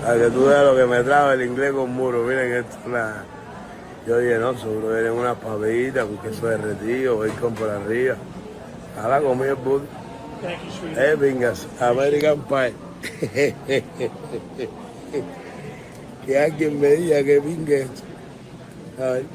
Para 0.03 0.17
que 0.17 0.29
tú 0.31 0.45
veas 0.45 0.63
lo 0.63 0.75
que 0.75 0.85
me 0.87 1.03
trae 1.03 1.35
el 1.35 1.43
inglés 1.43 1.71
con 1.71 1.93
muro. 1.93 2.23
Miren 2.23 2.51
esto 2.53 2.75
es 2.79 2.85
una... 2.87 3.25
Yo 4.07 4.17
dije, 4.17 4.39
no, 4.39 4.57
seguro 4.57 4.89
vienen 4.89 5.13
unas 5.13 5.37
papitas 5.37 6.05
con 6.05 6.17
queso 6.17 6.47
derretido, 6.47 7.19
bacon 7.19 7.53
por 7.53 7.69
arriba. 7.69 8.15
Ahora 9.01 9.21
comí 9.21 9.43
el 9.43 9.55
buddy. 9.55 9.85
Eh, 10.97 11.15
pingas, 11.19 11.67
American 11.79 12.41
Pie. 12.41 12.73
que 16.25 16.39
alguien 16.39 16.81
me 16.81 16.87
diga 16.87 17.23
que 17.23 17.39
pingue 17.39 17.83
esto. 17.83 18.01
Ay. 18.99 19.27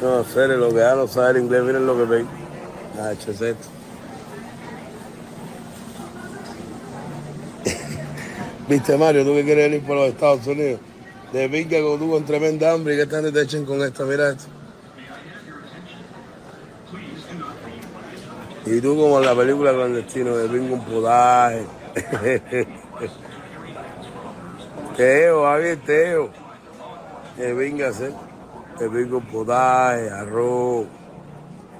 No, 0.00 0.24
serio, 0.24 0.56
lo 0.56 0.70
que 0.70 0.80
da 0.80 0.94
no 0.96 1.06
saber 1.06 1.36
inglés, 1.36 1.62
miren 1.62 1.86
lo 1.86 1.96
que 1.96 2.04
ven. 2.04 2.26
Ah, 3.00 3.12
esto. 3.12 3.32
Viste, 8.68 8.96
Mario, 8.96 9.24
tú 9.24 9.34
que 9.34 9.44
quieres 9.44 9.72
ir 9.72 9.82
por 9.82 9.96
los 9.96 10.08
Estados 10.08 10.46
Unidos. 10.46 10.80
De 11.32 11.48
pinga 11.48 11.80
con 11.82 11.98
tú 11.98 12.10
con 12.10 12.24
tremenda 12.24 12.72
hambre 12.72 12.94
y 12.94 12.96
que 12.98 13.06
tanto 13.06 13.32
te 13.32 13.42
echen 13.42 13.64
con 13.64 13.82
esto, 13.82 14.06
mira 14.06 14.30
esto. 14.30 14.44
Y 18.66 18.80
tú 18.80 18.96
como 18.96 19.18
en 19.18 19.26
la 19.26 19.34
película 19.34 19.72
clandestino 19.72 20.36
de 20.36 20.48
pingo 20.48 20.74
un 20.74 20.84
podaje. 20.84 21.64
Teo, 24.96 25.44
Javier, 25.44 25.78
Teo. 25.84 26.30
Que 27.36 27.52
venga 27.52 27.88
a. 27.88 27.92
Pingo 28.78 29.18
un 29.18 29.26
podaje, 29.26 30.10
arroz, 30.10 30.86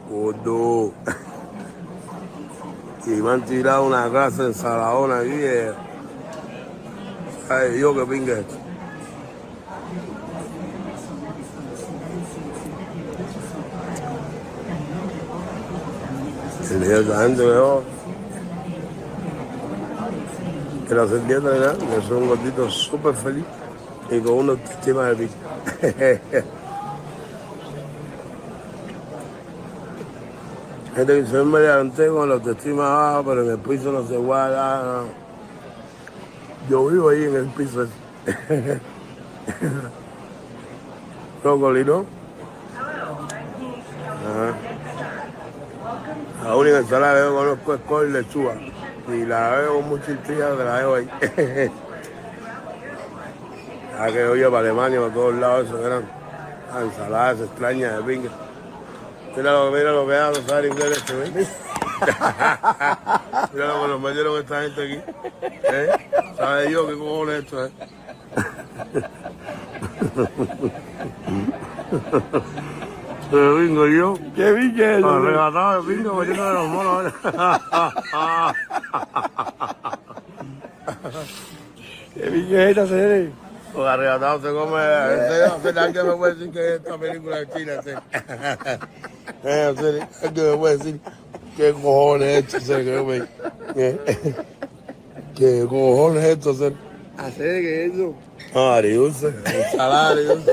gordo. 0.08 0.92
Y 3.06 3.10
me 3.10 3.32
han 3.32 3.42
tirado 3.42 3.84
una 3.84 4.10
casa 4.10 4.44
de 4.44 4.48
ensaladona 4.48 5.18
aquí. 5.18 5.28
eh. 5.30 5.72
Ay, 7.50 7.78
yo 7.78 7.94
que 7.94 8.06
pinga 8.06 8.38
esto. 8.38 8.54
La 16.70 17.22
gente 17.22 17.42
mejor. 17.46 17.82
Que 20.88 20.94
entiende 20.94 21.50
de 21.50 21.60
nada, 21.60 21.76
que 21.76 22.08
soy 22.08 22.22
un 22.22 22.28
gordito 22.28 22.70
súper 22.70 23.14
feliz 23.14 23.44
y 24.10 24.18
con 24.20 24.32
una 24.34 24.52
autoestima 24.52 25.04
de 25.10 25.16
pico. 25.16 26.54
Gente 30.94 31.20
que 31.20 31.26
se 31.26 31.42
me 31.42 31.58
levanté 31.58 32.06
con 32.08 32.28
la 32.28 32.36
autoestima 32.36 32.88
baja, 32.88 33.22
pero 33.24 33.42
en 33.42 33.50
el 33.50 33.58
piso 33.58 33.90
no 33.90 34.06
se 34.06 34.16
guarda. 34.16 35.02
no. 35.02 35.24
Yo 36.70 36.86
vivo 36.86 37.08
ahí 37.08 37.24
en 37.24 37.34
el 37.34 37.46
piso. 37.46 37.86
¿no? 41.44 42.06
Ajá. 44.24 44.54
La 46.44 46.56
única 46.56 46.78
ensalada 46.78 47.14
que 47.14 47.20
yo 47.20 47.34
conozco 47.34 47.74
es 47.74 47.80
col 47.82 48.08
y 48.08 48.12
lechuga. 48.12 48.54
Y 49.08 49.26
la 49.26 49.50
veo 49.50 49.74
con 49.74 49.88
mucha 49.88 50.12
la 50.64 50.78
dejo 50.78 50.94
ahí. 50.94 51.10
ya 53.98 54.06
que 54.06 54.14
yo 54.14 54.36
iba 54.36 54.50
para 54.50 54.60
Alemania, 54.60 55.00
para 55.00 55.12
todos 55.12 55.34
lados, 55.34 55.66
eso 55.66 55.86
eran 55.86 56.04
ensaladas 56.82 57.40
extrañas 57.40 57.96
de 57.96 58.02
pinga. 58.04 58.30
Mira 59.36 59.52
lo, 59.52 59.70
mira 59.70 59.92
lo 59.92 60.06
que 60.06 60.14
hago, 60.14 60.34
saber 60.46 60.66
inglés 60.66 60.98
este, 60.98 61.14
¿ves? 61.14 61.32
mira 63.52 63.66
lo 63.68 63.82
que 63.82 63.88
nos 63.88 64.00
metieron 64.00 64.40
esta 64.40 64.62
gente 64.62 64.82
aquí. 64.82 65.00
¿Eh? 65.42 65.90
¿Sabe 66.36 66.70
yo 66.70 66.86
qué 66.86 66.94
cojones 66.94 67.34
es 67.34 67.44
esto, 67.44 67.66
eh? 67.66 67.72
Pero 73.30 73.56
bingo 73.56 73.86
yo. 73.88 74.14
¿Qué 74.36 74.72
que 74.76 74.98
es? 74.98 75.04
Arrebatado 75.04 75.82
de 75.82 75.94
pingo 75.94 76.14
metiendo 76.14 76.46
de 76.46 76.54
los 76.54 76.68
monos. 76.68 77.12
¿Qué 82.14 82.30
vi 82.30 82.46
que 82.46 82.62
es 82.62 82.70
esta 82.70 82.86
serie? 82.86 83.43
Los 83.76 83.86
arrebatados 83.88 84.42
se 84.42 84.48
come. 84.52 84.80
En 84.82 85.20
en 85.20 85.28
serio, 85.28 85.80
alguien 85.82 86.06
me 86.08 86.14
puede 86.16 86.34
decir 86.34 86.52
que 86.52 86.74
esta 86.76 86.98
película 86.98 87.40
es 87.40 87.50
china, 87.52 87.72
en 87.74 87.82
serio. 87.82 88.02
Eh, 89.44 89.68
en 90.22 90.34
me 90.50 90.56
puede 90.56 90.76
decir 90.78 91.00
qué 91.56 91.72
cojones 91.72 92.28
es 92.28 92.54
esto, 92.54 92.56
en 92.58 92.84
que 92.84 93.02
me. 93.02 93.82
eh, 93.82 94.34
¿Qué 95.34 95.66
cojones 95.68 96.24
es 96.24 96.30
esto, 96.38 96.50
en 96.50 96.56
serio? 96.58 96.78
¿Hacer 97.16 97.62
qué 97.62 97.84
es 97.86 97.94
eso? 97.94 98.14
No, 98.54 98.72
ariulce, 98.72 99.26
ensalada 99.44 100.08
ariulce. 100.10 100.52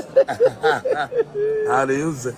Ariulce. 1.70 2.28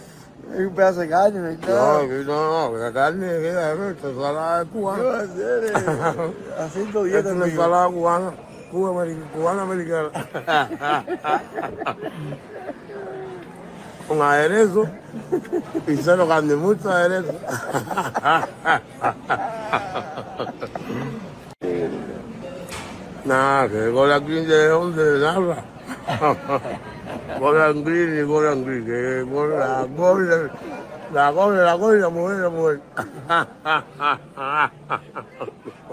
Es 0.53 0.61
un 0.61 0.75
pedazo 0.75 1.01
de 1.01 1.09
carne, 1.09 1.59
¿no? 1.67 2.03
No, 2.03 2.09
que 2.09 2.15
no, 2.25 2.71
no, 2.71 2.77
la 2.79 2.93
carne, 2.93 3.39
mira, 3.39 3.73
esta 3.91 4.09
ensalada 4.09 4.63
es 4.63 4.69
¿Qué 4.69 4.73
cubana. 4.75 5.03
a 5.05 5.21
hacer? 5.21 5.65
eh? 5.65 6.33
Haciendo 6.59 6.91
Esta 6.91 7.03
dieta, 7.05 7.29
es 7.31 7.35
una 7.35 7.47
ensalada 7.47 7.89
cubana, 7.89 8.33
cuba 8.75 9.07
cubana 9.33 9.63
americana. 9.63 10.11
Con 14.09 14.21
aderezo 14.21 14.87
y 15.87 15.97
cero 15.97 16.27
carne, 16.29 16.57
mucho 16.57 16.91
aderezo. 16.91 17.33
Nada, 23.25 23.69
que 23.69 23.89
Golan 23.91 24.27
Green 24.27 24.49
de 24.49 24.69
dónde 24.69 25.19
narra. 25.21 25.65
Golan 27.41 27.85
Green 27.85 28.19
y 28.19 28.23
Golan 28.23 28.65
Green, 28.65 28.85
que 28.85 29.23
Golan- 29.23 29.59
la 29.59 29.85
Golan, 29.97 30.51
la 31.13 31.31
Golan, 31.31 31.65
la 31.65 31.75
Golan, 31.75 32.01
la 32.03 32.09
mujer, 32.11 32.37
la 32.39 32.51
mujer. 32.51 32.81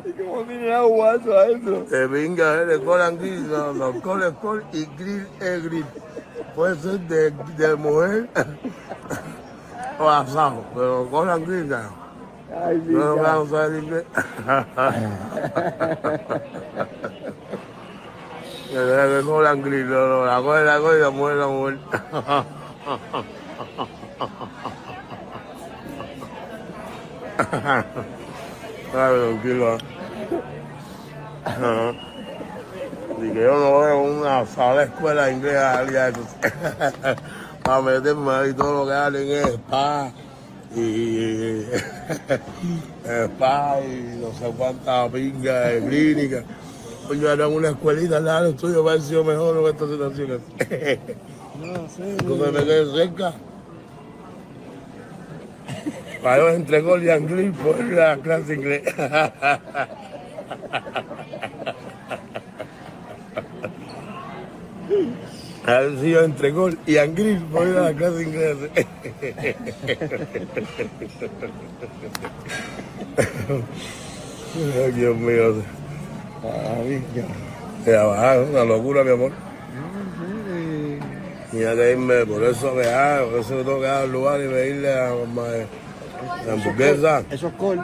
¿Y 0.06 0.12
cómo 0.14 0.44
tiene 0.44 0.74
agua 0.74 1.16
eso 1.16 1.38
adentro? 1.38 1.84
De 1.84 2.08
venga, 2.08 2.66
de 2.66 2.78
Golan 2.78 3.18
Green, 3.18 3.50
no, 3.50 3.74
no, 3.74 4.02
Col 4.02 4.24
es 4.24 4.34
Col 4.34 4.64
y 4.72 4.86
Grill 4.98 5.28
es 5.40 5.64
Grill. 5.64 5.86
Puede 6.56 6.76
ser 6.76 7.00
de, 7.02 7.32
de 7.58 7.76
mujer 7.76 8.30
o 10.00 10.10
asado, 10.10 10.64
pero 10.74 11.06
Golan 11.06 11.46
Green 11.46 11.70
no. 11.70 12.02
Ay, 12.66 12.82
sí, 12.86 12.94
No 12.94 13.16
vamos 13.16 13.54
a 13.54 13.68
inglés. 13.68 14.06
Que 18.72 18.78
no, 18.78 19.22
no, 19.22 19.42
la 19.42 19.54
la 20.32 20.40
Golan 20.40 20.98
y 20.98 21.02
la 21.02 21.10
mujer, 21.10 21.36
la 21.36 21.48
mujer. 21.48 21.78
Ajá. 31.46 31.94
Y 33.22 33.30
que 33.32 33.42
yo 33.42 33.60
no 33.60 33.80
veo 33.80 34.02
una 34.04 34.46
sala 34.46 34.84
escuela 34.84 35.26
de 35.28 35.58
allá 35.58 36.10
eso. 36.10 36.20
Para 37.64 37.82
meterme 37.82 38.32
ahí 38.32 38.54
todo 38.54 38.86
lo 38.86 38.88
que 38.88 38.94
hacen 38.94 39.30
es 39.30 39.48
spa 39.56 40.12
y 40.76 41.62
spa 43.06 43.80
y 43.82 44.20
no 44.20 44.34
sé 44.34 44.54
cuántas 44.58 45.12
pingas 45.12 45.68
de 45.68 45.86
clínica. 45.88 46.44
Coño, 47.08 47.30
era 47.30 47.48
una 47.48 47.70
escuelita 47.70 48.18
al 48.18 48.26
lado 48.26 48.54
tuyo, 48.54 48.84
me 48.84 48.92
ha 48.92 49.00
sido 49.00 49.24
mejor 49.24 49.64
que 49.64 49.70
esta 49.70 49.88
situación. 49.88 50.42
No 51.62 51.88
sé. 51.90 52.12
Entonces 52.18 52.54
me 52.54 52.64
quedé 52.64 52.92
cerca. 52.92 53.34
Para 56.22 56.38
yo 56.38 56.50
entre 56.50 56.82
gol 56.82 57.04
y 57.04 57.10
anglés 57.10 57.52
por 57.64 57.84
la 57.84 58.18
clase 58.18 58.44
de 58.44 58.56
inglés. 58.56 58.84
A 65.66 65.80
ver 65.80 66.00
si 66.00 66.10
yo 66.12 66.24
entre 66.24 66.52
gol 66.52 66.78
y 66.86 66.98
por 67.52 67.68
ir 67.68 67.78
a 67.78 67.82
la 67.82 67.94
clase. 67.94 68.28
Ay, 74.84 74.92
Dios 74.92 75.16
mío. 75.18 75.64
Va, 77.88 78.36
es 78.36 78.50
una 78.50 78.66
locura, 78.66 79.04
mi 79.04 79.12
amor. 79.12 79.32
Tenía 81.52 81.76
que 81.76 81.92
irme, 81.92 82.26
por 82.26 82.44
eso 82.44 82.76
que 82.76 82.88
ah, 82.88 83.24
por 83.30 83.40
eso 83.40 83.58
que 83.58 83.64
tengo 83.64 83.80
que 83.80 83.86
dar 83.86 84.08
lugar 84.08 84.40
y 84.42 84.48
pedirle 84.48 84.94
a 84.94 85.14
mamá 85.14 85.48
la 86.46 86.54
hamburguesa. 86.54 87.24
Eso 87.30 87.48
es 87.48 87.54
col. 87.54 87.82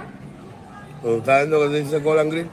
¿Tú 1.01 1.17
estás 1.17 1.39
viendo 1.47 1.59
que 1.61 1.67
se 1.69 1.83
dice 1.83 2.03
Colan 2.03 2.29
Grill? 2.29 2.49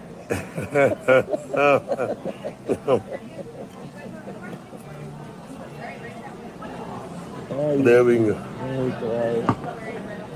Ay, 7.51 7.83
De 7.83 8.03
bingo. 8.03 8.35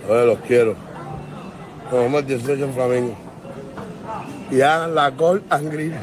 ver, 0.08 0.26
los 0.26 0.38
quiero. 0.40 0.74
Nos 1.90 2.14
el 2.14 2.26
18 2.26 2.64
en 2.64 2.74
Flamengo. 2.74 3.16
Y 4.50 4.60
hagan 4.60 4.94
la 4.94 5.10
call 5.12 5.42
and 5.50 5.72
grill. 5.72 5.94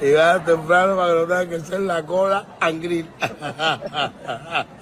y 0.00 0.12
vayan 0.12 0.44
temprano 0.44 0.96
para 0.96 1.12
que 1.12 1.18
no 1.20 1.26
tengan 1.26 1.48
que 1.48 1.56
hacer 1.56 1.80
la 1.80 2.02
cola 2.02 2.46
and 2.60 2.82
grill. 2.82 3.06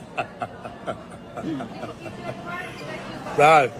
¿Sabes? 3.36 3.70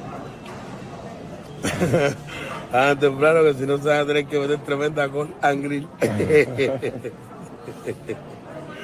Hagan 2.73 2.99
temprano 2.99 3.43
que 3.45 3.55
si 3.55 3.67
no 3.67 3.79
se 3.79 3.89
van 3.89 4.01
a 4.01 4.07
tener 4.07 4.27
que 4.27 4.39
meter 4.39 4.59
tremenda 4.59 5.09
call 5.09 5.35
and 5.41 5.63
grill. 5.65 5.89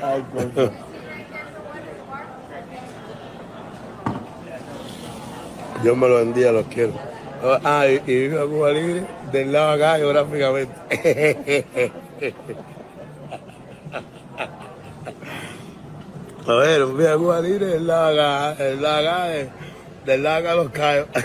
Ay, 0.03 0.24
coño. 0.32 0.70
Dios 5.82 5.96
me 5.96 6.09
lo 6.09 6.16
bendiga, 6.16 6.53
los 6.53 6.66
quiero. 6.66 6.92
Ah, 7.64 7.86
y, 7.86 8.03
y 8.07 8.28
vivo 8.28 8.40
a 8.40 8.46
Cuba 8.46 8.70
Libre 8.70 9.05
del 9.32 9.53
lado 9.53 9.70
acá 9.72 9.96
geográficamente. 9.96 10.74
A 16.47 16.55
ver, 16.55 16.84
un 16.84 16.97
a 17.12 17.16
Cuba 17.16 17.41
Libre 17.41 17.66
del 17.66 17.86
lado 17.86 18.09
acá, 18.20 18.55
del 18.55 18.82
lado 18.82 19.09
acá, 19.09 19.24
de- 19.26 19.51
del 20.07 20.22
de 20.51 20.57
los 20.57 20.70
callos. 20.70 21.07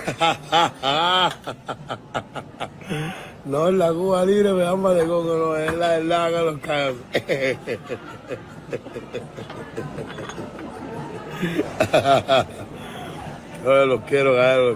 No 3.45 3.67
la 3.75 3.89
Cuba 3.93 4.25
Libre, 4.25 4.53
me 4.53 4.63
llama 4.63 4.91
de 4.93 5.05
coco, 5.05 5.35
no, 5.37 5.55
es 5.55 5.71
la 5.75 5.91
del 5.91 6.09
de 6.39 6.45
los 6.45 6.59
callos. 6.61 6.95
Oye, 13.65 13.85
los 13.85 14.01
quiero, 14.01 14.35
cabrón. 14.35 14.73